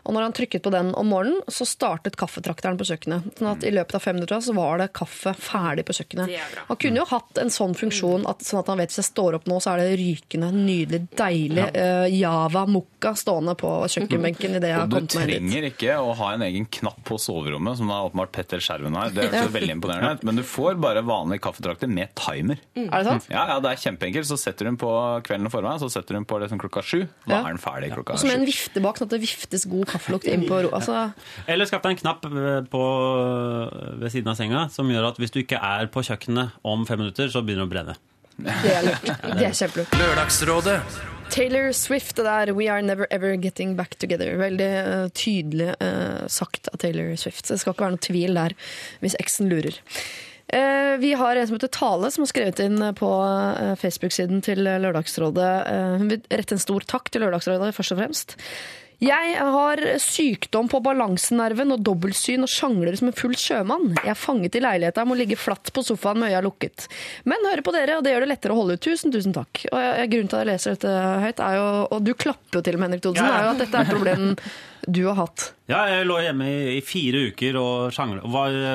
[0.04, 3.30] Og når han trykket på den om morgenen, så startet kaffetrakteren på kjøkkenet.
[3.40, 6.28] Sånn at I løpet av fem minutter så var det kaffe ferdig på kjøkkenet.
[6.28, 6.58] Det er.
[6.68, 9.38] Han kunne jo hatt en sånn funksjon at, sånn at han vet hvis jeg står
[9.40, 14.74] opp nå, så er det rykende, nydelig, deilig uh, Java mukka stående på kjøkkenbenken idet
[14.74, 15.40] jeg har du kommet meg dit.
[15.40, 19.16] trenger ikke å ha en egen knapp på soverommet, som da åpenbart Petter Skjerven har.
[19.16, 20.20] Det er veldig imponerende.
[20.28, 22.60] Men du får bare vanlig kaffetrakter med timer.
[22.76, 23.32] Er det sant?
[23.32, 24.28] Ja, ja, det er kjempeenkelt.
[24.28, 24.92] Så setter hun på
[25.28, 27.02] kvelden og formiddagen, så setter hun på liksom klokka sju.
[27.24, 27.42] Da Ja.
[27.48, 29.88] er den ferdig klokka Og så med en vifte bak, sånn at det viftes god
[29.94, 30.72] kaffelukt inn på ro.
[30.76, 31.06] Altså,
[31.50, 32.84] Eller skaff deg en knapp eh, på,
[34.02, 37.02] ved siden av senga som gjør at hvis du ikke er på kjøkkenet om fem
[37.04, 37.98] minutter, så begynner det å brenne.
[38.44, 39.10] det er lurt.
[39.40, 39.98] Det er kjempelurt.
[40.02, 40.78] Lørdagsrådet.
[41.34, 44.36] Taylor Swift, det der We Are Never Ever Getting Back Together.
[44.38, 47.48] Veldig uh, tydelig uh, sagt av Taylor Swift.
[47.48, 48.54] Så det skal ikke være noe tvil der,
[49.02, 49.80] hvis eksen lurer.
[50.54, 54.62] Eh, vi har en som heter Tale, som har skrevet inn på eh, Facebook-siden til
[54.62, 55.52] Lørdagsrådet.
[55.72, 58.36] Eh, hun vil rette en stor takk til Lørdagsrådet, først og fremst.
[59.02, 63.94] Jeg har sykdom på balansenerven og dobbeltsyn og sjangler som en full sjømann.
[63.98, 66.86] Jeg er fanget i leiligheta, må ligge flatt på sofaen med øya lukket.
[67.26, 68.84] Men hører på dere, og det gjør det lettere å holde ut.
[68.86, 69.64] Tusen, tusen takk.
[69.72, 70.94] Og jeg, grunnen til at jeg leser dette
[71.26, 73.40] høyt, er jo Og du klapper jo til med Henrik Thodesen, Ja.
[73.40, 74.30] er jo at dette er et problem
[74.88, 75.50] du har hatt.
[75.72, 78.24] Ja, jeg lå hjemme i, i fire uker og sjangla.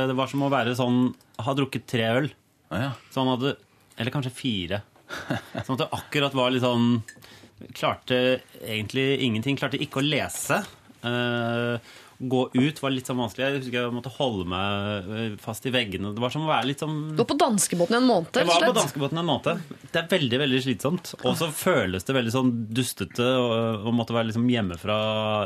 [0.09, 1.01] Det var som å være sånn
[1.45, 2.31] Ha drukket tre øl.
[2.73, 2.93] Ja, ja.
[3.15, 3.51] Sånn at du
[3.99, 4.83] Eller kanskje fire.
[5.65, 6.99] Sånn at det akkurat var litt sånn
[7.75, 9.59] Klarte egentlig ingenting.
[9.59, 10.61] Klarte ikke å lese.
[11.07, 13.47] Eh, gå ut var litt sånn vanskelig.
[13.47, 16.11] Jeg husker jeg måtte holde meg eh, fast i veggene.
[16.17, 18.49] Det var som å være litt sånn Du var på danskebåten i en måned, Jeg
[18.49, 19.63] var på danskebåten en måned.
[19.93, 21.13] Det er veldig veldig slitsomt.
[21.23, 24.99] Og så føles det veldig sånn dustete å måtte være liksom hjemme fra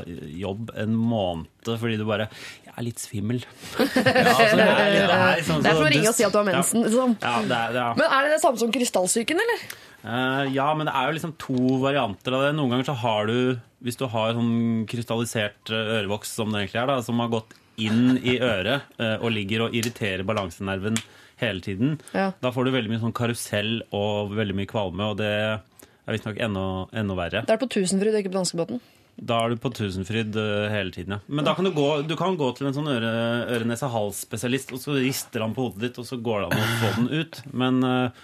[0.06, 2.26] jobb en måned fordi du bare
[2.66, 3.44] Jeg er litt svimmel.
[4.22, 6.32] Ja, altså, det, er, det, er sånn, Det er for å ringe og si at
[6.34, 6.84] du har mensen.
[6.86, 7.14] Liksom.
[7.22, 7.88] Ja, det er, ja.
[7.98, 9.64] Men er det det samme som krystallsyken, eller?
[10.02, 12.54] Eh, ja, men det er jo liksom to varianter av det.
[12.58, 13.36] Noen ganger så har du
[13.82, 17.56] Hvis du har sånn krystallisert eh, ørevoks, som det egentlig er, da, som har gått
[17.82, 20.98] inn i øret eh, og ligger og irriterer balansenerven
[21.42, 22.30] hele tiden, Ja.
[22.40, 26.38] da får du veldig mye sånn karusell og veldig mye kvalme, og det er visstnok
[26.42, 26.64] enda,
[26.94, 27.42] enda verre.
[27.48, 28.82] Det er på Tusenfryd, ikke på danskebåten.
[29.22, 31.20] Da er du på Tusenfryd eh, hele tiden, ja.
[31.28, 33.10] Men da kan du gå, du kan gå til en sånn øre,
[33.56, 36.92] øre-nese-hals-spesialist, og så rister han på hodet ditt, og så går det an å få
[37.00, 37.40] den ut.
[37.52, 38.22] Men eh,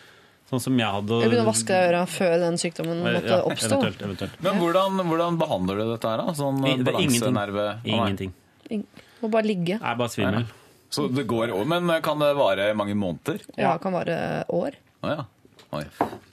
[0.48, 3.78] sånn som jeg hadde Eller begynte å vaske øra før den sykdommen måtte ja, oppstå.
[3.78, 4.38] Eventuelt, eventuelt.
[4.44, 6.36] Men hvordan, hvordan behandler du dette her, da?
[6.38, 6.92] Sånn det er ingenting.
[6.94, 7.66] balansenerve?
[7.84, 8.34] Ingenting.
[9.20, 9.76] Må bare ligge.
[9.76, 10.46] Jeg er bare svimmel.
[10.88, 13.42] Så det går over, Men kan det vare mange måneder?
[13.56, 14.78] Ja, det kan vare år.
[15.04, 15.26] Å ja.
[15.76, 15.84] Oi.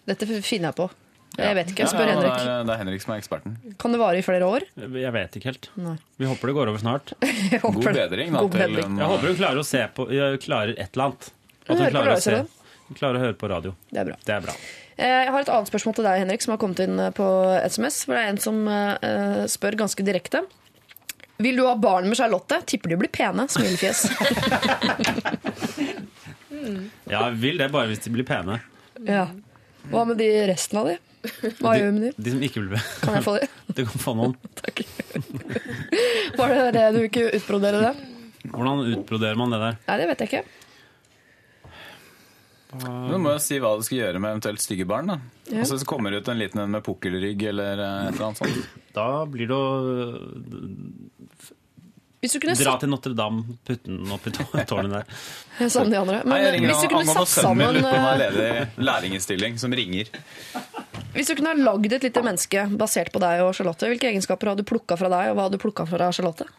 [0.08, 0.88] Dette finner jeg på.
[1.36, 2.36] Jeg vet ikke, jeg spør Ja, ja, Henrik.
[2.40, 3.56] Det er, det er Henrik som er eksperten.
[3.82, 4.66] Kan det vare i flere år?
[4.80, 5.68] Jeg vet ikke helt.
[5.76, 5.96] Nei.
[6.22, 7.12] Vi håper det går over snart.
[7.66, 8.86] God bedring da, God til bedring.
[8.94, 11.28] en, Jeg håper hun klarer å se på jeg klarer et eller annet.
[11.66, 12.54] At Hun klarer å se hun
[12.94, 13.72] klarer å høre på radio.
[13.90, 14.18] Det er bra.
[14.26, 14.54] Det er bra.
[14.98, 17.26] Eh, Jeg har et annet spørsmål til deg, Henrik, som har kommet inn eh, på
[17.66, 18.04] SMS.
[18.06, 20.44] For det er en som eh, spør ganske direkte.
[21.44, 22.62] Vil du ha barn med Charlotte?
[22.70, 23.48] Tipper de blir pene.
[23.52, 24.06] Smilefjes.
[27.06, 28.56] Ja, jeg vil det bare hvis de blir pene.
[29.06, 29.28] Ja.
[29.92, 30.96] Hva med de resten av de?
[31.60, 32.12] Hva gjør vi med de?
[32.26, 32.94] De som ikke blir pene.
[33.04, 33.50] Kan jeg få de?
[33.76, 34.34] Du kan få noen.
[36.40, 37.92] Var det det du ikke utbroderer det?
[38.50, 39.78] Hvordan utbroderer man det der?
[39.90, 40.44] Nei, det vet jeg ikke.
[42.84, 45.08] Du må jo si hva du skal gjøre med eventuelt stygge barn.
[45.14, 45.18] da.
[45.52, 45.62] Ja.
[45.62, 48.42] Og så kommer det ut en liten en med pukkelrygg eller eh, et eller annet
[48.42, 48.82] sånt.
[48.96, 49.68] Da blir det å
[52.26, 55.70] Hvis du kunne dra til Notre-Dame, putte den opp i tå- tårnet der.
[55.70, 56.22] sammen de andre.
[56.26, 60.10] Nei, Men jeg eh, ringer hvis du kunne satt sammen eh, lærlingestilling, som ringer.
[61.16, 64.52] Hvis du kunne ha lagd et lite menneske basert på deg og Charlotte, hvilke egenskaper
[64.52, 66.50] hadde du plukka fra deg, og hva hadde du plukka fra Charlotte?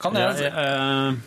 [0.00, 1.18] Kan Ja, jeg, eh,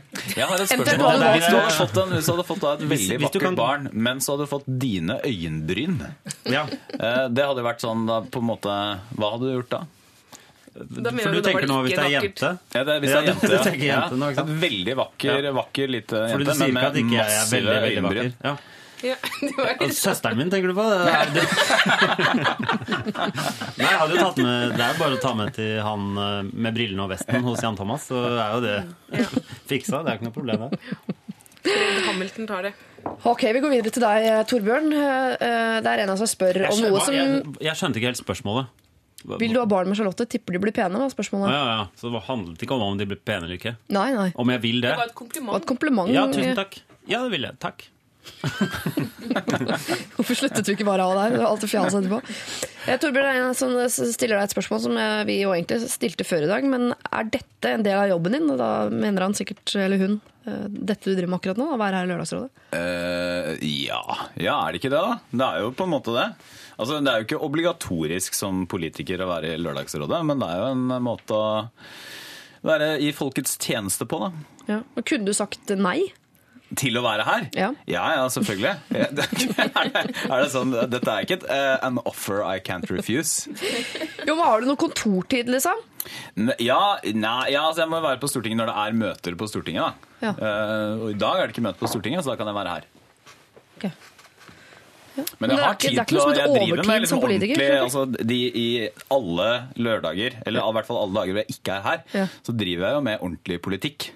[0.38, 1.24] jeg har et spørsmål.
[1.36, 3.88] Hvis du hadde fått, en, hvis du hadde fått da et veldig vakkert kan- barn,
[3.92, 5.98] men så hadde du fått dine øyenbryn
[6.50, 6.66] ja.
[6.98, 8.76] Eh, Det hadde vært sånn da, på en måte
[9.16, 9.82] Hva hadde du gjort da?
[10.72, 12.50] Da For du tenker nå hvis det er jente?
[12.72, 13.96] Ja, det er, hvis det er jente, ja.
[14.00, 14.52] jente nå, ikke sant?
[14.62, 18.32] Veldig vakker, vakker lite jente, men med er massive øyenbryn.
[19.02, 19.16] Ja.
[19.16, 20.84] Ja, det var Og Søsteren min, tenker du på?
[20.86, 21.44] Det er, det.
[22.92, 26.38] Nei, jeg hadde jo tatt med Det er bare å ta med til han eh,
[26.52, 28.76] med brillene og vesten hos Jan Thomas, så er jo det
[29.70, 30.02] fiksa.
[30.06, 30.80] Det er ikke noe problem, det.
[32.08, 32.72] Hamilton tar det.
[33.28, 34.88] Ok, Vi går videre til deg, eh, Torbjørn.
[34.94, 38.10] Eh, Det er en av oss som spør om noe som jeg, jeg skjønte ikke
[38.12, 38.78] helt spørsmålet.
[39.38, 40.24] Vil du ha barn med Charlotte?
[40.26, 40.98] Tipper de blir pene?
[40.98, 41.52] var spørsmålet.
[41.54, 41.82] ja, ja.
[41.94, 43.76] Så det handlet ikke om om de blir pene eller ikke.
[43.94, 44.32] Nei, nei.
[44.34, 44.90] Om jeg vil det?
[44.90, 45.60] Det var et Det var kompliment.
[45.60, 46.10] et kompliment.
[46.10, 46.80] Ja, tusen takk.
[47.06, 47.54] Ja, det vil jeg.
[47.62, 47.84] Takk.
[50.16, 51.34] Hvorfor sluttet du ikke bare av der?
[51.34, 52.20] Det var alltid fjas etterpå.
[52.86, 56.50] Eh, Torbjørn som stiller deg et spørsmål som eh, vi jo egentlig stilte før i
[56.50, 56.66] dag.
[56.68, 58.50] Men er dette en del av jobben din?
[58.52, 61.68] Og da mener han sikkert, eller hun, eh, dette du driver med akkurat nå?
[61.74, 62.50] Å være her i Lørdagsrådet?
[62.72, 64.02] Uh, ja.
[64.40, 65.18] ja, er det ikke det, da?
[65.30, 66.28] Det er jo på en måte det.
[66.78, 70.62] Altså, Det er jo ikke obligatorisk som politiker å være i Lørdagsrådet, men det er
[70.62, 71.46] jo en måte å
[72.62, 74.30] være i folkets tjeneste på, da.
[74.68, 74.82] Ja.
[75.02, 76.12] Kunne du sagt nei?
[76.78, 77.46] Til å være her?
[77.58, 77.68] Ja.
[77.90, 78.74] ja, ja, selvfølgelig.
[79.02, 79.26] Er det,
[80.28, 83.50] er det sånn, Dette er ikke et uh, an offer I can't refuse.
[84.24, 85.82] Jo, men Har du noe kontortid, liksom?
[86.62, 86.80] Ja,
[87.12, 89.84] nei, ja altså jeg må være på Stortinget når det er møter på Stortinget.
[89.84, 90.14] da.
[90.22, 90.32] Ja.
[90.38, 92.78] Uh, og I dag er det ikke møte på Stortinget, så da kan jeg være
[92.78, 92.88] her.
[93.76, 93.86] Ok.
[95.12, 98.38] Men Men jeg har tid til å heter Jeg driver med liksom ordentlig altså, de,
[98.48, 98.68] I
[99.12, 102.26] alle lørdager, eller i hvert fall alle dager hvor jeg ikke er her, Ja.
[102.46, 104.08] så driver jeg jo med ordentlig politikk.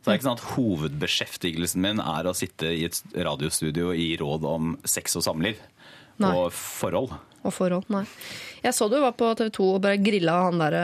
[0.00, 3.98] Så det er ikke sånn at Hovedbeskjeftigelsen min er å sitte i et radiostudio og
[4.00, 5.60] gi råd om sex og samliv.
[6.20, 6.30] Nei.
[6.36, 7.12] Og forhold.
[7.44, 7.86] Og forhold?
[7.92, 8.02] Nei.
[8.60, 10.74] Jeg så du var på TV 2 og bare grilla han der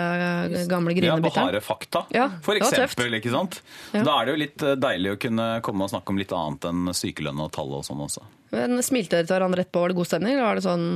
[0.71, 1.25] gamle grinebiteren.
[1.25, 3.19] Ja, på harde fakta, Ja, for eksempel.
[3.19, 3.61] Ikke sant?
[3.93, 4.05] Ja.
[4.07, 6.69] Da er det jo litt eh, deilig å kunne komme og snakke om litt annet
[6.71, 8.25] enn sykelønn og tall og sånn også.
[8.55, 9.81] Men Smilte dere til hverandre rett på?
[9.83, 10.37] Var det god stemning?
[10.37, 10.87] Eller var det sånn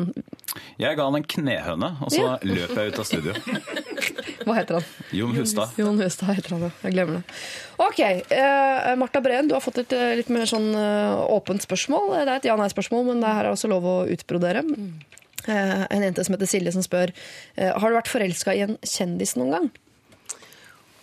[0.81, 2.37] Jeg ga han en knehøne, og så Ja.
[2.47, 3.33] løp jeg ut av studio.
[4.47, 4.87] Hva heter han?
[5.13, 5.75] Jon Hustad.
[5.77, 6.71] Jon Hustad heter han, ja.
[6.87, 7.37] Jeg glemmer det.
[7.85, 12.15] Ok, eh, Marta Breen, du har fått et eh, litt mer sånn eh, åpent spørsmål.
[12.15, 14.63] Det er et ja-nei-spørsmål, men det her er også lov å utbrodere.
[15.45, 17.13] Eh, en jente som heter Silje som spør
[17.57, 19.71] eh, Har du vært forelska i en kjendis noen gang?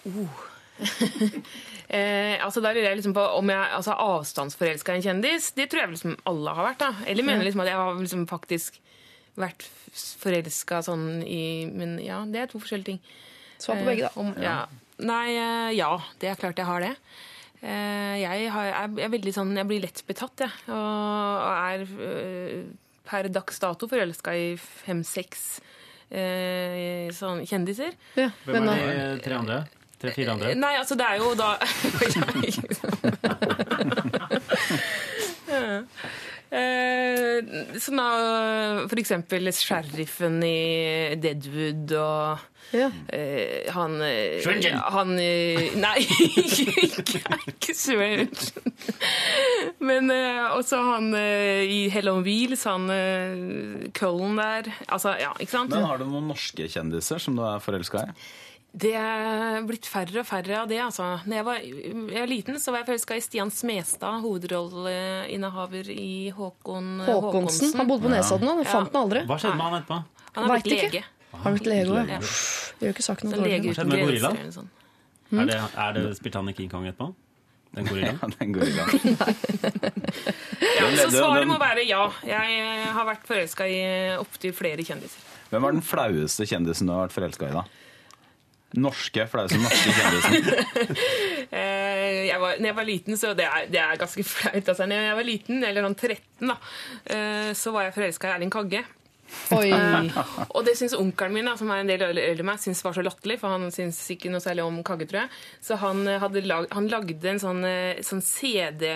[1.88, 5.52] Eh, altså der lurer jeg liksom på om jeg altså avstandsforelska i en kjendis.
[5.56, 6.82] Det tror jeg liksom alle har vært.
[6.84, 6.92] da.
[7.08, 8.82] Eller mener liksom at jeg har liksom faktisk
[9.38, 9.64] vært
[10.22, 13.00] forelska sånn i Men ja, det er to forskjellige ting.
[13.58, 14.12] Svar på begge, da.
[14.12, 14.58] Eh, om, ja.
[15.08, 15.94] Nei, eh, ja.
[16.20, 16.94] Det er klart jeg har det.
[17.62, 20.52] Eh, jeg, har, jeg er veldig sånn Jeg blir lett betatt, jeg.
[20.68, 22.68] Og, og er
[23.08, 25.48] per dags dato forelska i fem-seks
[26.12, 27.96] eh, sånn kjendiser.
[28.20, 29.62] Ja, Hvem er de tre andre?
[30.02, 30.52] Tre-fire andre?
[30.56, 31.58] Nei, altså det er jo da
[36.48, 37.44] Eh,
[37.84, 38.06] Sånn da,
[38.88, 42.88] for eksempel sheriffen i Deadwood og Ja.
[43.16, 44.48] eh, han eh,
[44.96, 46.00] Han eh, Nei,
[46.40, 47.20] ikke,
[47.52, 48.32] ikke Schwingen.
[49.84, 54.72] Men eh, også han eh, i Hell on Wheels, han eh, Cullen der.
[54.88, 55.72] Altså, ja, ikke sant?
[55.76, 58.12] Men har du noen norske kjendiser som du er forelska i?
[58.78, 60.78] Det er blitt færre og færre av det.
[60.84, 61.06] altså.
[61.26, 66.30] Når jeg var, jeg var liten, så var jeg forelska i Stian Smestad, hovedrolleinnehaver i
[66.36, 67.74] Håkon Håkonsen.
[67.80, 68.62] Han bodde på Nesodden, han.
[68.62, 68.70] Ja.
[68.70, 69.24] fant den aldri.
[69.30, 70.02] Hva skjedde med han etterpå?
[70.36, 71.04] Han har blitt lege.
[71.32, 72.04] Har han blitt lege?
[72.12, 72.20] Ja.
[72.78, 73.62] Vi har ikke sagt noe dårlig.
[73.66, 74.52] Hva skjedde med gorillaen?
[74.54, 74.70] Sånn.
[75.32, 75.40] Mm.
[75.42, 77.10] Er det, er det Spilte han i King Kong etterpå?
[77.78, 78.20] Den gorillaen?
[78.22, 78.94] Ja, den gorillaen.
[80.78, 82.04] Ja, så svaret må være ja.
[82.26, 83.80] Jeg eh, har vært forelska i
[84.18, 85.26] opptil flere kjendiser.
[85.50, 87.64] Hvem var den flaueste kjendisen du har vært forelska i, da?
[88.76, 90.98] Norske, flaueste norske kjendisen.
[91.48, 94.68] Eh, Jeg var, når jeg var liten, så det er, det er ganske flaut.
[94.74, 94.84] Altså.
[94.90, 96.58] Når jeg var liten, eller sånn 13, da,
[97.16, 98.82] eh, så var jeg forelska i Erling Kagge.
[99.56, 99.72] Oi.
[100.56, 102.94] Og det syns onkelen min, da, som er en del eldre enn meg, syns var
[102.96, 105.30] så latterlig, for han syns ikke noe særlig om kagge, tror jeg.
[105.64, 108.90] Så han, eh, hadde lag, han lagde en sånn, eh, sånn CD-cover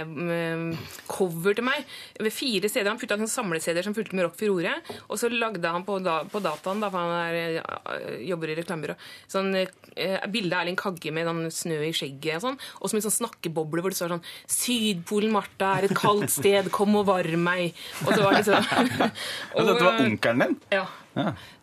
[1.58, 1.80] til meg
[2.20, 2.92] ved fire CD-er.
[2.94, 4.74] Han putta sånn samle-CD-er som fulgte med Rock Furore,
[5.08, 8.58] og så lagde han på, da, på dataen, da, for han er, eh, jobber i
[8.60, 8.96] reklamebyrå,
[9.32, 9.68] sånn eh,
[10.32, 13.20] bilde av Erling Kagge med sånn snø i skjegget og sånn, og som en sånn
[13.20, 17.74] snakkeboble hvor det står sånn 'Sydpolen, Martha, er et kaldt sted, kom og varm meg'.
[18.06, 18.66] Og så var det sånn
[19.56, 20.58] og, dette var onkelen din?
[20.78, 20.86] ja.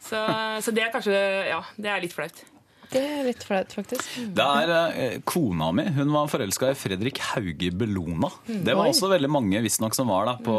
[0.02, 0.20] Så,
[0.60, 1.16] så det er kanskje
[1.48, 2.42] Ja, det er litt flaut.
[2.88, 4.04] Det er litt flaut, faktisk.
[4.32, 8.30] Det er eh, Kona mi hun var forelska i Fredrik Hauge Bellona.
[8.48, 8.92] Det var Oi.
[8.94, 10.54] også veldig mange visstnok som var der på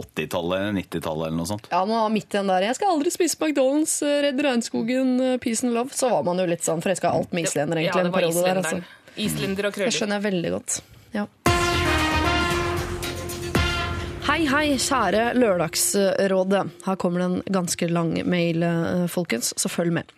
[0.00, 1.68] 80-tallet, 90-tallet eller noe sånt.
[1.72, 5.20] Ja, man var midt i den der 'jeg skal aldri spise McDonald's, eh, redd regnskogen,
[5.20, 5.92] eh, peace and love'.
[5.92, 8.00] Så var man jo litt sånn forelska i alt med islender, egentlig.
[8.00, 8.64] Ja, det en var der, islenderen.
[8.64, 8.82] altså.
[9.16, 10.80] Islender og Det skjønner jeg veldig godt.
[14.30, 16.60] Hei, hei, kjære Lørdagsrådet.
[16.84, 20.12] Her kommer det en ganske lang mail, eh, folkens, så følg med.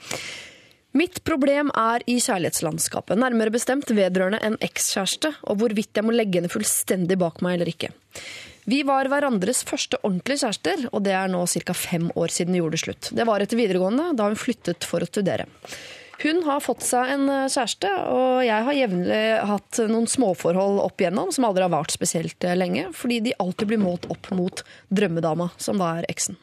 [0.93, 6.43] Mitt problem er i kjærlighetslandskapet, nærmere bestemt vedrørende en ekskjæreste, og hvorvidt jeg må legge
[6.43, 7.89] henne fullstendig bak meg eller ikke.
[8.69, 11.73] Vi var hverandres første ordentlige kjærester, og det er nå ca.
[11.73, 13.11] fem år siden vi gjorde det slutt.
[13.17, 15.49] Det var etter videregående, da hun flyttet for å studere.
[16.23, 21.03] Hun har fått seg en eh, kjæreste, og jeg har jevnlig hatt noen småforhold opp
[21.03, 24.63] igjennom som aldri har vart spesielt eh, lenge, fordi de alltid blir målt opp mot
[24.95, 26.39] drømmedama, som da er eksen.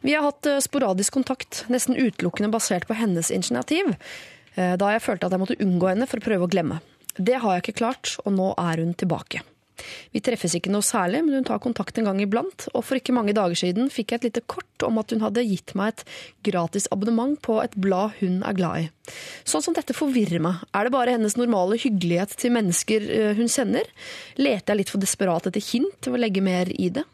[0.00, 3.94] Vi har hatt eh, sporadisk kontakt, nesten utelukkende basert på hennes initiativ,
[4.52, 6.82] da jeg følte at jeg måtte unngå henne for å prøve å glemme.
[7.16, 9.40] Det har jeg ikke klart, og nå er hun tilbake.
[10.12, 13.14] Vi treffes ikke noe særlig, men hun tar kontakt en gang iblant, og for ikke
[13.16, 16.04] mange dager siden fikk jeg et lite kort om at hun hadde gitt meg et
[16.50, 18.90] gratis abonnement på et blad hun er glad i.
[19.48, 20.62] Sånn som dette forvirrer meg.
[20.76, 23.88] Er det bare hennes normale hyggelighet til mennesker eh, hun kjenner?
[24.40, 27.06] Leter jeg litt for desperat etter hint til å legge mer i det?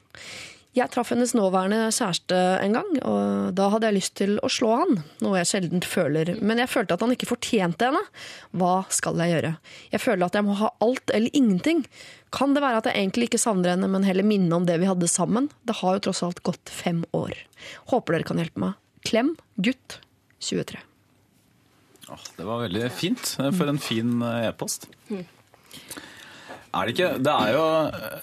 [0.77, 4.75] Jeg traff hennes nåværende kjæreste en gang, og da hadde jeg lyst til å slå
[4.83, 6.35] han, noe jeg sjelden føler.
[6.45, 8.03] Men jeg følte at han ikke fortjente henne.
[8.61, 9.55] Hva skal jeg gjøre?
[9.95, 11.83] Jeg føler at jeg må ha alt eller ingenting.
[12.35, 14.89] Kan det være at jeg egentlig ikke savner henne, men heller minne om det vi
[14.89, 15.49] hadde sammen?
[15.69, 17.33] Det har jo tross alt gått fem år.
[17.93, 18.77] Håper dere kan hjelpe meg.
[19.09, 20.01] Klem gutt
[20.45, 20.83] 23.
[22.09, 23.35] Åh, det var veldig fint.
[23.39, 24.89] For en fin eh, e-post.
[26.69, 27.65] Er det ikke det er, jo,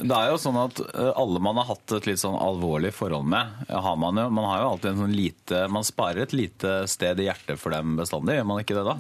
[0.06, 3.28] det er jo sånn at eh, alle man har hatt et litt sånn alvorlig forhold
[3.32, 6.74] med, har man jo Man har jo alltid en sånn lite Man sparer et lite
[6.92, 8.96] sted i hjertet for dem bestandig, gjør man ikke det da?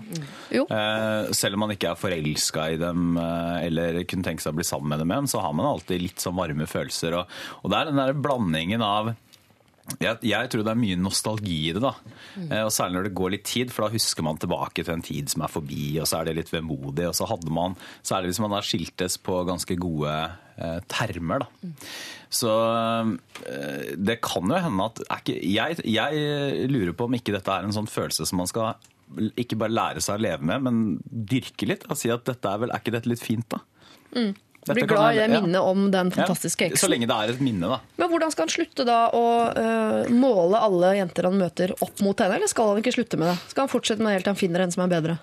[0.55, 0.65] Jo.
[0.73, 4.59] Eh, selv om man ikke er forelska i dem eh, eller kunne tenke seg å
[4.59, 7.19] bli sammen med dem igjen, så har man alltid litt sånn varme følelser.
[7.19, 9.13] Og, og det er den der blandingen av
[10.01, 11.81] jeg, jeg tror det er mye nostalgi i det.
[11.83, 11.91] da.
[12.35, 12.49] Mm.
[12.65, 15.29] og Særlig når det går litt tid, for da husker man tilbake til en tid
[15.31, 17.05] som er forbi, og så er det litt vemodig.
[17.09, 20.15] og så hadde man, Særlig hvis man har skiltes på ganske gode
[20.57, 21.45] eh, termer.
[21.45, 21.69] da.
[22.33, 22.55] Så
[23.45, 27.67] eh, det kan jo hende at ikke, jeg, jeg lurer på om ikke dette er
[27.67, 28.73] en sånn følelse som man skal
[29.37, 31.85] ikke bare lære seg å leve med, men dyrke litt.
[31.89, 33.61] og Si at dette er vel, er ikke dette litt fint, da?
[34.65, 36.81] Dette Blir glad i det minnet om den fantastiske eksen.
[36.81, 37.77] Så lenge det er et minne, da.
[38.01, 42.17] Men hvordan skal han slutte da å uh, måle alle jenter han møter opp mot
[42.23, 43.37] henne, eller skal han ikke slutte med det?
[43.53, 45.19] Skal han fortsette med det helt til han finner en som er bedre?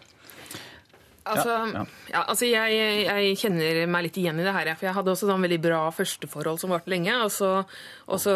[1.23, 2.23] Altså, Ja, ja, ja.
[2.27, 4.73] altså jeg, jeg kjenner meg litt igjen i det her.
[4.75, 7.15] For jeg hadde også sånn veldig bra førsteforhold som varte lenge.
[7.23, 7.51] Og så,
[8.07, 8.35] og så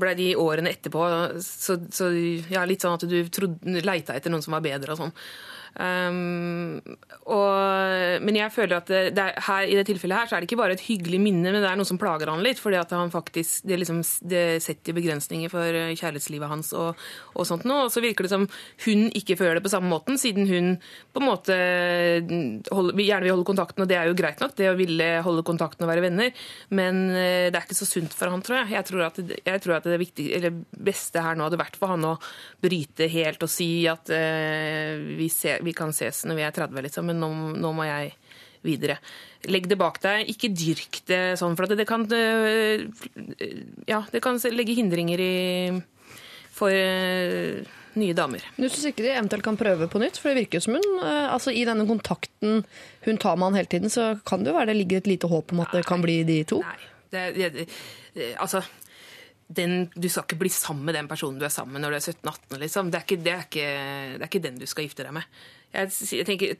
[0.00, 1.08] ble de årene etterpå
[1.44, 2.12] så, så
[2.52, 5.14] ja, litt sånn at du trodde, leita etter noen som var bedre og sånn.
[5.74, 6.78] Um,
[7.26, 10.42] og, men jeg føler at det, det er, her, i det tilfellet her så er
[10.42, 12.60] det ikke bare et hyggelig minne, men det er noe som plager han litt.
[12.62, 16.72] fordi at han faktisk, det, liksom, det setter begrensninger for eh, kjærlighetslivet hans.
[16.78, 17.00] og,
[17.34, 18.46] og sånt nå, og så virker det som
[18.86, 20.76] hun ikke føler det på samme måten, siden hun
[21.14, 21.58] på en måte
[22.70, 25.46] holder, gjerne vil holde kontakten, og det er jo greit nok, det å ville holde
[25.46, 28.74] kontakten og være venner, men eh, det er ikke så sunt for han, tror jeg.
[28.76, 30.28] Jeg tror at, jeg tror at det viktig,
[30.84, 32.14] beste her nå hadde vært for han å
[32.64, 36.84] bryte helt og si at uh, vi, ser, vi kan ses når vi er 30,
[36.88, 38.14] liksom, men nå, nå må jeg
[38.64, 38.98] videre.
[39.52, 42.84] Legg det bak deg, ikke dyrk det sånn, for det, det kan eh,
[43.90, 45.34] ja, det kan legge hindringer i,
[46.54, 47.60] for eh,
[48.00, 48.46] nye damer.
[48.56, 50.18] Du syns ikke de eventuelt kan prøve på nytt?
[50.20, 52.64] For det virker som hun øh, altså I denne kontakten
[53.04, 55.30] hun tar med han hele tiden, så kan det jo være det ligger et lite
[55.30, 56.62] håp om at det kan bli de to.
[56.64, 57.68] Nei, det, det,
[58.16, 58.64] det, altså
[59.56, 61.98] den, du skal ikke bli sammen med den personen du er sammen med når du
[61.98, 62.58] er 17-18.
[62.64, 62.90] Liksom.
[62.92, 63.62] Det, det, det
[64.18, 65.40] er ikke den du skal gifte deg med.
[65.74, 65.90] Jeg,
[66.20, 66.54] jeg tenker,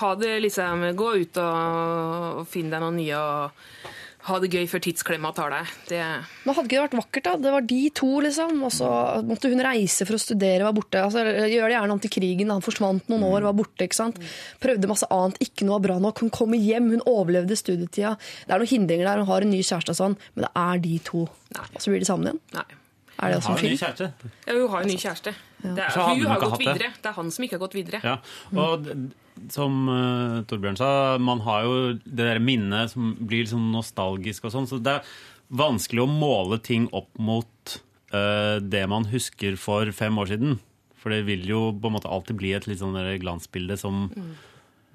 [0.00, 3.94] ha det liksom, Gå ut og, og finn deg noen nye og
[4.26, 5.72] ha det gøy før tidsklemma tar deg.
[5.90, 6.00] Det,
[6.44, 7.34] Men hadde ikke det vært vakkert, da?
[7.44, 8.54] Det var de to, liksom.
[8.66, 8.88] Og så
[9.26, 11.02] måtte hun reise for å studere, var borte.
[11.02, 12.52] Altså, gjør det gjerne om til krigen.
[12.54, 13.86] Han forsvant noen år, var borte.
[13.86, 14.18] ikke sant?
[14.62, 16.24] Prøvde masse annet, ikke noe var bra nok.
[16.24, 18.16] Hun kommer hjem, hun overlevde studietida.
[18.46, 20.82] Det er noen hindringer der, hun har en ny kjæreste og sånn, men det er
[20.88, 21.28] de to.
[21.56, 21.68] Nei.
[21.72, 22.42] Og så blir de sammen igjen.
[22.58, 22.85] nei.
[23.16, 24.08] Er det også Har jo ny kjæreste.
[24.44, 25.32] Ja, hun har jo ny kjæreste.
[25.62, 26.78] Det er, hun hun har gått videre.
[26.82, 26.90] det.
[27.02, 28.00] Det er han som ikke har gått videre.
[28.04, 28.16] Ja,
[28.52, 29.06] og mm.
[29.54, 30.90] som uh, Torbjørn sa,
[31.22, 35.16] man har jo det der minnet som blir sånn nostalgisk og sånn, så det er
[35.56, 37.76] vanskelig å måle ting opp mot
[38.12, 40.58] uh, det man husker for fem år siden.
[41.00, 44.08] For det vil jo på en måte alltid bli et litt sånn glansbilde som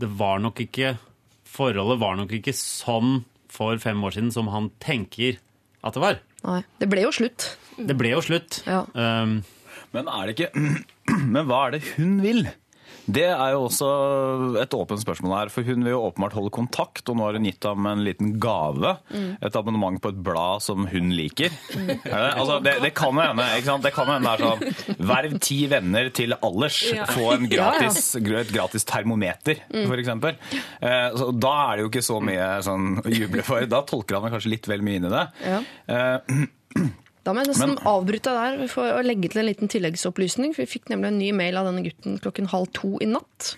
[0.01, 0.97] Det var nok ikke
[1.47, 5.39] Forholdet var nok ikke sånn for fem år siden som han tenker
[5.83, 6.19] at det var.
[6.45, 6.61] Nei.
[6.79, 7.47] Det ble jo slutt.
[7.77, 8.61] Det ble jo slutt.
[8.67, 8.83] Ja.
[8.93, 9.41] Um,
[9.95, 10.51] Men er det ikke
[11.35, 12.45] Men hva er det hun vil?
[13.11, 13.87] Det er jo også
[14.61, 17.47] et åpent spørsmål her, for hun vil jo åpenbart holde kontakt, og nå har hun
[17.49, 18.93] gitt ham en liten gave.
[19.41, 21.53] Et abonnement på et blad som hun liker.
[21.73, 21.89] Mm.
[21.89, 21.97] det?
[22.41, 23.85] Altså, det, det kan jo hende ikke sant?
[23.87, 26.79] Det kan hende det er sånn Verv ti venner til alders.
[26.93, 27.09] Ja.
[27.09, 30.37] Få en gratis, et gratis termometer, for eksempel.
[30.53, 33.65] Eh, da er det jo ikke så mye sånn å juble for.
[33.71, 35.27] Da tolker han kanskje litt vel mye inn i det.
[35.49, 35.61] Ja.
[35.89, 36.41] Eh,
[37.21, 40.55] Da må jeg nesten Men- avbryte der for å legge til en liten tilleggsopplysning.
[40.55, 43.51] For vi fikk nemlig en ny mail av denne gutten klokken halv to i natt.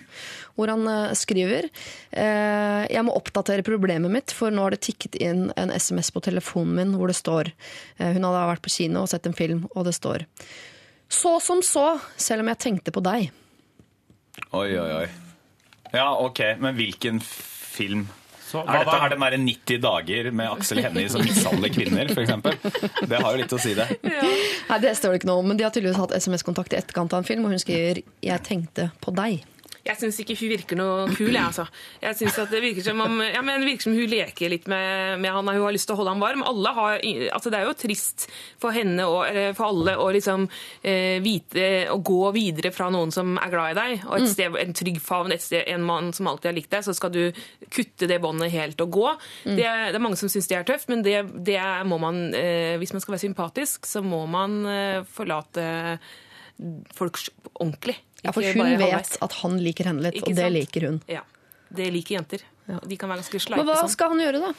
[0.54, 1.70] Hvor han eh, skriver
[2.12, 6.20] eh, Jeg må oppdatere problemet mitt, for nå har det tikket inn en SMS på
[6.22, 7.50] telefonen min hvor det står
[7.98, 10.26] eh, Hun hadde vært på kino og sett en film, og det står
[11.08, 13.30] Så som så, selv om jeg tenkte på deg.
[14.52, 15.08] Oi, oi, oi.
[15.94, 18.08] Ja, ok, men hvilken film?
[18.54, 23.00] Så, Er dette er det mer 90 dager med Aksel Hennie som mishandler kvinner, f.eks.?
[23.10, 23.88] Det har jo litt å si, det.
[24.04, 27.16] Nei, det står det ikke noe om, men de har tydeligvis hatt SMS-kontakt i etterkant
[27.16, 29.42] av en film, og hun skriver 'Jeg tenkte på deg'.
[29.84, 31.66] Jeg syns ikke hun virker noe kul, jeg, altså.
[32.00, 34.68] Jeg synes at det virker som om, ja, men det virker som hun leker litt
[34.72, 36.44] med, med han, hun har lyst til å holde ham varm.
[36.48, 37.02] Alle har,
[37.36, 38.24] altså det er jo trist
[38.62, 39.28] for henne og
[39.58, 40.46] for alle å liksom
[40.80, 44.56] eh, vite å gå videre fra noen som er glad i deg, og et sted,
[44.64, 47.22] en trygg favn, et sted, en mann som alltid har likt deg, så skal du
[47.68, 49.06] kutte det båndet helt og gå.
[49.44, 51.60] Det, er- det er mange som syns det er tøft, men det, det
[51.92, 55.68] må man, eh, hvis man skal være sympatisk, så må man eh, forlate
[56.94, 57.18] folk
[57.60, 57.96] ordentlig.
[58.24, 59.18] Ja, for hun bare vet halvveis.
[59.22, 60.54] at han liker henne litt, Ikke og det sant?
[60.56, 61.02] liker hun.
[61.10, 61.20] Ja,
[61.74, 62.40] det liker jenter.
[62.88, 63.90] De kan være ganske Men hva sånn.
[63.92, 64.52] skal han gjøre, da?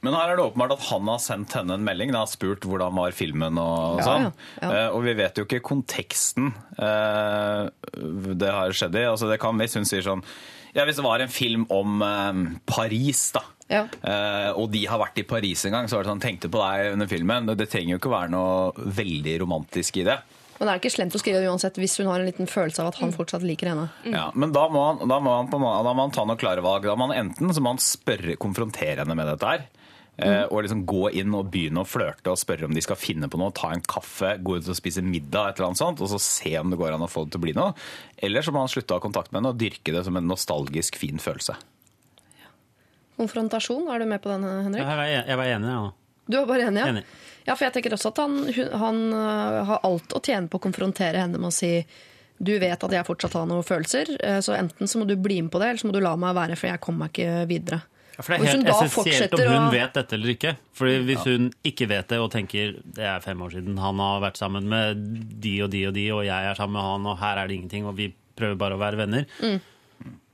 [0.00, 2.12] Men her er det åpenbart at han har sendt henne en melding.
[2.12, 4.28] Han har spurt hvordan var filmen og Ja, sånn.
[4.28, 4.30] ja,
[4.62, 4.68] ja.
[4.86, 7.68] Eh, Og vi vet jo ikke konteksten eh,
[8.38, 9.02] det har skjedd i.
[9.10, 10.22] Altså det kan, hvis hun sier sånn
[10.76, 13.42] Ja, hvis det var en film om eh, Paris, da.
[13.68, 13.82] Ja.
[14.00, 16.62] eh, og de har vært i Paris en gang, så var det sånn Tenkte på
[16.62, 17.50] deg under filmen.
[17.58, 20.20] Det trenger jo ikke være noe veldig romantisk i det.
[20.58, 22.82] Men det er ikke slemt å skrive det uansett hvis hun har en liten følelse
[22.82, 23.86] av at han fortsatt liker henne.
[24.10, 26.64] Ja, men da må, han, da, må han på, da må han ta noen klare
[26.64, 26.88] valg.
[26.88, 29.68] Da må han enten så må han spørre, konfrontere henne med dette her.
[30.18, 30.50] Mm.
[30.50, 33.38] Og liksom gå inn og begynne å flørte og spørre om de skal finne på
[33.38, 33.54] noe.
[33.54, 36.56] Ta en kaffe, gå ut og spise middag, et eller annet sånt, og så se
[36.58, 37.76] om det går an å få det til å bli noe.
[38.18, 40.26] Eller så må han slutte å ha kontakt med henne og dyrke det som en
[40.26, 41.54] nostalgisk, fin følelse.
[43.18, 44.82] Konfrontasjon, er du med på den, Henrik?
[44.82, 45.86] jeg, var, jeg var enig, ja.
[46.28, 46.86] Du er bare enig, ja?
[46.92, 47.04] Enig.
[47.48, 50.58] Ja, for jeg tenker også at han, hun- han øh, har alt å tjene på
[50.60, 51.72] å konfrontere henne med å si
[52.40, 55.40] du vet at jeg fortsatt har noen følelser, øh, så enten så må du bli
[55.42, 57.46] med på det, eller så må du la meg være, for jeg kommer meg ikke
[57.50, 57.80] videre.
[58.18, 60.52] Ja, For det er helt essensielt om hun å- vet dette eller ikke.
[60.74, 64.20] Fordi Hvis hun ikke vet det og tenker det er fem år siden han har
[64.22, 65.02] vært sammen med
[65.40, 67.56] de og de og de, og jeg er sammen med han, og her er det
[67.58, 69.60] ingenting, og vi prøver bare å være venner, Mm.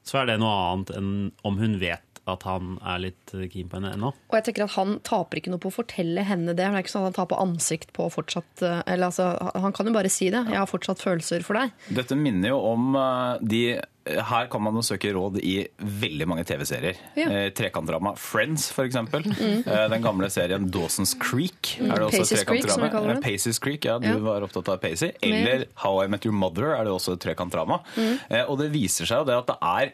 [0.05, 3.79] så er det noe annet enn om hun vet at han er litt keen på
[3.79, 4.13] henne ennå.
[4.31, 6.63] Og jeg tenker at Han taper ikke noe på å fortelle henne det.
[6.63, 9.29] Det er ikke sånn at Han taper ansikt på fortsatt øh, eller altså,
[9.61, 10.45] Han kan jo bare si det.
[10.49, 11.75] 'Jeg har fortsatt følelser for deg'.
[12.01, 13.63] Dette minner jo om eh, de
[14.05, 16.99] Her kan man jo søke råd i veldig mange TV-serier.
[17.17, 17.25] Ja.
[17.33, 19.25] Eh, Trekantdrama Friends, for eksempel.
[19.33, 21.79] Eh, Den gamle serien Dawson's Creek.
[21.81, 23.17] Er det også Paces Creek, som vi kaller det.
[23.17, 24.19] Eh, Paces Creek, ja, du Ja.
[24.19, 25.13] var opptatt av Pacey.
[25.23, 27.81] Eller How I Met Your Mother er det også et trekantdrama.
[28.29, 29.93] Eh, Og det viser seg jo det at det er,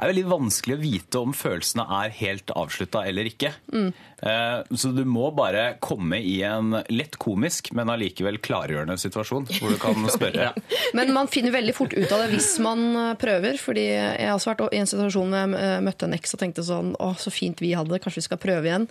[0.00, 3.52] er veldig vanskelig å vite om følelsene er helt avslutta eller ikke.
[3.72, 3.90] Eh,
[4.22, 9.78] Så du må bare komme i en lett komisk, men allikevel klargjørende situasjon, hvor du
[9.82, 10.52] kan spørre.
[10.94, 13.58] Men man finner veldig fort ut av det hvis man øh, prøver.
[13.58, 16.42] fordi jeg har også vært i en situasjon hvor jeg øh, møtte en eks og
[16.42, 18.86] tenkte sånn Å, så fint vi hadde det, kanskje vi skal prøve igjen.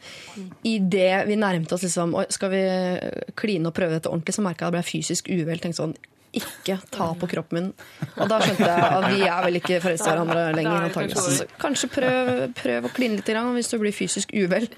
[0.68, 2.64] Idet vi nærmet oss liksom «Oi, Skal vi
[3.40, 5.62] kline og prøve dette ordentlig, så merka jeg at jeg ble fysisk uvel.
[5.64, 6.00] Tenkte sånn
[6.32, 7.70] ikke ta på kroppen min.
[8.16, 10.86] Og da skjønte jeg at vi er vel ikke forelsket i hverandre lenger.
[10.88, 14.70] Er kanskje Så kanskje prøv, prøv å kline litt hvis du blir fysisk uvel.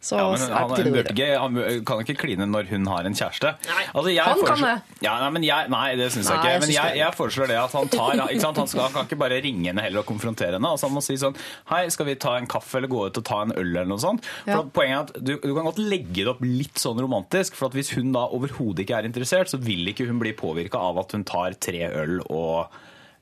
[0.00, 3.16] Så Ja, men han, han, burde ikke, han kan ikke kline når hun har en
[3.16, 3.50] kjæreste.
[3.92, 4.70] Altså, jeg Han kan det.
[5.04, 6.54] Ja, nei, men jeg, nei, det syns jeg ikke.
[6.54, 8.60] jeg Men jeg, jeg foreslår det at han tar ikke sant?
[8.62, 10.72] Han, skal, han kan ikke bare ringe henne heller og konfrontere henne.
[10.72, 11.36] Altså, han må si sånn
[11.68, 14.00] Hei, skal vi ta en kaffe eller gå ut og ta en øl eller noe
[14.00, 14.24] sånt?
[14.46, 14.64] For Ja.
[14.80, 17.60] Poenget er at du, du kan godt legge det opp litt sånn romantisk.
[17.60, 20.80] For at hvis hun da overhodet ikke er interessert, så vil ikke hun bli påvirka
[20.80, 22.72] av at hun tar tre øl og,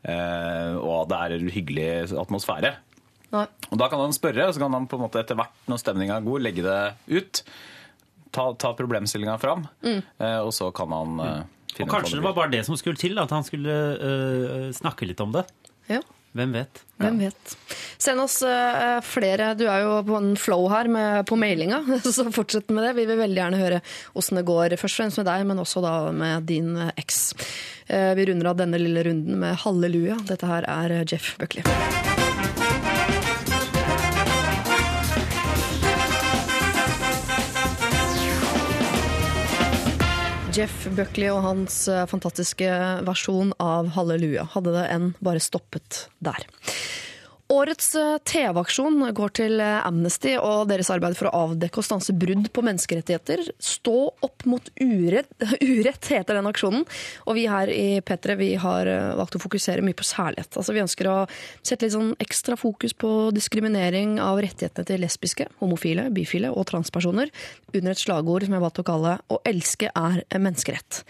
[0.07, 1.89] øh, og det er en hyggelig
[2.22, 2.76] atmosfære.
[3.35, 3.45] Nei.
[3.68, 5.83] Og Da kan han spørre, og så kan han på en måte etter hvert når
[5.83, 6.79] stemninga er god, legge det
[7.12, 7.43] ut.
[8.33, 10.01] ta, ta problemstillinga fram, mm.
[10.45, 11.22] og så kan han mm.
[11.68, 13.45] Og finne ut Og kanskje det det var bare det som skulle til, at han
[13.45, 15.45] skulle uh, snakke litt om det.
[15.89, 16.01] Ja.
[16.37, 16.81] Hvem vet?
[17.01, 17.55] Hvem vet.
[17.99, 19.53] Send oss eh, flere.
[19.59, 22.95] Du er jo på en flow her med, på mailinga, så fortsett med det.
[22.99, 23.81] Vi vil veldig gjerne høre
[24.18, 27.22] åssen det går, først og fremst med deg, men også da med din eh, eks.
[27.89, 30.20] Eh, vi runder av denne lille runden med halleluja.
[30.29, 31.64] Dette her er eh, Jeff Buckley.
[40.59, 42.67] Jeff Buckley og hans eh, fantastiske
[43.07, 44.49] versjon av Halleluja.
[44.57, 46.49] Hadde det enn bare stoppet der.
[47.49, 52.13] Årets eh, TV-aksjon går til eh, Amnesty og deres arbeid for å avdekke og stanse
[52.13, 53.41] brudd på menneskerettigheter.
[53.57, 53.95] Stå
[54.27, 55.31] opp mot urett,
[55.65, 56.85] urett heter den aksjonen.
[57.25, 60.61] Og vi her i P3 vi har eh, valgt å fokusere mye på særlighet.
[60.61, 61.17] Altså, vi ønsker å
[61.63, 67.33] sette litt sånn ekstra fokus på diskriminering av rettighetene til lesbiske, homofile, bifile og transpersoner
[67.73, 71.01] under et slagord som jeg valgte å kalle 'Å elske er menneskerett'.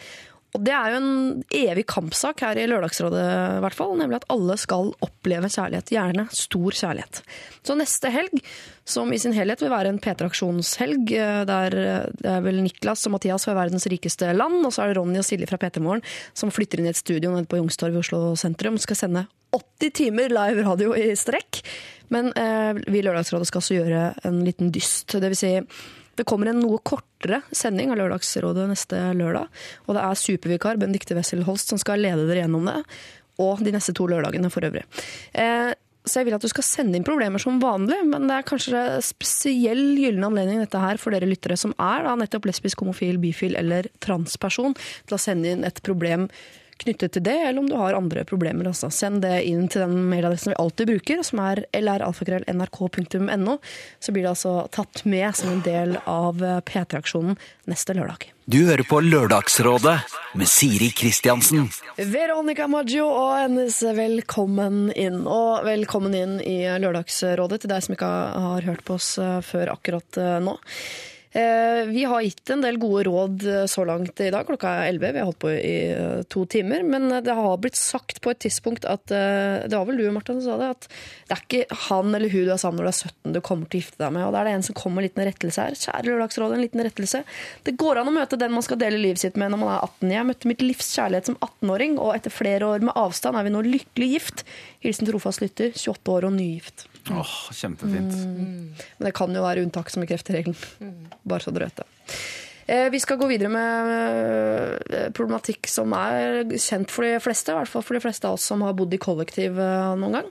[0.56, 3.20] Og det er jo en evig kampsak her i Lørdagsrådet,
[3.58, 5.92] i hvert fall, nemlig at alle skal oppleve kjærlighet.
[5.92, 7.20] Gjerne stor kjærlighet.
[7.68, 8.40] Så neste helg,
[8.88, 13.04] som i sin helhet vil være en P3-aksjonshelg, eh, der eh, det er vel Niklas
[13.06, 15.84] og Mathias fra verdens rikeste land, og så er det Ronny og Silje fra P3
[15.84, 19.26] Morgen som flytter inn i et studio nede på Youngstorget i Oslo sentrum, skal sende
[19.52, 21.60] 80 timer live radio i strekk.
[22.12, 25.12] Men eh, vi i Lørdagsrådet skal også gjøre en liten dyst.
[25.12, 25.54] Det vil si,
[26.18, 29.48] det kommer en noe kortere sending av Lørdagsrådet neste lørdag.
[29.86, 32.80] Og det er supervikar Benedicte Wessel Holst som skal lede dere gjennom det.
[33.42, 34.82] Og de neste to lørdagene for øvrig.
[35.38, 35.70] Eh,
[36.08, 38.82] så jeg vil at du skal sende inn problemer som vanlig, men det er kanskje
[39.04, 43.58] spesiell gyllen anledning dette her for dere lyttere som er da nettopp lesbisk, homofil, bifil
[43.60, 44.76] eller transperson,
[45.08, 46.28] til å sende inn et problem
[46.78, 48.70] knyttet til det, eller om du har andre problemer.
[48.70, 48.90] Altså.
[48.94, 53.58] Send det inn til den mailadressen vi alltid bruker, som er lralfakrøll.nrk.no.
[54.00, 58.30] Så blir det altså tatt med som en del av P3-aksjonen neste lørdag.
[58.48, 59.98] Du hører på Lørdagsrådet
[60.40, 61.66] med Siri Kristiansen.
[61.98, 65.20] Veronica Maggio og hennes Velkommen inn.
[65.28, 69.74] Og velkommen inn i Lørdagsrådet til deg som ikke har hørt på oss eh, før
[69.74, 70.56] akkurat eh, nå.
[71.38, 74.46] Eh, Vi har gitt en del gode råd eh, så langt i dag.
[74.46, 75.12] Klokka er 11.
[75.14, 76.82] Vi har holdt på i eh, to timer.
[76.82, 80.56] Men det har blitt sagt på et tidspunkt at Det var vel du, Martin, som
[80.56, 80.70] sa det.
[80.74, 80.88] At
[81.28, 83.68] det er ikke han eller hun du er sammen når du er 17 du kommer
[83.68, 84.26] til å gifte deg med.
[84.26, 85.78] Og da er det en som kommer med en liten rettelse her.
[85.78, 87.22] Kjære Lørdagsrådet, en liten rettelse.
[87.68, 89.84] Det går an å møte den man skal dele livet sitt med når man er
[89.86, 90.14] 18.
[90.16, 93.54] Jeg møtte mitt livs kjærlighet som 18-åring, og etter flere år med avstand er vi
[93.54, 94.44] nå lykkelig gift.
[94.84, 96.84] Hilsen trofast lytter, 28 år og nygift.
[97.10, 98.12] Åh, kjempefint.
[98.98, 101.08] Men det kan jo være unntak som bekrefter regelen.
[101.26, 101.88] Bare så dere vet det.
[102.68, 107.58] Eh, Vi skal gå videre med eh, problematikk som er kjent for de fleste, i
[107.58, 110.30] hvert fall for de fleste av oss som har bodd i kollektiv eh, noen gang.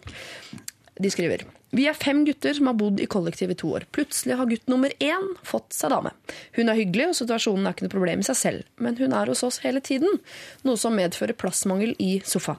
[1.02, 1.44] De skriver
[1.76, 3.84] Vi er fem gutter som har bodd i kollektiv i to år.
[3.92, 6.14] Plutselig har gutt nummer én fått seg dame.
[6.56, 9.32] Hun er hyggelig, og situasjonen er ikke noe problem i seg selv, men hun er
[9.32, 10.22] hos oss hele tiden,
[10.68, 12.56] noe som medfører plassmangel i sofa.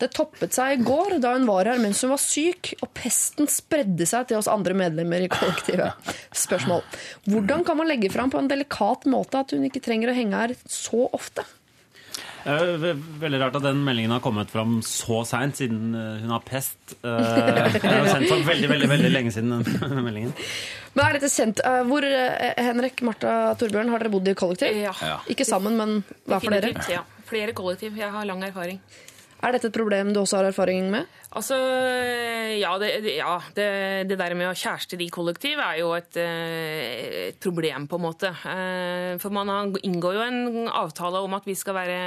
[0.00, 3.48] Det toppet seg i går da hun var her mens hun var syk, og pesten
[3.50, 6.12] spredde seg til oss andre medlemmer i kollektivet.
[6.36, 6.84] Spørsmål.
[7.30, 10.44] Hvordan kan man legge fram på en delikat måte at hun ikke trenger å henge
[10.44, 11.46] her så ofte?
[12.46, 16.30] Eh, ve- Veldig rart at den meldingen har kommet fram så seint, siden eh, hun
[16.34, 16.78] har pest.
[17.02, 20.32] Det er har jo sendt for veldig veldig, veldig lenge siden den meldingen.
[20.94, 21.60] Men er dette kjent?
[21.64, 24.74] Eh, Hvor, eh, Henrik, Martha, Torbjørn, har dere bodd i kollektiv?
[24.80, 24.94] Ja.
[25.04, 25.18] Ja.
[25.30, 26.72] Ikke sammen, men hva for dere?
[26.90, 27.04] Ja.
[27.30, 27.94] Flere kollektiv.
[28.00, 28.80] Jeg har lang erfaring.
[29.40, 31.06] Er dette et problem du også har erfaring med?
[31.30, 31.54] Altså,
[32.58, 33.66] ja, det, ja det,
[34.10, 38.06] det der med å kjæreste i kollektiv er jo et, eh, et problem, på en
[38.08, 38.32] måte.
[38.50, 42.00] Eh, For man inngår jo en avtale om at vi skal være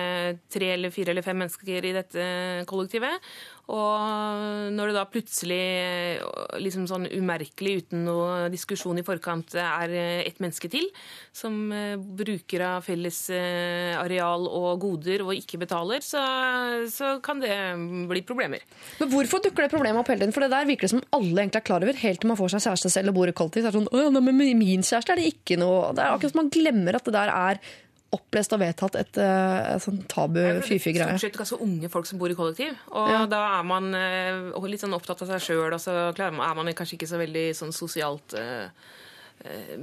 [0.51, 2.26] tre eller fire eller fem mennesker i dette
[2.67, 3.15] kollektivet.
[3.71, 5.61] Og når det da plutselig,
[6.19, 9.95] eh, liksom sånn umerkelig, uten noe diskusjon i forkant, er
[10.28, 10.89] ett menneske til
[11.32, 11.71] som
[12.19, 16.19] bruker av felles areal og goder og ikke betaler, så,
[16.91, 17.55] så kan det
[18.11, 18.67] bli problemer.
[18.99, 20.34] Men hvorfor dukker det problemet opp hele tiden?
[20.36, 22.53] For det der virker det som alle egentlig er klar over, helt til man får
[22.55, 23.64] seg kjæreste selv og bor i kollektiv.
[23.64, 26.14] Så er det sånn, «Å ja, men min kjæreste er det ikke noe Det er
[26.16, 27.61] akkurat som man glemmer at det der er
[28.14, 31.15] opplest og vedtatt et, eh, et sånn tabu fy-fy greie.
[31.18, 32.76] Stort sett ganske unge folk som bor i kollektiv.
[32.91, 33.26] Og Ja.
[33.26, 36.98] da er man eh, litt sånn opptatt av seg sjøl, og så er man kanskje
[36.98, 38.69] ikke så veldig sånn sosialt uh,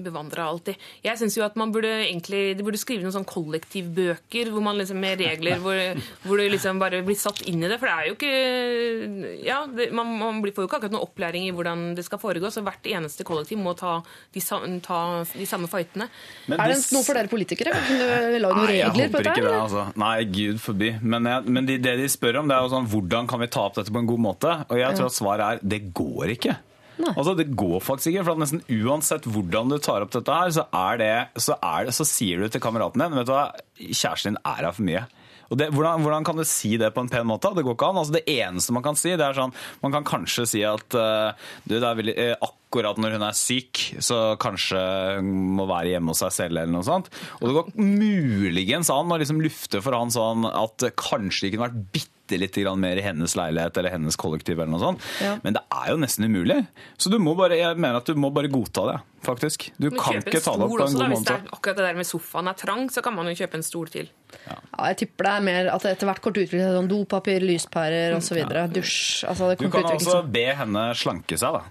[0.01, 0.78] bevandra alltid.
[1.05, 4.78] Jeg syns jo at man burde egentlig de burde skrive noen sånn kollektivbøker hvor man
[4.81, 5.78] liksom med regler hvor,
[6.24, 7.81] hvor du liksom bare blir satt inn i det.
[7.81, 11.49] For det er jo ikke Ja, det, man, man får jo ikke akkurat noe opplæring
[11.49, 13.99] i hvordan det skal foregå, så hvert eneste kollektiv må ta
[14.32, 14.43] de,
[14.85, 16.09] ta de samme fightene.
[16.49, 17.74] Men Er det noe for dere politikere?
[17.77, 19.37] Kan du noen jeg regler på dette?
[19.37, 19.55] ikke det.
[19.61, 19.87] Altså.
[20.01, 20.95] Nei, gud forby.
[21.03, 23.51] Men, jeg, men de, det de spør om, det er jo sånn hvordan kan vi
[23.53, 24.57] ta opp dette på en god måte?
[24.70, 26.57] Og jeg tror at svaret er det går ikke.
[27.15, 30.67] Altså, det går faktisk ikke, for nesten uansett hvordan du tar opp dette her, så,
[31.01, 31.57] det, så,
[31.87, 33.49] det, så sier du til kameraten din vet du hva,
[33.79, 35.07] kjæresten din er her for mye.
[35.51, 37.51] Det, hvordan, hvordan kan du si det på en pen måte?
[37.57, 37.99] Det går ikke an.
[37.99, 41.35] Altså, det eneste man kan si, det er sånn Man kan kanskje si at uh,
[41.65, 44.79] du, det er veldig, uh, akkurat når hun er syk, så kanskje
[45.19, 47.11] hun må være hjemme hos seg selv eller noe sånt.
[47.41, 51.67] Og det går muligens an å liksom lufte for han sånn at kanskje det kunne
[51.67, 54.59] vært bitte litt mer i hennes leilighet eller hennes kollektiv.
[54.59, 55.01] eller noe sånt.
[55.20, 55.39] Ja.
[55.43, 56.66] Men det er jo nesten umulig.
[56.97, 59.70] Så du må bare, jeg mener at du må bare godta det, faktisk.
[59.78, 61.77] Du Men kan ikke ta det opp på en også, god Hvis det er akkurat
[61.77, 64.11] det der med sofaen er trang, så kan man jo kjøpe en stol til.
[64.47, 64.59] Ja,
[64.90, 68.44] jeg tipper det er mer at det etter hvert kort utvikling sånn dopapir, lyspærer osv.
[68.70, 69.27] Dusj.
[69.27, 71.65] Altså, det Du kan altså be henne slanke seg, da.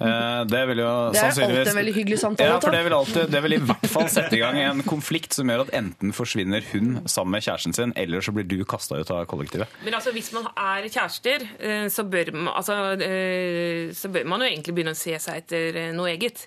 [0.00, 2.94] Eh, Det vil jo Det er alltid en veldig hyggelig samtale, Ja, for det vil,
[2.96, 6.14] alltid, det vil i hvert fall sette i gang en konflikt som gjør at enten
[6.16, 9.68] forsvinner hun sammen med kjæresten sin, eller så blir du kasta ut av kollektivet.
[9.84, 14.40] Men altså, hvis man er kjærester, eh, så bør, man, altså, eh, så bør man
[14.40, 16.46] jo egentlig begynne å se seg etter noe eget.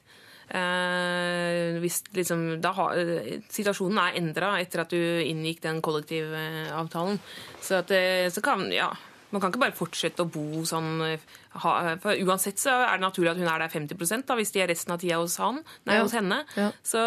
[0.53, 2.89] Eh, hvis liksom, da ha,
[3.53, 7.19] situasjonen er endra etter at du inngikk den kollektivavtalen.
[7.61, 7.93] Så, at,
[8.33, 8.89] så kan ja,
[9.33, 11.05] man kan ikke bare fortsette å bo sånn
[11.53, 14.61] ha, for Uansett så er det naturlig at hun er der 50% da, hvis de
[14.63, 16.03] er resten av tida hos, han, nei, Ja.
[16.03, 16.39] hos henne.
[16.57, 16.71] Ja.
[16.81, 17.01] Så,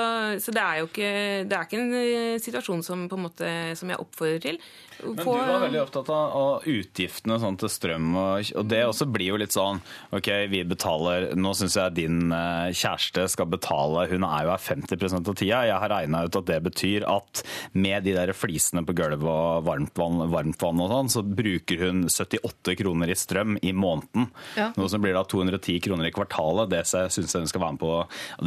[0.45, 1.13] så det er jo ikke,
[1.51, 4.61] det er ikke en eh, situasjon som, på en måte, som jeg oppfordrer til.
[5.03, 8.79] Men På- du var veldig opptatt av, av utgiftene sånn til strøm, og, og det
[8.87, 9.83] også blir jo litt sånn
[10.17, 14.63] OK, vi betaler Nå syns jeg din eh, kjæreste skal betale Hun er jo her
[14.63, 15.59] 50% av tida.
[15.69, 17.43] Jeg har regna ut at det betyr at
[17.77, 22.07] med de der flisene på gulvet og varmtvann varmt vann og sånn, så bruker hun
[22.09, 24.31] 78 kroner i strøm i måneden.
[24.59, 24.71] Ja.
[24.79, 26.73] Noe som blir da 210 kroner i kvartalet.
[26.73, 27.95] Det syns jeg hun skal være med på.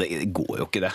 [0.01, 0.93] Det går jo ikke, det.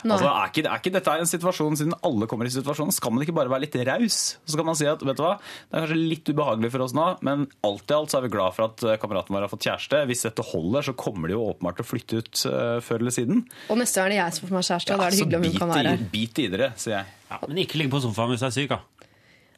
[0.00, 3.24] Altså, er, ikke, er ikke dette en situasjon, Siden alle kommer i situasjonen, skal man
[3.24, 4.18] ikke bare være litt raus?
[4.48, 6.94] Så kan man si at vet du hva, det er kanskje litt ubehagelig for oss
[6.96, 9.52] nå, men alt i alt så er vi glad for at eh, kameraten vår har
[9.52, 10.02] fått kjæreste.
[10.10, 13.16] Hvis dette holder, så kommer de jo åpenbart til å flytte ut uh, før eller
[13.16, 13.44] siden.
[13.68, 15.40] Og neste gang er det jeg som får meg kjæreste, og da er det hyggelig
[15.40, 16.08] om hun bit kan være her.
[16.16, 17.14] Bit i dere, sier jeg.
[17.30, 18.80] Ja, men ikke ligge på sofaen hvis du er syk, da.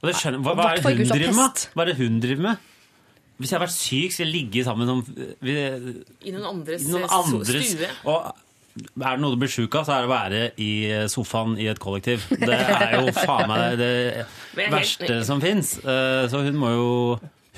[0.03, 1.67] Og det skjønner, hva, hva er det?
[1.71, 2.69] Hva er det hun driver med?
[3.43, 5.03] Hvis jeg har vært syk, skal jeg ligge sammen som
[5.43, 7.91] vi, I noen andres, i noen eh, andres stue.
[8.09, 8.33] Og
[8.79, 10.73] er det noe du blir sjuk av, så er det å være i
[11.13, 12.25] sofaen i et kollektiv.
[12.31, 15.77] Det er jo faen meg det er verste som fins.
[15.83, 16.91] Så hun må jo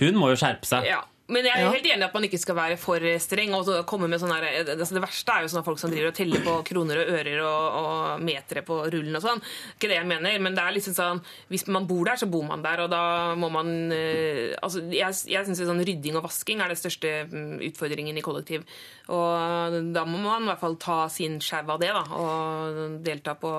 [0.01, 0.89] Hun må jo skjerpe seg.
[0.91, 1.05] Ja.
[1.35, 3.55] Men jeg er helt enig i at man ikke skal være for streng.
[3.55, 6.17] og komme med sånne her, altså Det verste er jo sånne folk som driver og
[6.17, 9.43] teller på kroner og ører og, og metere på rullen og sånn.
[9.75, 12.45] Ikke det jeg mener, men det er liksom sånn hvis man bor der, så bor
[12.47, 16.63] man der, og da må man eh, altså Jeg, jeg syns sånn rydding og vasking
[16.63, 18.65] er det største mm, utfordringen i kollektiv.
[19.13, 23.35] Og da må man i hvert fall ta sin sjau av det, da, og delta
[23.39, 23.51] på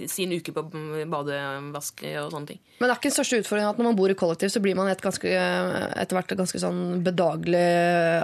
[0.00, 0.64] sin uke på
[1.10, 2.60] badevask og sånne ting.
[2.80, 4.78] Men det er ikke den største utfordringen at når man bor i kollektiv, så blir
[4.78, 6.69] man et ganske, etter hvert ganske sånn
[7.04, 7.64] bedagelig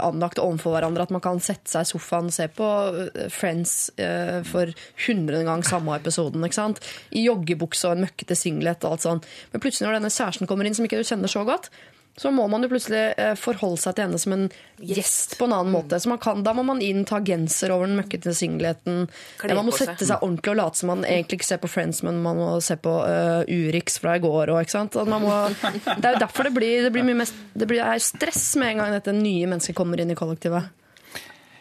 [0.03, 1.07] anlagt overfor hverandre.
[1.07, 2.71] At man kan sette seg i sofaen og se på
[3.07, 4.73] eh, Friends eh, for
[5.07, 6.45] hundrede gang samme episoden.
[6.47, 6.83] ikke sant?
[7.11, 9.23] I joggebukse og en møkkete singlet og alt sånn.
[9.53, 11.71] Men plutselig når denne kjæresten kommer inn, som ikke du kjenner så godt,
[12.17, 14.47] så må man jo plutselig eh, forholde seg til henne som en
[14.81, 15.99] gjest på en annen måte.
[16.01, 19.05] Så man kan, da må man inn, ta genser over den møkkete singleten.
[19.45, 22.23] Man må sette seg ordentlig og late som man egentlig ikke ser på Friends, men
[22.25, 24.55] man må se på uh, Urix fra i går.
[24.55, 25.61] òg.
[26.01, 28.73] det er jo derfor det blir, det blir mye mest, det blir, er stress med
[28.73, 30.73] en gang dette nye mennesket kommer inn i kollektivet.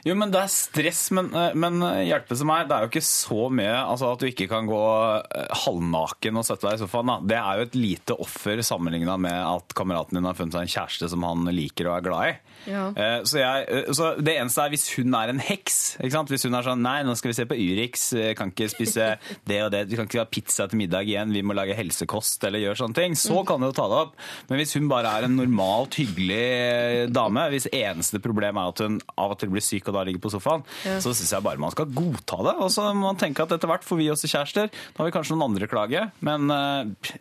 [0.05, 3.01] Jo, men Det er stress, men, eh, men hjelpe som meg, det er jo ikke
[3.07, 4.81] så mye altså at du ikke kan gå
[5.17, 7.09] eh, halvnaken og sette deg i sofaen.
[7.09, 7.15] Da.
[7.33, 10.75] Det er jo et lite offer sammenligna med at kameraten din har funnet seg en
[10.75, 12.54] kjæreste som han liker og er glad i.
[12.65, 12.87] Ja.
[12.95, 15.97] Eh, Så, jeg, eh, så Det eneste er hvis hun er en heks.
[16.01, 19.17] Hvis hun er sånn Nei, nå skal vi se på Urix, eh, kan ikke spise
[19.45, 22.43] det og det, vi kan ikke ha pizza til middag igjen, vi må lage helsekost
[22.45, 23.15] eller gjøre sånne ting.
[23.15, 24.15] Så kan du jo ta det opp.
[24.49, 28.99] Men hvis hun bare er en normalt hyggelig dame, hvis eneste problem er at hun
[29.17, 31.73] av og til blir syk og da ligger på sofaen, så syns jeg bare man
[31.73, 32.55] skal godta det.
[32.65, 34.69] Og så må man tenke at etter hvert får vi også kjærester.
[34.71, 36.47] Da har vi kanskje noen andre klage, men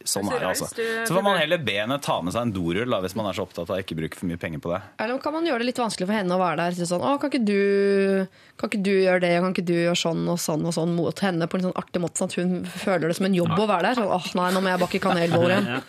[0.04, 0.70] sånn er det altså.
[0.74, 3.36] Så får man heller be henne ta med seg en dorull da, hvis man er
[3.36, 4.80] så opptatt av å ikke bruke for mye penger på det.
[5.04, 6.88] Eller kan man gjøre det litt vanskelig for henne å være der?
[6.90, 10.22] Sånn, å, kan, ikke du, kan ikke du gjøre det, kan ikke du gjøre sånn
[10.30, 13.10] og sånn og sånn mot henne på en sånn artig måte, sånn at hun føler
[13.10, 13.98] det som en jobb å være der?
[14.00, 15.74] Sånn, åh nei, nå må jeg bakke kanelboller igjen.
[15.74, 15.82] Ja.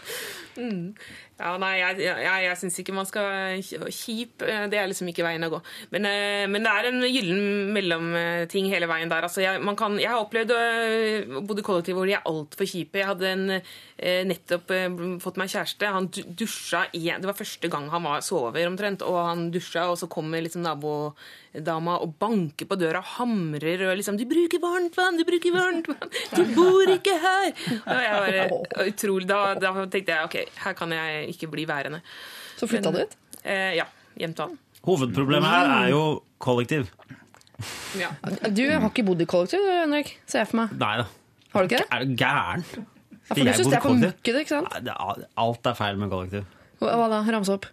[1.36, 3.60] Ja, nei, jeg, jeg, jeg syns ikke man skal
[3.92, 5.60] Kjip, eh, det er liksom ikke veien å gå.
[5.92, 9.28] Men, eh, men det er en gyllen mellomting hele veien der.
[9.28, 12.70] Altså, jeg, man kan, jeg har opplevd å bo i kollektiv hvor de er altfor
[12.72, 13.02] kjipe.
[13.02, 14.90] Jeg hadde en, eh, nettopp eh,
[15.24, 15.88] fått meg kjæreste.
[15.88, 19.98] Han dusja i Det var første gang han var sover omtrent, og han dusja, og
[20.02, 24.98] så kommer liksom nabodama og banker på døra og hamrer og liksom 'Du bruker varmt
[24.98, 25.18] vann!
[25.18, 26.12] Du bruker varmt vann!
[26.36, 27.54] Du bor ikke her!'
[27.88, 30.36] Og jeg bare, utrolig, da, da tenkte jeg ok,
[30.66, 32.02] her kan jeg ikke bli værende.
[32.58, 33.16] Så flytta du ut?
[33.44, 33.86] Eh, ja.
[34.16, 34.58] Hjem til han.
[34.86, 36.02] Hovedproblemet her er jo
[36.40, 36.88] kollektiv.
[37.96, 40.18] Du har ikke bodd i kollektiv, Henrik?
[40.28, 40.76] Ser jeg for meg.
[40.80, 41.08] Nei da.
[41.56, 41.88] Har du ikke det?
[41.92, 42.86] Er du gæren?
[43.26, 44.76] For du syns det er for møkkete, ikke sant?
[44.86, 44.94] Det
[45.42, 46.46] Alt er feil med kollektiv.
[46.82, 47.24] Hva hva da?
[47.34, 47.66] Ramse opp.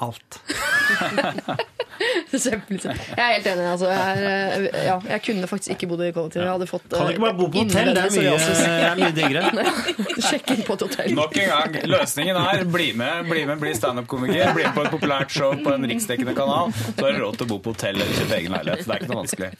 [0.00, 0.40] Alt.
[2.40, 2.94] Kjempelite.
[2.94, 3.66] Jeg er helt enig.
[3.70, 3.88] Altså.
[3.90, 6.42] Jeg, er, eh, ja, jeg kunne faktisk ikke bodd i kollektiv.
[6.44, 7.90] Jeg hadde fått Kan du ikke bare bo på hotell?
[7.94, 9.66] Det er mye, mye diggere.
[10.28, 11.10] Sjekk inn på et hotell.
[11.18, 14.92] Nok en gang, løsningen er bli med, bli med, bli standup-komiker, bli med på et
[14.94, 16.72] populært show på en riksdekkende kanal.
[16.76, 18.84] Så har du råd til å bo på hotell eller kjøpe egen leilighet.
[18.86, 19.50] Det er ikke noe vanskelig.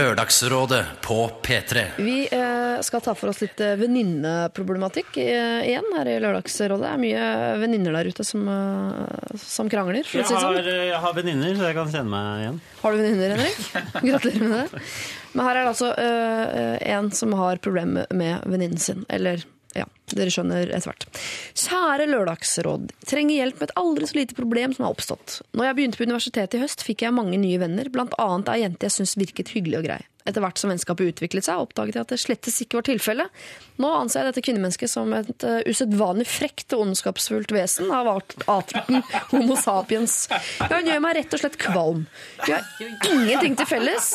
[0.00, 1.84] Lørdagsrådet på P3.
[2.00, 6.80] Vi eh, skal ta for oss litt eh, venninneproblematikk eh, igjen her i Lørdagsrådet.
[6.84, 7.24] Det er mye
[7.62, 10.70] venninner der ute som, eh, som krangler, for å Jeg si det har, sånn.
[10.90, 12.60] jeg har venninner, så jeg kan kjenne meg igjen.
[12.80, 13.58] Har du venninner, Henrik?
[14.08, 14.84] Gratulerer med det.
[15.32, 19.04] Men her er det altså uh, en som har problemer med venninnen sin.
[19.08, 19.44] Eller
[19.78, 21.06] ja, dere skjønner etter hvert.
[21.54, 22.90] Kjære Lørdagsråd.
[23.06, 25.40] Trenger hjelp med et aldri så lite problem som har oppstått.
[25.54, 28.62] Når jeg begynte på universitetet i høst, fikk jeg mange nye venner, blant annet ei
[28.64, 30.00] jente jeg syntes virket hyggelig og grei.
[30.28, 33.38] Etter hvert som vennskapet utviklet seg, oppdaget jeg at det slettes ikke var tilfellet.
[33.80, 38.36] Nå anser jeg dette kvinnemennesket som et uh, usedvanlig frekt og ondskapsfullt vesen av art-
[38.50, 40.26] arten homo sapiens.
[40.60, 42.04] Ja, hun gjør meg rett og slett kvalm.
[42.44, 42.68] Vi har
[43.08, 44.12] ingenting til felles.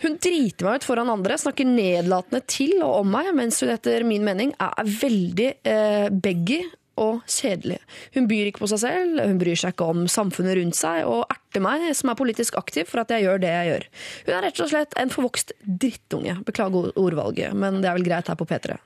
[0.00, 4.04] Hun driter meg ut foran andre, snakker nedlatende til og om meg, mens hun etter
[4.08, 6.62] min mening er veldig eh, beggy
[7.00, 7.78] og kjedelig.
[8.14, 11.24] Hun byr ikke på seg selv, hun bryr seg ikke om samfunnet rundt seg, og
[11.32, 13.88] erter meg, som er politisk aktiv, for at jeg gjør det jeg gjør.
[14.26, 16.36] Hun er rett og slett en forvokst drittunge.
[16.48, 18.76] Beklager ordvalget, men det er vel greit her på P3.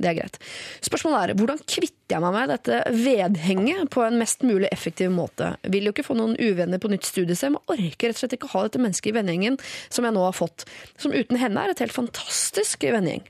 [0.00, 0.38] Det er greit.
[0.84, 5.52] Spørsmålet er hvordan kvitter jeg meg med dette vedhenget på en mest mulig effektiv måte?
[5.70, 8.50] Vil jo ikke få noen uvenner på nytt studiested, men orker rett og slett ikke
[8.54, 9.60] ha dette mennesket i vennegjengen
[9.92, 10.66] som jeg nå har fått,
[11.00, 13.24] som uten henne er et helt fantastisk vennegjeng.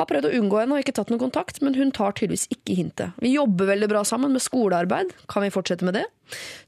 [0.00, 2.78] Har prøvd å unngå henne og ikke tatt noen kontakt, men hun tar tydeligvis ikke
[2.78, 3.18] hintet.
[3.22, 5.14] Vi jobber veldig bra sammen med skolearbeid.
[5.30, 6.06] Kan vi fortsette med det?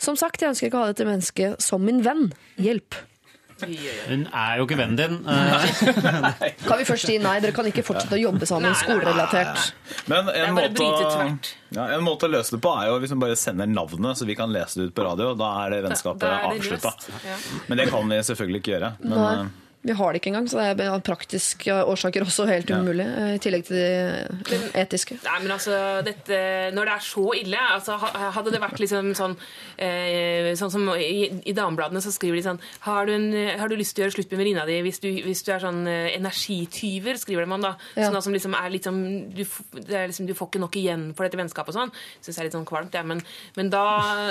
[0.03, 2.29] Som sagt, jeg ønsker ikke å ha dette mennesket som min venn.
[2.61, 2.99] Hjelp.
[3.57, 5.15] Hun er jo ikke vennen din.
[6.67, 9.71] Kan vi først si nei, dere kan ikke fortsette å jobbe sammen skolerelatert.
[10.13, 10.89] Men en måte,
[11.73, 14.29] ja, en måte å løse det på er jo hvis hun bare sender navnet, så
[14.29, 15.33] vi kan lese det ut på radio.
[15.39, 16.93] Da er det vennskapet avslutta.
[17.71, 18.93] Men det kan vi selvfølgelig ikke gjøre.
[19.07, 19.33] Men, Nei.
[19.47, 19.55] eh,
[19.87, 23.07] Vi har det ikke engang, så det er av praktiske årsaker også helt umulig.
[23.07, 23.27] Ja.
[23.37, 25.19] I tillegg til de etiske.
[25.23, 25.77] Nei, men altså,
[26.07, 26.39] dette,
[26.75, 27.97] Når det er så ille altså,
[28.37, 29.37] Hadde det vært liksom sånn
[29.79, 33.29] eh, Sånn som i, i damebladene så skriver de sånn Har du, en,
[33.61, 35.63] har du lyst til å gjøre slutt med venninna di hvis du, hvis du er
[35.63, 37.75] sånn eh, energityver, skriver man da.
[37.95, 38.11] Ja.
[38.11, 39.01] Sånn som liksom er litt sånn
[39.37, 39.43] du,
[39.77, 41.95] det er liksom, du får ikke nok igjen for dette vennskapet og sånn.
[42.21, 43.05] Syns jeg er litt sånn kvalmt, ja.
[43.07, 43.23] men,
[43.59, 43.85] men da,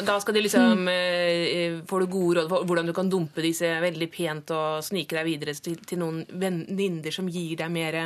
[0.05, 3.69] da skal de liksom eh, Får du gode råd for hvordan du kan dumpe disse
[3.83, 7.99] veldig pent og snike deg videre til, til noen venninner som gir deg mer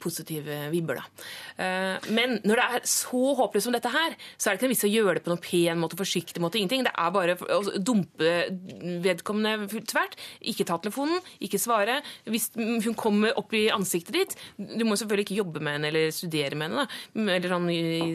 [0.00, 1.04] positive vibber, da.
[1.60, 4.74] Eh, men når det er så håpløst som dette her, så er det ikke noe
[4.74, 6.84] vits å gjøre det på noen pen måte, forsiktig måte, ingenting.
[6.86, 8.32] Det er bare å dumpe
[9.04, 10.16] vedkommende tvert.
[10.52, 12.00] Ikke ta telefonen, ikke svare.
[12.30, 16.14] Hvis hun kommer opp i ansiktet ditt Du må selvfølgelig ikke jobbe med henne eller
[16.14, 16.86] studere med henne.
[17.36, 17.50] Eller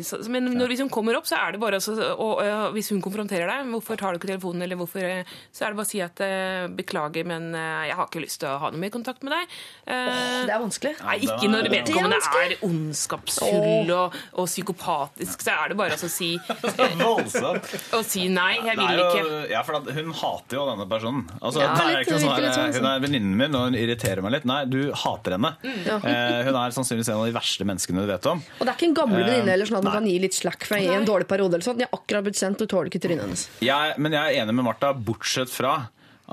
[0.05, 2.41] sånn, men når, hvis hun kommer opp, så er det bare å og,
[2.75, 5.79] Hvis hun konfronterer deg, hvorfor tar du ikke telefonen, eller hvorfor eh, Så er det
[5.79, 8.71] bare å si at eh, beklager, men eh, jeg har ikke lyst til å ha
[8.73, 9.55] noe mer kontakt med deg.
[9.85, 10.84] Eh, Det er vanskelig.
[11.01, 15.43] Nei, ikke når vedkommende er ondskapsfull og, og psykopatisk.
[15.45, 16.31] Så er det bare å si,
[17.01, 17.69] voldsomt.
[17.95, 19.39] å si nei, jeg vil jo, ikke.
[19.53, 21.25] ja, for hun hater jo denne personen.
[21.41, 23.67] Altså, Ja, det er litt, ikke sånn litt her, sånn, hun er venninnen min, og
[23.69, 24.47] hun irriterer meg litt.
[24.49, 25.53] Nei, du hater henne.
[25.65, 28.43] Eh, hun er sannsynligvis en av de verste menneskene du vet om.
[28.59, 30.35] Og det er ikke en gamle Eh, venninne eller sånn at man kan gi litt
[30.37, 31.55] slack for i en dårlig periode.
[31.57, 31.79] eller sånn.
[31.81, 33.45] Jeg har akkurat blitt sendt, du tåler ikke trynet hennes.
[33.63, 35.75] Jeg, men jeg er enig med Martha, bortsett fra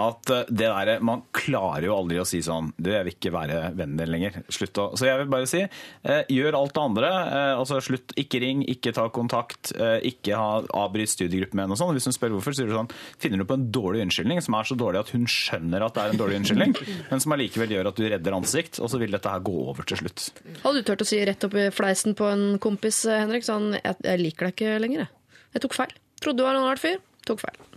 [0.00, 3.32] at eh, det der, Man klarer jo aldri å si sånn Du, jeg vil ikke
[3.34, 4.38] være vennen din lenger.
[4.52, 7.10] Slutt å Så jeg vil bare si eh, gjør alt det andre.
[7.10, 8.14] Eh, altså Slutt.
[8.20, 11.92] Ikke ring, ikke ta kontakt, eh, ikke ha, avbryt studiegruppen med henne og sånn.
[11.96, 12.90] Hvis hun spør hvorfor, så sier du sånn
[13.22, 16.04] Finner du på en dårlig unnskyldning som er så dårlig at hun skjønner at det
[16.04, 16.76] er en dårlig unnskyldning,
[17.10, 19.86] men som allikevel gjør at du redder ansikt, og så vil dette her gå over
[19.88, 20.28] til slutt.
[20.62, 23.74] Hadde du turt å si rett opp i fleisen på en kompis, eh, Henrik, sånn
[23.78, 25.38] jeg, jeg liker deg ikke lenger, jeg.
[25.56, 25.94] Jeg tok feil.
[26.22, 27.00] Trodde du var en art fyr.
[27.28, 27.71] Tok feil.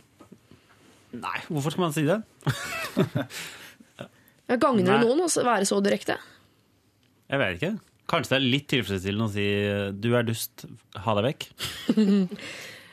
[1.22, 2.20] Nei, hvorfor skal man si det?
[4.46, 6.20] Jeg gagner det noen å være så direkte?
[7.32, 7.74] Jeg vet ikke.
[8.12, 9.46] Kanskje det er litt tilfredsstillende å si
[9.98, 10.68] 'du er dust,
[11.02, 11.48] ha deg vekk'.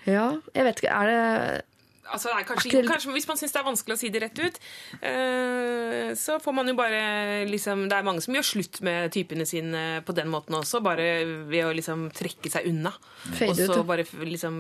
[0.03, 0.91] Ja, jeg vet ikke.
[0.91, 1.65] Er det
[2.13, 4.59] Altså, nei, kanskje, kanskje Hvis man syns det er vanskelig å si det rett ut,
[5.01, 7.03] eh, så får man jo bare
[7.49, 11.09] liksom Det er mange som gjør slutt med typene sine på den måten også, bare
[11.51, 12.93] ved å liksom trekke seg unna.
[13.33, 14.57] Fade og så ut, bare liksom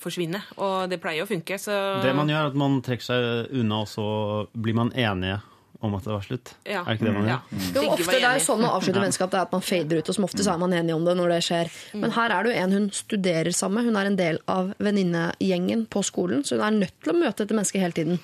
[0.00, 0.40] forsvinne.
[0.58, 3.82] Og det pleier å funke, så Det man gjør, er at man trekker seg unna,
[3.84, 4.06] og så
[4.54, 5.40] blir man enige
[5.84, 6.52] om at det var slutt.
[6.66, 6.80] Ja.
[6.82, 7.38] Er det ikke det man Ja.
[7.50, 7.62] gjør?
[7.74, 10.08] Jo, ofte Det er jo sånn man avslutter vennskap, det er at man fader ut,
[10.08, 11.70] og som ofte så er man enig om det når det skjer.
[12.00, 13.84] Men her er det jo en hun studerer sammen med.
[13.92, 17.44] Hun er en del av venninnegjengen på skolen, så hun er nødt til å møte
[17.44, 18.18] dette mennesket hele tiden.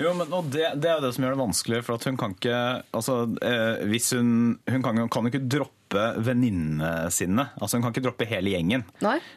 [0.00, 2.16] Jo, men og det, det er jo det som gjør det vanskelig, for at hun
[2.16, 7.46] kan ikke altså, eh, hvis hun, hun kan, kan jo ikke droppe venninnene sine.
[7.58, 8.84] Altså, hun kan ikke droppe hele gjengen.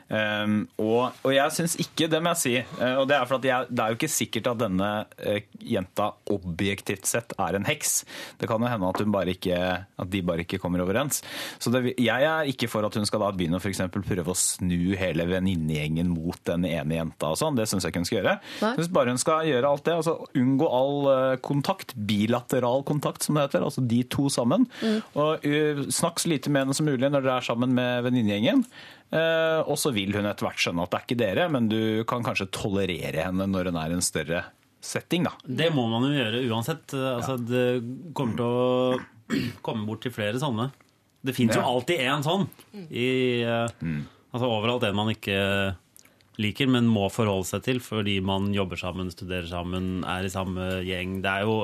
[0.10, 3.40] Um, og, og jeg syns ikke, det må jeg si, eh, og det er for
[3.40, 5.46] at jeg, det er jo ikke sikkert at denne eh,
[5.76, 7.98] jenta objektivt sett er en heks.
[8.40, 11.22] Det kan jo hende at, hun bare ikke, at de bare ikke kommer overens.
[11.60, 14.34] Så det, jeg er ikke for at hun skal da begynne å for eksempel prøve
[14.34, 17.58] å snu hele venninnegjengen mot den ene jenta og sånn.
[17.58, 18.36] Det syns jeg ikke hun skal gjøre.
[18.62, 19.98] Jeg synes bare hun skal gjøre alt det.
[20.00, 21.96] altså Unngå all eh, kontakt.
[21.96, 23.66] Bilateral kontakt, som det heter.
[23.66, 24.68] Altså de to sammen.
[25.16, 28.64] Og uh, snakk så lite med henne som mulig når dere er sammen med venninnegjengen.
[29.16, 31.80] Eh, og så vil hun etter hvert skjønne at det er ikke dere, men du
[32.10, 34.44] kan kanskje tolerere henne når hun er i en større
[34.86, 35.34] setting, da.
[35.46, 36.94] Det må man jo gjøre uansett.
[36.94, 37.66] Altså, det
[38.18, 40.70] kommer til å komme bort til flere sånne.
[41.26, 42.46] Det fins jo alltid én sånn.
[42.90, 43.08] I,
[43.42, 43.98] eh,
[44.30, 45.40] altså overalt en man ikke
[46.42, 50.84] liker, men må forholde seg til fordi man jobber sammen, studerer sammen, er i samme
[50.86, 51.20] gjeng.
[51.24, 51.58] Det er jo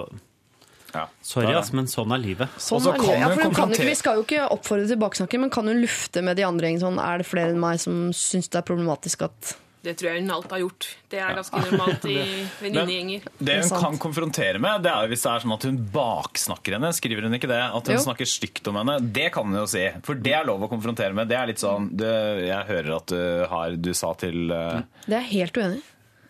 [0.94, 1.06] Ja.
[1.24, 2.50] Sorry, ass, men sånn er livet.
[2.60, 3.20] Sånn er livet.
[3.22, 5.80] ja, hun for kan ikke, Vi skal jo ikke oppfordre til baksnakking, men kan hun
[5.82, 9.22] lufte med de andre sånn Er det flere enn meg som syns det er problematisk
[9.28, 10.88] at Det tror jeg hun alt har gjort.
[11.10, 12.18] Det er ganske normalt i
[12.62, 13.24] venninnegjenger.
[13.40, 16.76] Det Det hun kan konfrontere med, det er hvis det er sånn at hun baksnakker
[16.78, 16.92] henne.
[16.94, 17.62] Skriver hun ikke det?
[17.66, 18.04] At hun Jo.
[18.04, 19.00] snakker stygt om henne.
[19.12, 19.88] Det kan hun jo si.
[20.06, 21.32] For det er lov å konfrontere med.
[21.32, 24.84] Det er litt sånn du, Jeg hører at du har Du sa til uh...
[25.08, 25.82] Det er helt uenig.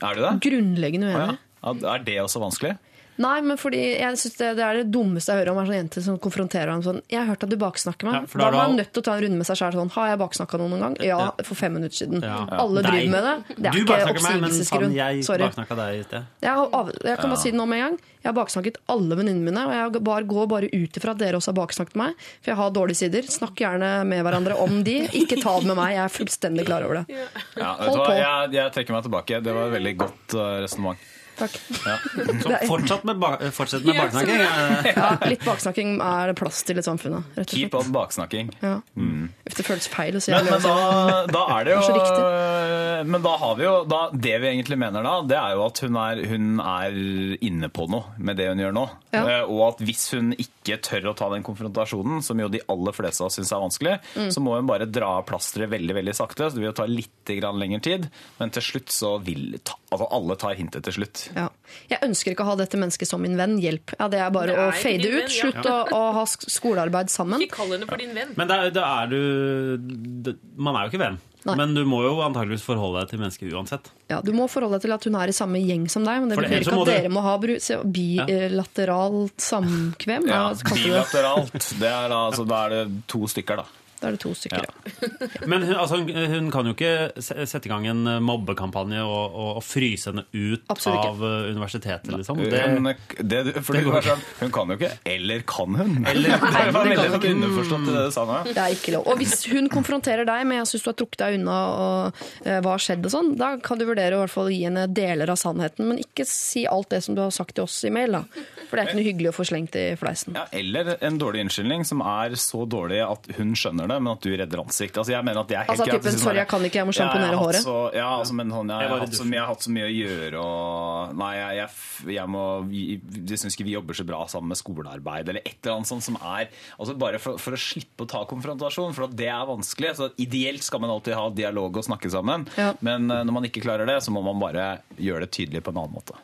[0.01, 0.31] Er du det?
[0.47, 1.27] Grunnleggende uenig.
[1.35, 1.37] ja.
[1.61, 2.77] Ja, Er det også vanskelig?
[3.21, 5.79] Nei, men fordi jeg synes det, det er det dummeste jeg hører om, er sånn
[5.81, 8.57] jente som konfronterer ham sånn 'Jeg har hørt at du baksnakker meg.' Ja, da er
[8.57, 10.73] man nødt til å ta en runde med seg sjøl sånn 'Har jeg baksnakka noen
[10.75, 12.21] noen gang?' Ja, for fem minutter siden.
[12.21, 12.45] Ja.
[12.51, 13.55] Alle driver driver med det.
[13.57, 14.95] Det er du ikke oppsigelsesgrunn.
[14.95, 15.45] jeg Sorry.
[15.47, 16.25] baksnakka deg i sted.
[16.41, 17.99] Jeg, av, jeg kan bare si det nå med en gang.
[18.21, 21.39] Jeg har baksnakket alle venninnene mine, og jeg bare, går bare ut ifra at dere
[21.39, 22.19] også har baksnakket meg.
[22.41, 23.29] For jeg har dårlige sider.
[23.33, 24.99] Snakk gjerne med hverandre om de.
[25.21, 25.95] Ikke ta det med meg.
[25.97, 27.17] Jeg er fullstendig klar over det.
[27.57, 28.13] Ja, Hold på.
[28.19, 29.41] Jeg, jeg trekker meg tilbake.
[29.41, 31.09] Det var et veldig godt uh, resonnement.
[31.41, 31.57] Takk.
[32.45, 33.21] Så fortsatt med
[33.57, 34.41] fortsett med baksnakking.
[34.45, 38.51] Eh, Ja, litt baksnakking er det plass til i samfunnet, rett og Keep up baksnakking.
[38.61, 38.75] Ja.
[38.95, 39.29] Mm.
[39.51, 40.31] Det føles feil å si.
[40.33, 43.99] Men, men da, da er det jo Det er Men da har vi jo da,
[44.13, 46.95] Det vi egentlig mener da, det er jo at hun er, hun er
[47.43, 48.85] inne på noe med det hun gjør nå.
[49.11, 49.23] Ja.
[49.25, 52.95] Eh, Og at hvis hun ikke tør å ta den konfrontasjonen, som jo de aller
[52.95, 54.27] fleste av oss syns er vanskelig, Mm.
[54.33, 56.47] så må hun bare dra av plasteret veldig veldig sakte.
[56.49, 58.07] Så det vil jo ta litt lengre tid,
[58.39, 61.21] men til slutt så vil ta, altså alle tar hintet til slutt.
[61.35, 61.47] Ja.
[61.89, 63.57] Jeg ønsker ikke å ha dette mennesket som min venn.
[63.61, 63.93] Hjelp.
[63.99, 65.13] Ja, det er bare Det er å fade ut.
[65.13, 65.41] venn, ja.
[65.41, 67.41] Slutt å, å ha skolearbeid sammen.
[67.41, 68.33] Ikke kall henne for din venn.
[68.35, 71.19] Men da er, da er du det- Man er jo ikke venn.
[71.43, 71.55] Nei.
[71.57, 73.87] Men du må jo antageligvis forholde deg til mennesket uansett.
[74.11, 76.29] Ja, du må forholde deg til at hun er i samme gjeng som deg, men
[76.29, 80.27] det betyr ikke at at du- dere må ha bru- se- bilateralt samkvem.
[80.29, 81.79] Ja, bilateralt.
[81.79, 83.65] Det er da, altså, da er det to stykker, da.
[84.01, 85.09] Da er det to stykker, ja.
[85.51, 89.35] Men hun, altså, hun- hun kan jo ikke sette i gang en eh, mobbekampanje og,
[89.35, 92.39] og, og fryse henne ut Absolutt av eh, universitetet, liksom.
[92.41, 95.93] Hun, Det, det, det var sånn, hun kan jo ikke Eller kan hun?
[96.11, 98.39] Eller- det var veldig kan sånn underforstått i det du sa nå.
[98.49, 99.07] Det er ikke lov.
[99.11, 102.59] Og hvis hun konfronterer deg med 'jeg syns du har trukket deg unna' og eh,
[102.61, 105.29] 'hva har skjedd' og sånn, da kan du vurdere å hvert fall gi henne deler
[105.29, 108.11] av sannheten, men ikke si alt det som du har sagt til oss i mail,
[108.17, 108.23] da.
[108.69, 110.33] For det er ikke noe hyggelig å få slengt i fleisen.
[110.37, 114.21] Ja, eller en dårlig unnskyldning som er så dårlig at hun skjønner det, men at
[114.21, 114.97] du redder ansiktet.
[115.01, 116.01] Altså, jeg mener at det er helt Altså, greit.
[116.05, 117.61] typen, «Sorry, jeg kan ikke, jeg må sjamponere håret».
[117.65, 119.91] Så, ja, altså, men sånn, jeg, Jeg har så, jeg har hatt så mye å
[119.91, 124.53] gjøre og Nei, jeg, jeg, jeg må Jeg syns ikke vi jobber så bra sammen
[124.53, 126.47] med skolearbeid eller et eller annet sånt som er
[126.77, 129.95] altså Bare for, for å slippe å ta konfrontasjon, for at det er vanskelig.
[129.97, 132.71] Så ideelt skal man alltid ha dialog og snakke sammen, Ja.
[132.85, 135.73] men eh, når man ikke klarer det, så må man bare gjøre det tydelig på
[135.73, 136.15] en annen måte.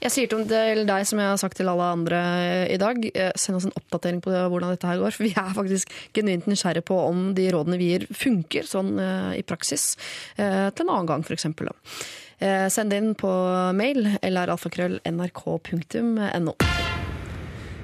[0.00, 2.20] Jeg sier til deg, som jeg har sagt til alle andre
[2.72, 5.12] i dag, eh, send oss en oppdatering på hvordan dette her går.
[5.16, 9.38] For vi er faktisk genuint nysgjerrige på om de rådene vi gir, funker sånn eh,
[9.40, 9.92] i praksis.
[10.36, 11.48] Eh, til en annen gang, f.eks.
[12.40, 13.30] Eh, send inn på
[13.76, 16.56] mail eller alfakrøll.nrk.no.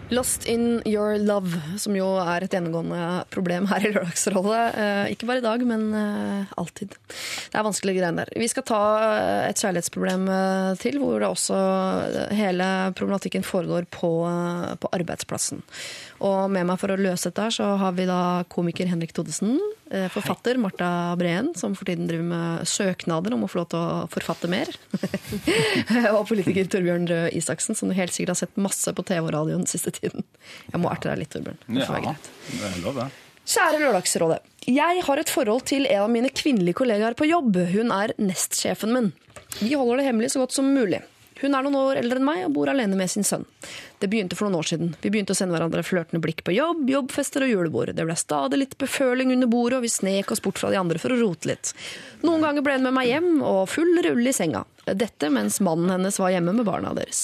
[0.08, 1.50] Lost in your love,
[1.82, 4.60] som jo er et gjennomgående problem her i Lørdagsrådet.
[4.78, 6.94] Eh, ikke bare i dag, men eh, alltid.
[6.94, 8.30] Det er vanskelige greier der.
[8.38, 10.28] Vi skal ta eh, et kjærlighetsproblem
[10.78, 11.58] til, hvor det også
[12.38, 14.12] hele problematikken foregår på,
[14.78, 15.64] på arbeidsplassen.
[16.22, 18.20] Og med meg for å løse dette her, så har vi da
[18.52, 19.58] komiker Henrik Thodesen,
[20.12, 20.88] forfatter Marta
[21.18, 24.70] Breen, som for tiden driver med søknader om å få lov til å forfatte mer,
[26.16, 29.34] og politiker Torbjørn Røe Isaksen, som du helt sikkert har sett masse på TV og
[29.36, 30.26] radio den siste tiden.
[30.72, 31.62] Jeg må erte deg litt, Torbjørn.
[31.68, 32.30] Det får være greit.
[32.50, 33.08] det er lov, det.
[33.46, 34.38] Kjære Lørdagsrådet.
[34.66, 37.60] Jeg har et forhold til en av mine kvinnelige kollegaer på jobb.
[37.70, 39.12] Hun er nestsjefen min.
[39.60, 41.04] Vi holder det hemmelig så godt som mulig.
[41.40, 43.44] Hun er noen år eldre enn meg og bor alene med sin sønn.
[44.00, 44.94] Det begynte for noen år siden.
[45.02, 47.92] Vi begynte å sende hverandre flørtende blikk på jobb, jobbfester og julebord.
[47.96, 51.00] Det ble stadig litt beføling under bordet, og vi snek oss bort fra de andre
[51.02, 51.74] for å rote litt.
[52.24, 54.64] Noen ganger ble hun med meg hjem, og full rulle i senga.
[54.86, 57.22] Dette mens mannen hennes var hjemme med barna deres.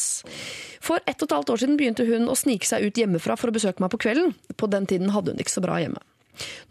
[0.83, 3.49] For ett og et halvt år siden begynte hun å snike seg ut hjemmefra for
[3.49, 4.35] å besøke meg på kvelden.
[4.59, 6.03] På den tiden hadde hun det ikke så bra hjemme.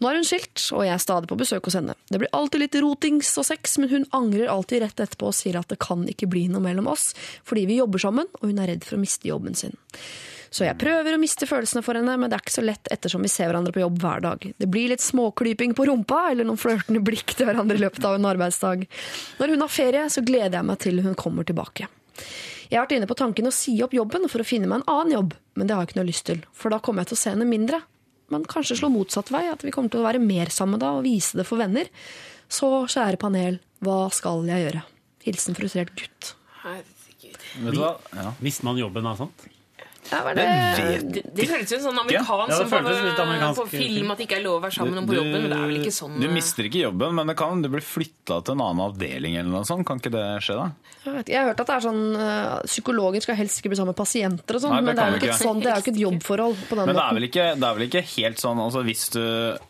[0.02, 1.94] Nå er hun skilt, og jeg er stadig på besøk hos henne.
[2.10, 5.60] Det blir alltid litt rotings og sex, men hun angrer alltid rett etterpå og sier
[5.60, 7.12] at det kan ikke bli noe mellom oss,
[7.46, 9.76] fordi vi jobber sammen, og hun er redd for å miste jobben sin.
[10.52, 13.22] Så jeg prøver å miste følelsene for henne, men det er ikke så lett ettersom
[13.24, 14.42] vi ser hverandre på jobb hver dag.
[14.52, 18.18] Det blir litt småklyping på rumpa, eller noen flørtende blikk til hverandre i løpet av
[18.18, 18.84] en arbeidsdag.
[19.40, 21.88] Når hun har ferie, så gleder jeg meg til hun kommer tilbake.
[22.68, 24.92] Jeg har vært inne på tanken å si opp jobben for å finne meg en
[24.92, 27.18] annen jobb, men det har jeg ikke noe lyst til, for da kommer jeg til
[27.18, 27.80] å se henne mindre.
[28.32, 31.04] Men kanskje slå motsatt vei, at vi kommer til å være mer sammen da og
[31.06, 31.90] vise det for venner.
[32.52, 34.84] Så kjære panel, hva skal jeg gjøre?
[35.26, 36.34] Hilsen frustrert gutt.
[36.62, 37.96] Vet du hva?
[38.16, 38.32] Ja.
[38.44, 39.46] Mister man jobben av sånt?
[40.10, 40.44] Ja, var Det
[41.12, 41.22] det...
[41.32, 43.60] Det, føles jo sånn amerikansk Ja, på, litt amerikansk.
[43.60, 45.36] på film at det ikke er lov å være sammen om på jobben.
[45.36, 47.68] Men det er vel ikke sånn Du eh, mister ikke jobben, men det kan du
[47.72, 49.86] blir flytta til en annen avdeling eller noe sånt.
[49.88, 50.66] Kan ikke det skje, da?
[51.02, 53.78] Jeg, vet, jeg har hørt at det er sånn uh, Psykologer skal helst ikke bli
[53.80, 55.38] sammen med pasienter og sånn, men det er, jo ikke ikke.
[55.38, 57.18] et det er jo ikke et jobbforhold på den Men det er måten.
[57.18, 59.22] Men ikke, det er vel ikke helt sånn altså hvis du,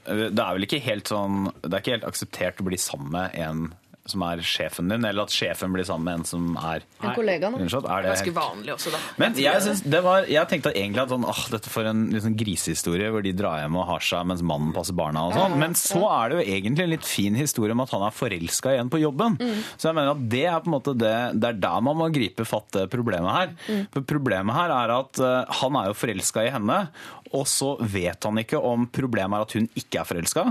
[0.08, 3.38] Det er vel ikke helt sånn Det er ikke helt akseptert å bli sammen med
[3.40, 3.64] en
[4.08, 7.50] som er sjefen din, eller at sjefen blir sammen med en som er En kollega
[7.52, 7.60] nå.
[7.60, 9.00] Underforstått, Er det ganske vanlig også, da.
[9.22, 12.34] Men jeg, synes det var, jeg tenkte egentlig at sånn, åh, dette for en liksom
[12.40, 15.54] grisehistorie hvor de drar hjem og har seg mens mannen passer barna og sånn.
[15.60, 18.74] Men så er det jo egentlig en litt fin historie om at han er forelska
[18.74, 19.38] igjen på jobben.
[19.76, 22.10] Så jeg mener at det er på en måte det, det er der man må
[22.14, 23.54] gripe fatt det problemet her.
[23.94, 26.82] For problemet her er at uh, han er jo forelska i henne,
[27.32, 30.48] og så vet han ikke om problemet er at hun ikke er forelska.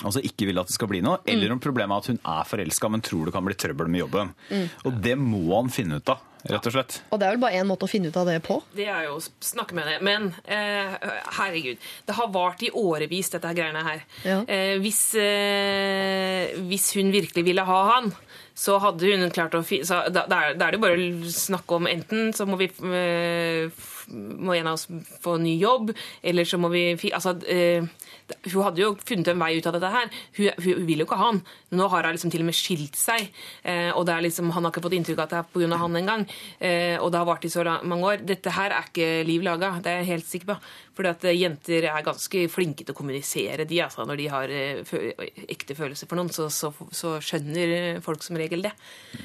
[0.00, 2.48] Altså ikke vil at det skal bli noe, eller om problemet er at hun er
[2.48, 4.32] forelska, men tror det kan bli trøbbel med jobben.
[4.88, 7.00] Og det må han finne ut av, rett og slett.
[7.10, 8.60] Og det er vel bare én måte å finne ut av det på.
[8.76, 10.00] Det er jo å snakke med henne.
[10.06, 10.96] Men eh,
[11.40, 14.06] herregud, det har vart i årevis, dette her greiene her.
[14.24, 14.40] Ja.
[14.46, 18.12] Eh, hvis, eh, hvis hun virkelig ville ha han,
[18.60, 19.88] så hadde hun klart å finne...
[19.88, 22.68] så da, da er da er det bare å snakke om enten så må vi
[22.68, 24.88] eh, må en av oss
[25.22, 25.92] få en ny jobb,
[26.22, 26.82] eller så må vi
[27.14, 27.86] Altså eh,
[28.50, 30.10] hun hadde jo funnet en vei ut av dette her.
[30.38, 31.42] Hun, hun vil jo ikke ha han.
[31.76, 33.30] Nå har hun liksom til og med skilt seg.
[33.62, 35.80] Eh, og det er liksom, han har ikke fått inntrykk av at det er pga.
[35.84, 36.26] han engang.
[36.58, 38.24] Eh, og det har vart i så mange år.
[38.26, 40.58] Dette her er ikke liv laga, det er jeg helt sikker på.
[40.98, 44.06] Fordi at eh, jenter er ganske flinke til å kommunisere, de altså.
[44.08, 44.54] Når de har
[45.50, 48.72] ekte følelser for noen, så, så, så skjønner folk som regel det.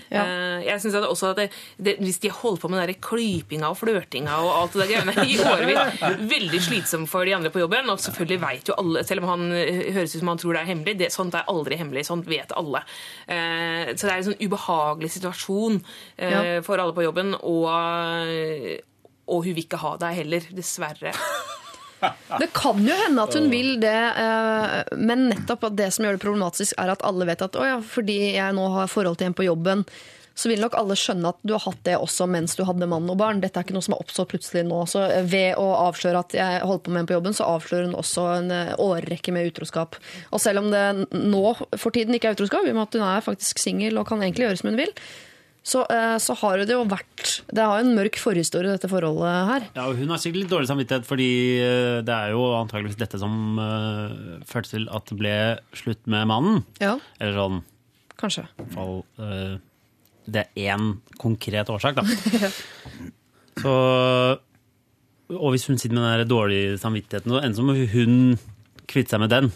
[0.09, 0.23] Ja.
[0.23, 3.69] Eh, jeg synes at også at det, det, Hvis de holder på med den klypinga
[3.71, 6.03] og flørtinga og alt det der greiene i årevis,
[6.35, 7.89] veldig slitsomt for de andre på jobben.
[7.91, 10.61] Og selvfølgelig vet jo alle, selv om han eh, høres ut som han tror det
[10.63, 12.05] er hemmelig, det, sånt er aldri hemmelig.
[12.07, 12.81] Sånt vet alle.
[13.27, 15.81] Eh, så det er en sånn ubehagelig situasjon
[16.17, 16.43] eh, Ja.
[16.65, 17.67] for alle på jobben, og,
[19.27, 21.11] og hun vil ikke ha deg heller, dessverre.
[22.37, 26.17] Det kan jo hende at hun vil det, eh, men nettopp at det som gjør
[26.19, 29.31] det problematisk, er at alle vet at å ja, fordi jeg nå har forhold til
[29.31, 29.81] en på jobben,
[30.35, 33.07] så vil nok alle skjønne at du har hatt det også mens du hadde mann
[33.11, 33.41] og barn.
[33.43, 34.81] Dette er ikke noe som har oppstått plutselig nå.
[34.91, 37.99] Så ved å avsløre at jeg holdt på med en på jobben, så avslører hun
[37.99, 39.95] også en eh, årrekke med utroskap.
[40.35, 40.83] Og selv om det
[41.15, 41.45] nå
[41.79, 44.23] for tiden ikke er utroskap, i og med at hun er faktisk singel og kan
[44.23, 44.91] egentlig gjøre som hun vil,
[45.65, 49.47] så, eh, så har det jo vært Det har jo en mørk forhistorie, dette forholdet
[49.49, 49.63] her.
[49.73, 53.17] Ja, og Hun har sikkert litt dårlig samvittighet, fordi eh, det er jo antageligvis dette
[53.21, 55.37] som uh, førte til at det ble
[55.73, 56.61] slutt med mannen.
[56.83, 57.63] Ja, Eller sånn
[58.19, 58.45] kanskje.
[58.45, 59.55] i hvert fall eh,
[60.25, 62.05] Det er én konkret årsak, da.
[63.61, 63.73] Så
[65.31, 68.17] Og hvis hun sitter med den dårlige samvittigheten, så enten så som hun
[68.85, 69.47] kvitter seg med den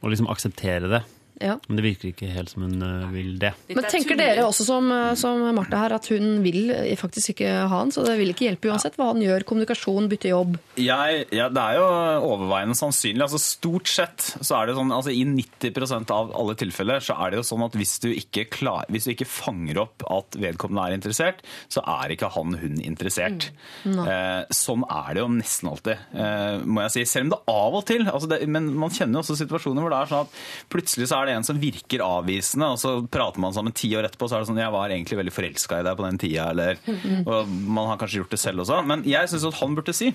[0.00, 1.00] og liksom akseptere det.
[1.40, 1.56] Ja.
[1.68, 3.52] Men det virker ikke helt som hun eh, vil det.
[3.72, 7.52] Men tenker dere også som, eh, som Martha her, at hun vil eh, faktisk ikke
[7.64, 10.58] ha han, så det vil ikke hjelpe uansett hva han gjør, kommunikasjon, bytte jobb?
[10.80, 11.86] Jeg, ja, det er jo
[12.28, 13.24] overveiende sannsynlig.
[13.24, 17.32] altså Stort sett så er det sånn, altså i 90% av alle tilfeller så er
[17.32, 20.90] det jo sånn at hvis du ikke, klar, hvis du ikke fanger opp at vedkommende
[20.90, 21.40] er interessert,
[21.72, 23.48] så er ikke han hun interessert.
[23.88, 27.06] Eh, sånn er det jo nesten alltid, eh, må jeg si.
[27.08, 29.92] Selv om det av og til altså det, Men man kjenner jo også situasjoner hvor
[29.92, 30.38] det er sånn at
[30.72, 34.08] plutselig så er det en som virker avvisende, og så prater man sammen ti år
[34.08, 36.50] etterpå, så er det sånn Jeg var egentlig veldig forelska i deg på den tida,
[36.50, 36.80] eller
[37.24, 38.82] Og man har kanskje gjort det selv også.
[38.86, 40.12] Men jeg syns at han burde si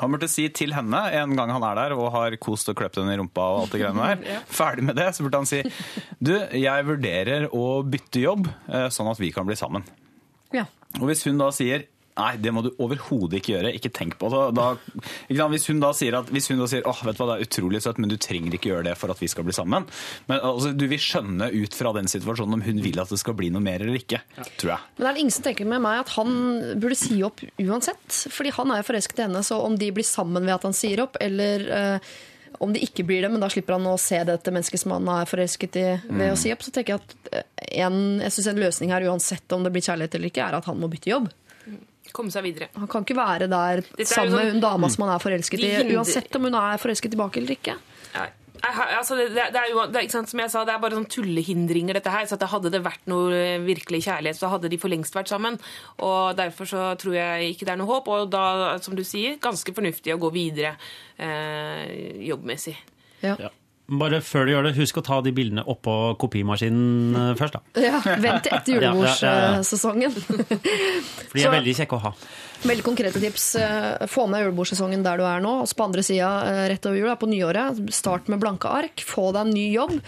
[0.00, 2.96] han burde si til henne en gang han er der og har kost og kløpt
[2.96, 4.44] henne i rumpa og alt det greiene der.
[4.60, 5.60] Ferdig med det, så burde han si
[6.16, 9.84] Du, jeg vurderer å bytte jobb, eh, sånn at vi kan bli sammen.
[10.56, 10.64] Ja.
[11.00, 11.84] Og hvis hun da sier
[12.18, 13.70] Nei, det må du overhodet ikke gjøre.
[13.78, 14.40] Ikke tenk på det.
[14.58, 14.66] Da,
[15.30, 15.52] ikke sant?
[15.54, 17.46] Hvis hun da sier at hvis hun da sier, åh, vet du hva, det er
[17.48, 19.86] utrolig søtt, men du trenger ikke gjøre det for at vi skal bli sammen.
[20.28, 23.36] Men altså, Du vil skjønne ut fra den situasjonen om hun vil at det skal
[23.38, 24.20] bli noe mer eller ikke.
[24.60, 24.90] Tror jeg.
[24.98, 26.36] Men er det ingen som tenker med meg at han
[26.82, 28.20] burde si opp uansett?
[28.34, 30.76] Fordi han er jo forelsket i henne, så om de blir sammen ved at han
[30.76, 32.12] sier opp, eller eh,
[32.62, 35.08] om de ikke blir det, men da slipper han å se dette mennesket som han
[35.16, 36.32] er forelsket i ved Mm.
[36.34, 37.46] å si opp, så tenker jeg at eh,
[37.86, 40.68] en, jeg synes en løsning her, uansett om det blir kjærlighet eller ikke, er at
[40.68, 41.30] han må bytte jobb.
[42.12, 42.68] Komme seg videre.
[42.76, 45.64] Han kan ikke være der er sammen med sånn- hun dama som han er forelsket
[45.64, 47.76] i, uansett om hun er forelsket tilbake eller ikke.
[48.14, 48.28] Nei.
[48.62, 52.12] Altså, det, det, er jo, det, som jeg sa, det er bare sånn tullehindringer, dette
[52.14, 52.28] her.
[52.30, 55.16] Så at det hadde det vært noe eh, virkelig kjærlighet, så hadde de for lengst
[55.16, 55.58] vært sammen.
[55.98, 58.06] Og Derfor så tror jeg ikke det er noe håp.
[58.12, 60.76] Og da, som du sier, ganske fornuftig å gå videre
[61.18, 62.76] eh, jobbmessig.
[63.24, 63.34] Ja.
[63.40, 63.50] Ja.
[64.00, 67.82] Bare før du gjør det, husk å ta de bildene oppå kopimaskinen eh, først, da.
[67.82, 70.14] Ja, vent til etter julebordsesongen.
[71.28, 72.14] For de er veldig kjekke å ha.
[72.62, 73.46] Veldig konkrete tips.
[73.58, 75.56] Eh, Få med julebordsesongen der du er nå.
[75.64, 79.02] Og så på andre sida eh, rett over jul, på nyåret, start med blanke ark.
[79.06, 79.98] Få deg en ny jobb.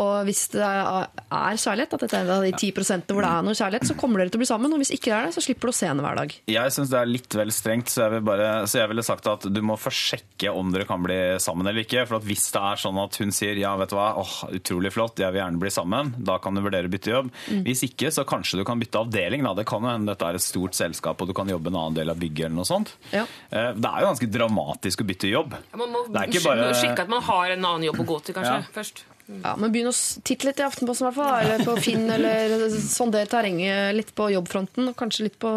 [0.00, 3.44] Og hvis det er kjærlighet, at dette er en av de 10 hvor det er
[3.46, 4.72] noe kjærlighet, så kommer dere til å bli sammen.
[4.74, 6.34] Og hvis ikke det er det, så slipper du å se henne hver dag.
[6.50, 9.28] Jeg syns det er litt vel strengt, så jeg, vil bare, så jeg ville sagt
[9.30, 12.06] at du må først sjekke om dere kan bli sammen eller ikke.
[12.10, 14.92] For at hvis det er sånn at hun sier ja, vet du hva, åh, utrolig
[14.94, 17.30] flott, jeg vil gjerne bli sammen, da kan du vurdere å bytte jobb.
[17.68, 19.46] Hvis ikke, så kanskje du kan bytte avdeling.
[19.46, 19.54] Da.
[19.60, 21.98] Det kan jo hende dette er et stort selskap, og du kan jobbe en annen
[22.02, 22.94] del av bygget eller noe sånt.
[23.14, 23.24] Ja.
[23.50, 25.54] Eh, Det er jo ganske dramatisk å bytte jobb.
[25.76, 28.72] Man må bare- sjekke at man har en annen jobb å gå til, kanskje, Ja.
[28.74, 29.04] først.
[29.26, 29.94] Ja, men Begynn å
[30.26, 34.28] titte litt i Aftenposten, i hvert fall, eller på Finn, eller sondere terrenget litt på
[34.34, 35.54] jobbfronten, og kanskje litt på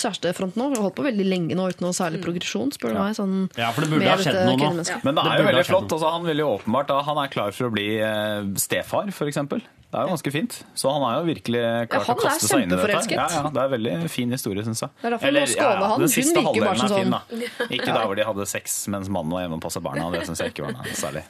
[0.00, 0.78] kjærestefronten òg.
[0.80, 3.18] Holdt på veldig lenge nå uten noe særlig progresjon, spør du meg.
[3.18, 4.70] Sånn, Ja, for det burde ha skjedd noe nå.
[5.04, 5.92] Men det Det er jo veldig flott.
[5.98, 9.44] Altså, han vil jo åpenbart da, han er klar for å bli eh, stefar, f.eks.
[9.90, 10.56] Det er jo ganske fint.
[10.78, 11.60] Så han er jo virkelig
[11.90, 12.98] klar Ja, til å kaste seg inn i dette.
[13.10, 14.92] Ja, ja, det er en veldig fin historie, syns jeg.
[15.00, 15.94] Det er derfor vi må skåne han.
[15.98, 17.66] Den Hun siste virker bare halvdelen er fin, sånn- da.
[17.74, 20.06] Ikke der hvor de hadde sex mens mannen var hjemme og passa barna.
[20.14, 21.24] Det syns jeg ikke var noe særlig.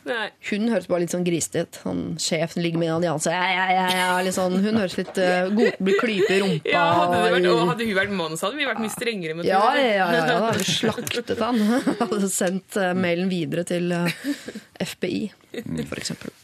[0.51, 1.81] Hun høres bare litt sånn grisete ut.
[1.87, 3.33] Han sjefen ligger med en allianse.
[3.33, 4.59] Ja, ja, ja, ja, litt sånn.
[4.61, 6.69] Hun høres litt uh, god blir klype i rumpa.
[6.69, 9.49] Ja, hadde, vært, og hadde hun vært mann, så hadde vi vært mye strengere med
[9.49, 11.59] ja, ja, ja, ja, da hadde vi slaktet han.
[12.05, 14.13] Hadde sendt eh, mailen videre til eh,
[14.85, 15.31] FBI,
[15.89, 16.37] for eksempel.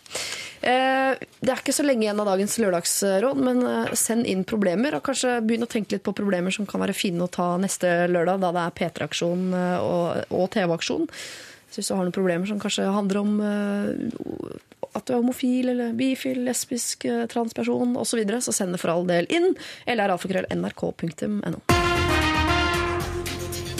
[0.61, 4.97] Eh, det er ikke så lenge igjen av dagens lørdagsråd, men eh, send inn problemer.
[4.97, 8.07] Og kanskje begynn å tenke litt på problemer som kan være fine å ta neste
[8.11, 9.91] lørdag, da det er P3-aksjon eh,
[10.31, 11.11] og, TV-aksjon.
[11.67, 13.33] Så hvis du har noen problemer som kanskje handler om
[14.97, 18.95] at du er homofil eller bifil, lesbisk, transperson osv., så, videre, så send det for
[18.95, 19.51] all del inn.
[19.85, 21.61] Eller alfakrøll.nrk.no.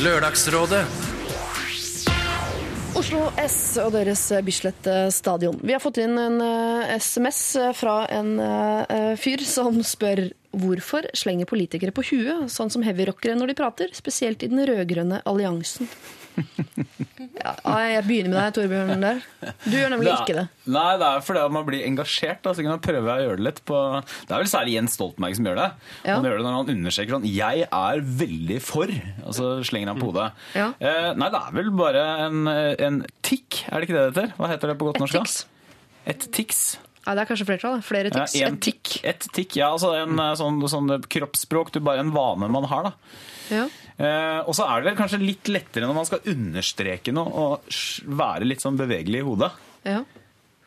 [0.05, 1.16] Lørdagsrådet.
[2.97, 5.59] Oslo S og deres Bislett stadion.
[5.61, 7.41] Vi har fått inn en eh, SMS
[7.77, 13.53] fra en eh, fyr som spør hvorfor slenger politikere på huet, sånn som heavyrockere når
[13.53, 15.91] de prater, spesielt i den rød-grønne alliansen.
[16.37, 17.53] Ja,
[17.87, 19.03] jeg begynner med deg, Torbjørn.
[19.03, 19.21] der.
[19.65, 20.45] Du gjør nemlig ikke det.
[20.73, 22.41] Nei, det er fordi man blir engasjert.
[22.45, 24.97] Da, så kan man prøve å gjøre det litt på Det er vel særlig Jens
[24.99, 25.69] Stoltenberg som gjør det.
[26.09, 26.17] Ja.
[26.17, 30.01] Han gjør det når han understreker sånn 'Jeg er veldig for', og så slenger han
[30.01, 30.31] på hodet.
[30.57, 30.73] Ja.
[30.81, 34.35] Eh, nei, det er vel bare en, en tikk, er det ikke det det heter?
[34.41, 35.47] Hva heter det på godt norsk?
[36.07, 36.79] Et tics.
[37.07, 37.83] Ja, det er kanskje flertall.
[37.87, 38.35] Flere tics.
[38.35, 38.97] Ja, en Et tikk.
[39.07, 39.71] Et tikk, ja.
[39.71, 42.93] Altså en eh, sånn, sånn kroppsspråk, du bare en vane man har, da.
[43.55, 43.67] Ja.
[43.97, 47.79] Eh, og så er det vel kanskje litt lettere når man skal understreke noe og
[48.19, 49.49] være litt sånn bevegelig i hodet.
[49.89, 50.03] Ja.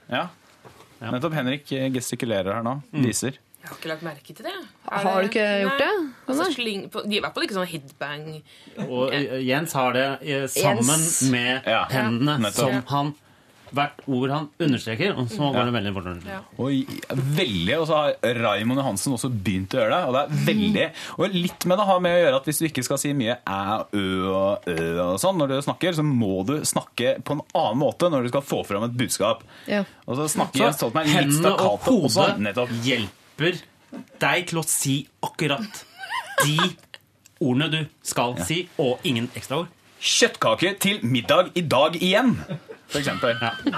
[0.10, 0.24] Ja.
[1.00, 2.80] Nettopp Henrik eh, gestikulerer her nå.
[3.06, 3.38] Viser.
[3.60, 4.56] Jeg har ikke lagt merke til det.
[4.90, 5.90] Har du ikke gjort det?
[6.32, 8.28] Altså, sling på, de er i hvert fall ikke sånn headbang.
[8.88, 9.14] Og
[9.46, 11.18] Jens har det eh, sammen Jens.
[11.30, 11.84] med Ja.
[11.92, 12.56] hendene ja.
[12.56, 13.12] som han
[13.76, 16.28] Hvert ord han understreker, og så går det veldig fort.
[16.28, 16.40] Ja.
[16.58, 16.94] Og
[17.38, 20.02] veldig, og så har Raymond Johansen også begynt å gjøre det.
[20.10, 20.88] Og det er veldig,
[21.18, 23.38] og litt med det har med å gjøre at hvis du ikke skal si mye
[23.44, 23.62] æ,
[23.94, 27.82] ø og ø og sånn når du snakker, så må du snakke på en annen
[27.82, 29.44] måte når du skal få fram et budskap.
[29.70, 29.84] Ja.
[30.08, 32.28] Og så snakker Jens Så Stoltenberg litt hendene og stakkato også.
[32.44, 32.78] Nettopp.
[32.86, 33.60] hjelper
[34.22, 35.84] deg til å si akkurat
[36.44, 36.58] de
[37.40, 39.70] ordene du skal si, og ingen ekstraord.
[40.00, 42.38] Kjøttkake til middag i dag igjen,
[42.90, 43.36] for eksempel.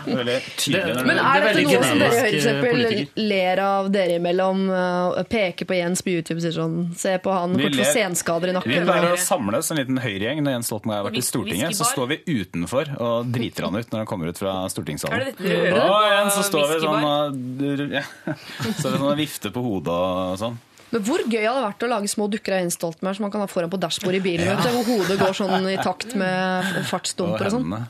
[0.07, 0.95] Veldig tydelig.
[0.95, 4.61] Det- Men er Det dette noe som dere for eksempel ler av dere imellom?
[4.71, 7.91] uh, Peker på Jens på YouTube og sier sånn Se på han, Vi kort for
[7.91, 8.71] senskader i nakken.
[8.71, 11.75] Vi pleier å samles en liten høyregjeng når Jens Stoltenberg har vært i Stortinget.
[11.77, 15.19] Så står vi utenfor og driter han ut når han kommer ut fra Er stortingssalen.
[15.19, 16.09] det dette dere gjør?
[16.15, 18.03] Jens, så står vi sånn ja.
[18.79, 20.57] Så er det sånn vifte på hodet og sånn.
[20.91, 23.31] Men hvor gøy hadde det vært å lage små dukker av Jens Stoltenberg som man
[23.31, 24.55] kan ha foran på dashbordet i bilen, ja.
[24.59, 27.87] hvor hodet går sånn i takt med Og fartsdumper og sånn?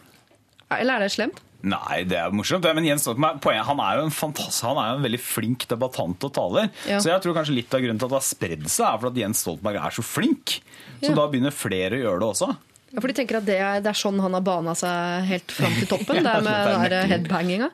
[0.80, 1.40] Eller er det slemt?
[1.62, 2.66] Nei, det er morsomt.
[2.74, 5.68] Men Jens Stoltenberg poenget, han er jo en fantastisk, han er jo en veldig flink
[5.70, 6.72] debattant og taler.
[6.90, 6.98] Ja.
[7.04, 9.12] Så jeg tror kanskje litt av grunnen til at det har spredd seg, er for
[9.12, 10.56] at Jens Stoltenberg er så flink.
[11.04, 11.16] Så Ja.
[11.20, 12.50] da begynner flere å gjøre det også.
[12.92, 15.52] Ja, for de tenker at det er, det er sånn han har bana seg helt
[15.54, 16.24] fram til toppen.
[16.26, 17.70] Det er med den der headbanginga.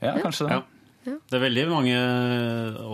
[0.00, 0.62] Ja, kanskje det.
[1.04, 1.16] Ja.
[1.28, 1.98] Det er veldig mange,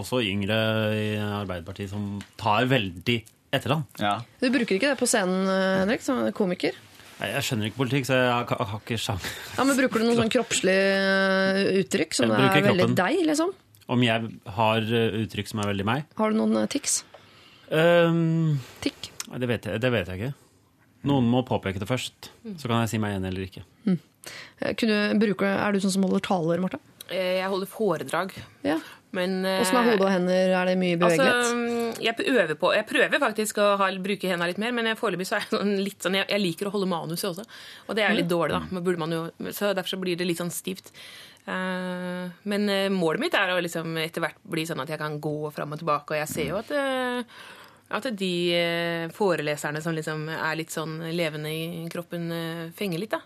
[0.00, 0.56] også yngre
[0.96, 3.18] i Arbeiderpartiet, som tar veldig
[3.52, 3.84] etter han.
[4.00, 4.14] Ja.
[4.40, 5.44] Du bruker ikke det på scenen,
[5.84, 6.72] Henrik, som komiker?
[7.18, 9.24] Nei, Jeg skjønner ikke politikk, så jeg har, har ikke sjans.
[9.56, 12.94] Ja, men Bruker du noen sånn kroppslige eh, uttrykk som er veldig kroppen.
[13.00, 13.22] deg?
[13.26, 13.54] liksom?
[13.88, 14.28] Om jeg
[14.58, 16.04] har eh, uttrykk som er veldig meg?
[16.20, 17.00] Har du noen eh, tics?
[17.68, 19.10] Um, Tikk?
[19.28, 20.34] Det, vet jeg, det vet jeg ikke.
[21.08, 22.30] Noen må påpeke det først.
[22.58, 23.64] Så kan jeg si meg enig eller ikke.
[23.88, 23.98] Mm.
[24.80, 26.80] Kunne, bruker, er du sånn som holder taler, Martha?
[27.08, 28.32] Eh, Jeg holder foredrag.
[28.66, 28.78] Ja.
[29.16, 30.50] Men Hvordan er hode og hender?
[30.52, 31.38] Er det mye bevegelighet?
[31.38, 34.90] Altså, mm, jeg øver på Jeg prøver faktisk å ha, bruke hendene litt mer, men
[34.98, 37.46] foreløpig så er jeg sånn litt sånn jeg, jeg liker å holde manuset også.
[37.88, 38.62] Og det er litt dårlig, da.
[38.68, 40.92] Men burde man jo, så derfor så blir det litt sånn stivt.
[41.48, 45.16] Uh, men eh, målet mitt er å liksom etter hvert bli sånn at jeg kan
[45.24, 47.38] gå fram og tilbake, og jeg ser jo at uh,
[47.88, 53.16] at de eh, foreleserne som liksom er litt sånn levende i kroppen, eh, fenger litt,
[53.16, 53.22] da.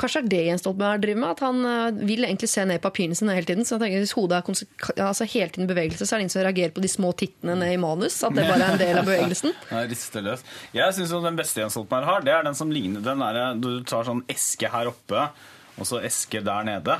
[0.00, 1.34] Kanskje er det Jens Stoltenberg driver med?
[1.34, 3.66] At han eh, vil egentlig se ned i papirene sine hele tiden.
[3.68, 6.34] Så jeg tenker Hvis hodet er altså hele tiden i bevegelse, så er det ingen
[6.36, 8.16] som reagerer på de små tittene ned i manus.
[8.24, 9.56] At det bare er en del av bevegelsen.
[9.70, 10.42] Ja, rister løs.
[10.74, 13.70] Jeg synes den beste Jens Stoltenberg har, det er den som ligner den der, Du
[13.86, 15.28] tar sånn eske her oppe,
[15.76, 16.96] og så eske der nede.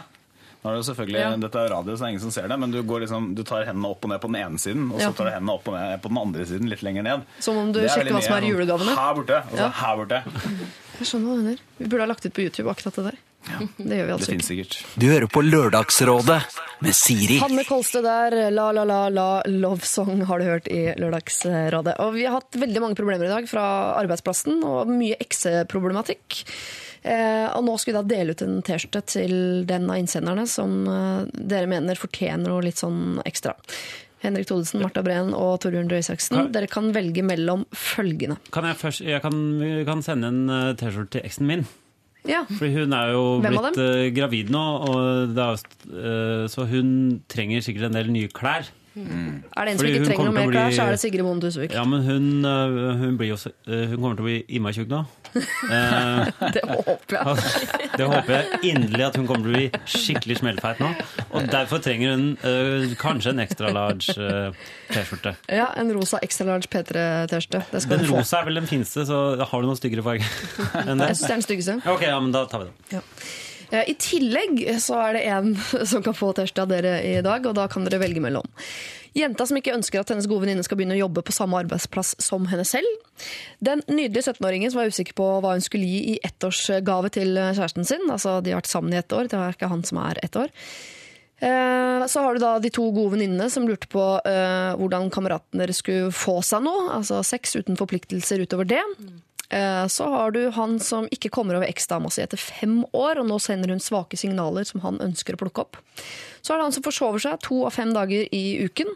[0.61, 1.29] Nå er det jo selvfølgelig, Ja.
[1.41, 3.43] Dette er radio, så det er ingen som ser det, men du, går liksom, du
[3.49, 5.69] tar hendene opp og ned på den ene siden, og så tar du hendene opp
[5.69, 7.25] og ned på den andre siden, litt lenger ned.
[7.41, 8.93] Som om du er sjekker hva som er mye julegavene.
[9.01, 9.71] Her borte, og så Ja.
[9.81, 10.21] her borte.
[11.01, 11.59] Jeg skjønner hva du mener.
[11.81, 13.19] Vi burde ha lagt ut på YouTube akkurat det der.
[13.41, 14.45] Det gjør vi Det altså ikke.
[14.45, 14.75] sikkert.
[15.01, 16.43] Du hører på Lørdagsrådet
[16.85, 17.39] med Siri.
[17.41, 21.95] Hanne Kolstø der, La La La La Love Song har du hørt i Lørdagsrådet.
[22.05, 26.45] Og vi har hatt veldig mange problemer i dag fra arbeidsplassen, og mye ekseproblematikk.
[27.03, 29.33] Eh, og nå skal vi da dele ut en T-skjorte til
[29.69, 33.55] den av innsenderne som eh, dere mener fortjener noe litt sånn ekstra.
[34.21, 36.51] Henrik Thodesen, Marta Breen og Torbjørn Røe Isaksen.
[36.53, 38.37] Dere kan velge mellom følgende.
[38.53, 39.39] Kan jeg først Jeg kan,
[39.89, 41.65] kan sende en eh, T-skjorte til eksen min.
[42.29, 43.79] Ja, Fordi hun er jo Hvem blitt
[44.19, 44.61] gravid nå,
[45.41, 46.91] er, så hun
[47.33, 48.69] trenger sikkert en del nye klær.
[48.93, 51.49] Er det en som Fordi ikke trenger noe mer klær, så er det Sigrid Bonde
[51.49, 51.73] Tusvik.
[51.73, 55.01] Ja, men hun, hun, så- hun kommer til å bli innmari tjukk nå.
[55.37, 57.81] Eh, Det håper jeg.
[57.97, 60.91] det håper jeg inderlig at hun kommer til å bli skikkelig smellfeit nå.
[61.37, 64.57] Og derfor trenger hun uh, kanskje en extra large uh,
[64.91, 65.35] T-skjorte.
[65.53, 67.85] Ja, en rosa extra large P3-T-skjorte.
[67.91, 70.27] Den rosa er vel den fineste, så har du noen styggere farge
[70.85, 71.13] enn det?
[71.13, 71.79] Jeg syns det er den styggeste.
[71.95, 72.99] Ok, ja, men da tar vi den.
[72.99, 73.05] Ja.
[73.87, 75.53] I tillegg så er det en
[75.87, 78.49] som kan få T-skjorte av dere i dag, og da kan dere velge mellom.
[79.17, 82.15] Jenta som ikke ønsker at hennes gode venninne skal begynne å jobbe på samme arbeidsplass
[82.23, 82.87] som henne selv.
[83.65, 87.89] Den nydelige 17-åringen som var usikker på hva hun skulle gi i ettårsgave til kjæresten
[87.89, 88.07] sin.
[88.11, 90.39] Altså, De har vært sammen i ett år, det er ikke han som er ett
[90.39, 90.55] år.
[91.41, 95.65] Eh, Så har du da de to gode venninnene som lurte på eh, hvordan kameratene
[95.65, 96.91] deres skulle få seg noe.
[96.95, 98.83] Altså sex uten forpliktelser utover det.
[99.51, 103.27] Eh, Så har du han som ikke kommer over eksdama si etter fem år, og
[103.27, 105.77] nå sender hun svake signaler som han ønsker å plukke opp.
[106.41, 108.93] Så er det han som forsover seg to av fem dager i uken.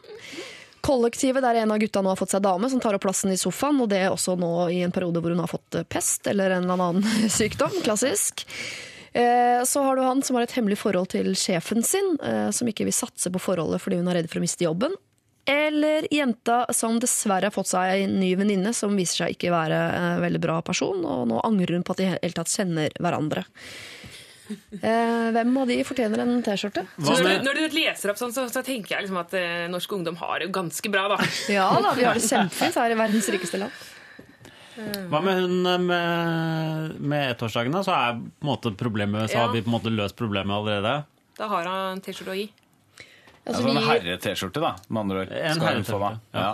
[0.84, 3.38] Kollektivet der en av gutta nå har fått seg dame som tar opp plassen i
[3.40, 6.26] sofaen, og det er også nå i en periode hvor hun har fått eh, pest
[6.30, 7.72] eller en eller annen sykdom.
[7.86, 8.44] Klassisk.
[9.14, 12.14] Eh, Så har du han som har et hemmelig forhold til sjefen sin,
[12.52, 14.94] som ikke vil satse på forholdet fordi hun er redd for å miste jobben.
[15.46, 19.80] Eller jenta som dessverre har fått seg en ny venninne som viser seg ikke være
[19.98, 23.44] en veldig bra person, og nå angrer hun på at de helt tatt kjenner hverandre.
[24.80, 26.82] Eh, Hvem av de fortjener en T-skjorte?
[27.00, 29.92] Når, du- når du leser opp sånn, så, så tenker jeg liksom at eh, norsk
[29.96, 31.18] ungdom har det jo ganske bra, da.
[31.58, 33.84] Ja da, vi har det kjempefint her i verdens rikeste land.
[35.08, 37.72] hva med hun eh, med, med ettårsdagen?
[37.72, 37.84] da?
[37.86, 39.46] Så er på en måte problemet Så Ja.
[39.46, 41.04] har vi på en måte løst problemet allerede.
[41.38, 42.48] Da har han T-skjorte å gi.
[43.44, 45.34] Altså, Altså en herre-T-skjorte, da, med andre ord.
[45.36, 46.40] En Skal hun få herre-T-skjorte, meg.
[46.40, 46.52] Ja.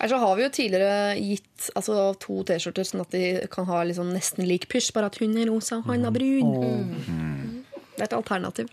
[0.00, 3.82] Ellers så har vi jo tidligere gitt altså, to T-skjorter, sånn at de kan ha
[3.84, 6.54] liksom nesten lik pysj, bare at hun er rosa og han er brun.
[7.96, 8.70] Det er et alternativ.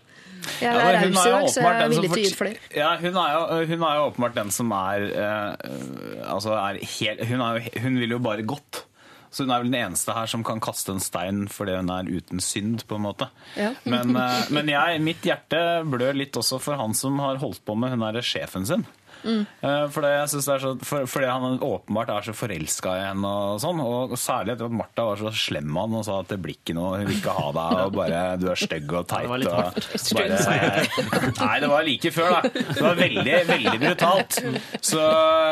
[0.62, 2.38] Jeg er raus i er jo dag, så jeg er villig til å gi ut
[2.38, 2.60] flere.
[2.72, 7.24] Ja, hun er, jo, hun er jo åpenbart den som er, eh, altså er helt
[7.28, 8.84] hun, er jo, hun vil jo bare godt.
[9.30, 12.08] Så hun er vel den eneste her som kan kaste en stein fordi hun er
[12.08, 13.28] uten synd, på en måte.
[13.58, 13.72] Ja.
[13.84, 17.76] Men, eh, men jeg, mitt hjerte blør litt også for han som har holdt på
[17.78, 18.86] med hun derre sjefen sin.
[19.24, 19.42] Mm.
[19.60, 23.32] Eh, Fordi, jeg det er så, for, fordi han åpenbart er så forelska i henne,
[23.52, 23.80] og sånn.
[23.82, 26.58] Og særlig etter at Martha var så slem med han og sa at det blir
[26.58, 29.26] ikke noe, hun vil ikke ha deg, og bare du er stygg og teit.
[29.26, 29.56] det var litt og
[30.18, 32.52] bare, Nei, det var like før, da.
[32.52, 34.40] Det var veldig, veldig brutalt.
[34.80, 35.02] Så,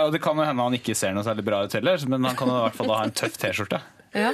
[0.07, 2.39] og det kan jo hende han ikke ser noe særlig bra ut heller, men han
[2.39, 3.83] kan i hvert fall da ha en tøff T-skjorte.
[4.17, 4.31] Ja.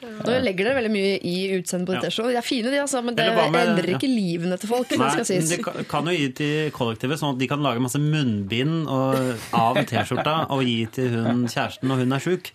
[0.00, 2.00] Nå legger dere veldig mye i utseendet på Ja.
[2.00, 2.30] ditt T-skjorte.
[2.32, 4.88] De er fine, de, altså, men det med- endrer ikke livene til folk.
[4.88, 5.56] det Nei, skal sies.
[5.64, 9.76] kan- kan jo gi til kollektivet, sånn at de kan lage masse munnbind og, av
[9.76, 12.50] T-skjorta og gi til hun kjæresten når hun er sjuk.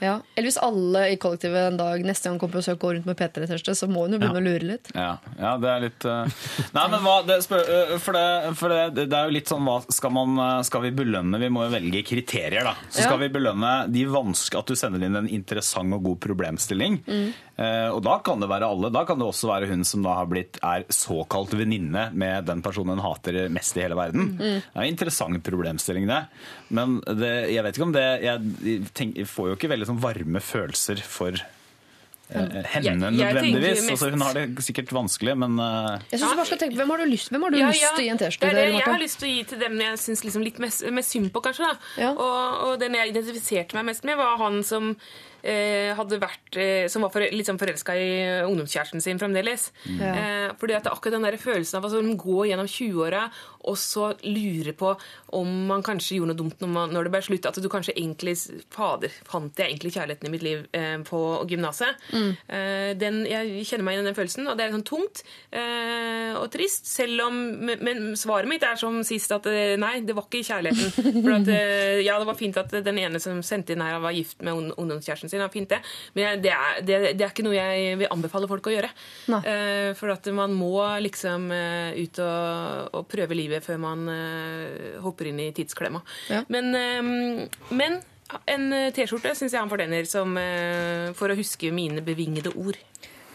[0.00, 0.20] Ja.
[0.36, 3.16] Eller hvis alle i kollektivet en dag neste gang kommer på besøk går rundt med
[3.16, 4.90] P3-T-skjorte, så må hun jo begynne å lure litt.
[4.94, 6.26] Ja, ja, det er litt uh...
[6.74, 7.64] Nei, men hva det spør,
[7.94, 10.82] uh, For, det, for det, det er jo litt sånn hva skal, man, eh, skal
[10.82, 11.38] vi belønne?
[11.40, 12.74] Vi må jo velge kriterier, da.
[12.90, 13.08] Så Ja.
[13.08, 16.82] skal vi belønne de vanske, at du sender inn en interessant og god problemstilling.
[17.06, 17.32] Mm.
[17.56, 18.90] Eh, og da kan det være alle.
[18.94, 22.62] Da kan det også være hun som da har blitt er såkalt venninne med den
[22.62, 24.32] personen hun hater mest i hele verden.
[24.36, 24.60] Mm.
[24.60, 26.22] Det er en interessant problemstilling, det.
[26.74, 30.00] Men det, jeg vet ikke om det Jeg, tenk, jeg får jo ikke veldig sånn
[30.02, 33.90] varme følelser for eh, henne Jeg- jeg nødvendigvis.
[33.90, 36.88] Altså, hun har det sikkert vanskelig, men eh, Jeg synes du bare skal tenke, Hvem
[36.90, 37.90] har du lyst, hvem har du Ja, lyst ja.
[37.94, 38.48] til å gi en Det T-skjorte?
[38.48, 40.82] er til, jeg har lyst til å gi til dem jeg syns liksom litt mest,
[40.90, 41.68] mest synd på, kanskje.
[41.68, 41.76] da.
[42.02, 42.10] Ja.
[42.12, 44.96] Og, og den jeg identifiserte meg mest med, var han som
[45.44, 48.10] hadde vært eh, Som var for, litt sånn forelska i
[48.46, 49.70] ungdomskjæresten sin fremdeles.
[49.98, 50.12] Ja.
[50.14, 53.26] Eh, fordi at det er akkurat den der følelsen av å altså, gå gjennom 20-åra
[53.64, 54.92] og så lure på
[55.34, 57.48] om man kanskje gjorde noe dumt når, man, når det ble slutt.
[57.48, 58.36] At du kanskje egentlig
[58.74, 62.04] Fader, fant jeg egentlig kjærligheten i mitt liv eh, på gymnaset?
[62.14, 66.48] Eh, jeg kjenner meg igjen i den følelsen, og det er sånn tungt eh, og
[66.54, 66.88] trist.
[66.90, 71.22] Selv om Men, svaret mitt er som sist at eh, nei, det var ikke kjærligheten.
[71.24, 74.14] For at, eh, ja, det var fint at den ene som sendte inn her, var
[74.14, 75.33] gift med ungdomskjæresten sin.
[75.34, 75.80] Ja, fint det.
[76.16, 78.90] Men det er, det, det er ikke noe jeg vil anbefale folk å gjøre.
[79.40, 85.00] Eh, for at man må liksom uh, ut og, og prøve livet før man uh,
[85.04, 86.02] hopper inn i tidsklemma.
[86.32, 86.44] Ja.
[86.52, 86.70] Men,
[87.74, 88.00] men
[88.50, 90.32] en T-skjorte syns jeg han fortjener som,
[91.18, 92.78] for å huske mine bevingede ord.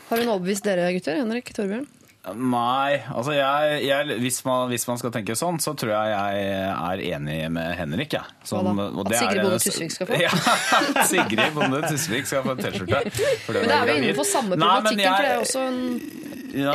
[0.09, 1.19] Har hun overbevist dere gutter?
[1.21, 1.85] Henrik Torbjørn?
[2.35, 2.99] Nei.
[3.15, 7.03] altså jeg, jeg, hvis, man, hvis man skal tenke sånn, så tror jeg jeg er
[7.15, 8.11] enig med Henrik.
[8.17, 8.25] Ja.
[8.45, 10.19] Som- At Sigrid Bonde Tusvik skal få?
[10.19, 10.31] Ja,
[11.09, 13.01] Sigrid Bonde Tusvik skal få T-skjorte.
[13.47, 14.03] Men da er vi gravid.
[14.03, 15.79] innenfor samme Nei, jeg, problematikken, for det er også en
[16.49, 16.73] ja.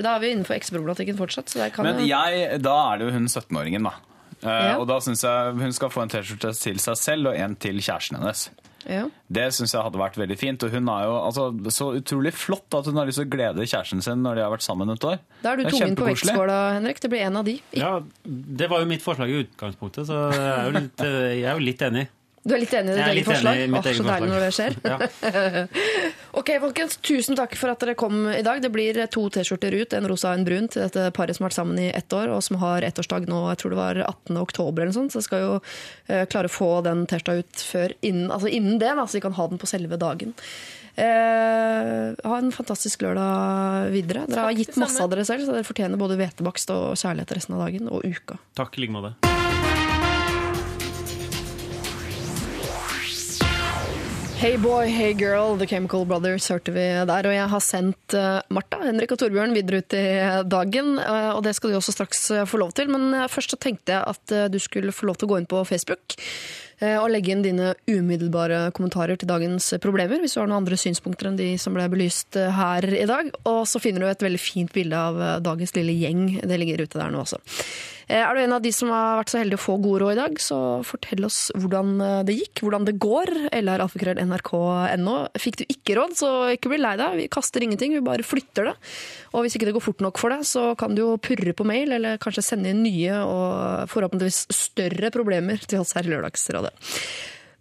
[0.00, 1.50] Da er vi innenfor eks-problematikken fortsatt.
[1.52, 3.94] Så kan Men jeg, da er det jo hun 17-åringen, da.
[4.40, 4.74] Eh, Ja.
[4.80, 7.76] Og da syns jeg hun skal få en T-skjorte til seg selv og en til
[7.84, 8.48] kjæresten hennes.
[8.88, 9.06] Ja.
[9.28, 10.62] Det syns jeg hadde vært veldig fint.
[10.66, 13.66] Og hun er jo altså, så utrolig flott at hun har lyst til å glede
[13.66, 15.18] kjæresten sin når de har vært sammen et år.
[15.44, 17.02] Da er du Det tungen på vektskåla, Henrik.
[17.02, 17.58] Det blir en av de.
[17.76, 17.92] Ja,
[18.24, 21.68] Det var jo mitt forslag i utgangspunktet, så jeg er jo litt, jeg er jo
[21.70, 22.06] litt enig.
[22.40, 23.58] Du er litt enig i ditt Jeg er eget forslag?
[23.60, 24.76] Åh, oh, så deilig når det skjer.
[26.40, 26.96] ok, folkens.
[27.04, 28.62] Tusen takk for at dere kom i dag.
[28.64, 31.50] Det blir to T-skjorter ut, en rosa og en brun, til dette paret som har
[31.50, 34.40] vært sammen i ett år, og som har ettårsdag nå, jeg tror det var 18.
[34.40, 35.12] oktober eller noe sånt.
[35.12, 38.80] Så jeg skal jo eh, klare å få den T-skjorta ut før innen, altså innen
[38.80, 40.32] det, da, så de kan ha den på selve dagen.
[40.96, 44.24] Eh, ha en fantastisk lørdag videre.
[44.32, 47.60] Dere har gitt masse av dere selv, så dere fortjener både hvetebakst og kjærlighet resten
[47.60, 48.40] av dagen og uka.
[48.56, 49.39] Takk i like måte.
[54.40, 57.26] Hey boy, hey girl, The Chemical Brothers hørte vi der.
[57.28, 60.04] Og jeg har sendt eh, Martha, Henrik og Torbjørn videre ut i
[60.48, 60.94] dagen.
[60.96, 62.88] eh, og det skal du også straks eh, få lov til.
[62.88, 65.60] Men først så tenkte jeg at du skulle få lov til å gå inn på
[65.68, 66.16] Facebook.
[66.80, 70.16] og legge inn dine umiddelbare kommentarer til dagens problemer.
[70.22, 73.28] Hvis du har noen andre synspunkter enn de som ble belyst her i dag.
[73.44, 76.38] Og så finner du et veldig fint bilde av dagens lille gjeng.
[76.40, 77.42] Det ligger ute der nå også.
[78.10, 80.16] Eh, Er du en av de som har vært så heldig å få gode råd
[80.16, 83.30] i dag, så fortell oss hvordan eh, det gikk, hvordan det går.
[83.54, 85.16] Eller alfakrøll.nrk.no.
[85.38, 87.18] Fikk du ikke råd, så ikke bli lei deg.
[87.20, 88.76] Vi kaster ingenting, vi bare flytter det.
[89.30, 91.66] Og hvis ikke det går fort nok for deg, så kan du jo purre på
[91.68, 96.74] mail, eller kanskje sende inn nye og forhåpentligvis større problemer til oss her i Lørdagsrådet.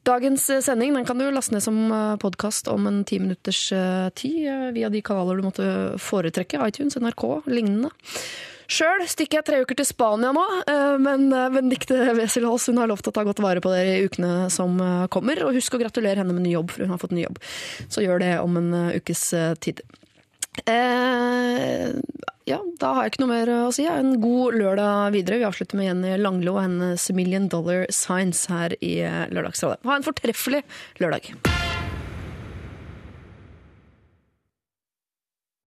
[0.10, 1.78] Dagens eh, sending kan du laste ned som
[2.24, 3.68] podkast om en ti minutters
[4.18, 6.64] tid via de kanaler du måtte foretrekke.
[6.72, 7.94] iTunes, NRK, lignende.
[8.70, 12.90] Sjøl stikker jeg tre uker til Spania nå, eh, men eh, Benedicte Wesselhaas hun har
[12.92, 15.42] lovt å ta godt vare på dere i ukene som eh, kommer.
[15.48, 17.40] Og husk å gratulere henne med ny jobb, for hun har fått ny jobb.
[17.90, 19.82] Så gjør det om en eh, ukes eh, tid.
[20.70, 21.90] Eh,
[22.50, 23.86] ja, da har jeg ikke noe mer å si.
[23.90, 25.42] En god lørdag videre.
[25.42, 29.82] Vi avslutter med Jenny Langlo og hennes Million Dollar Signs her i eh, Lørdagsrådet.
[29.90, 30.62] Ha en fortreffelig
[31.02, 31.34] lørdag.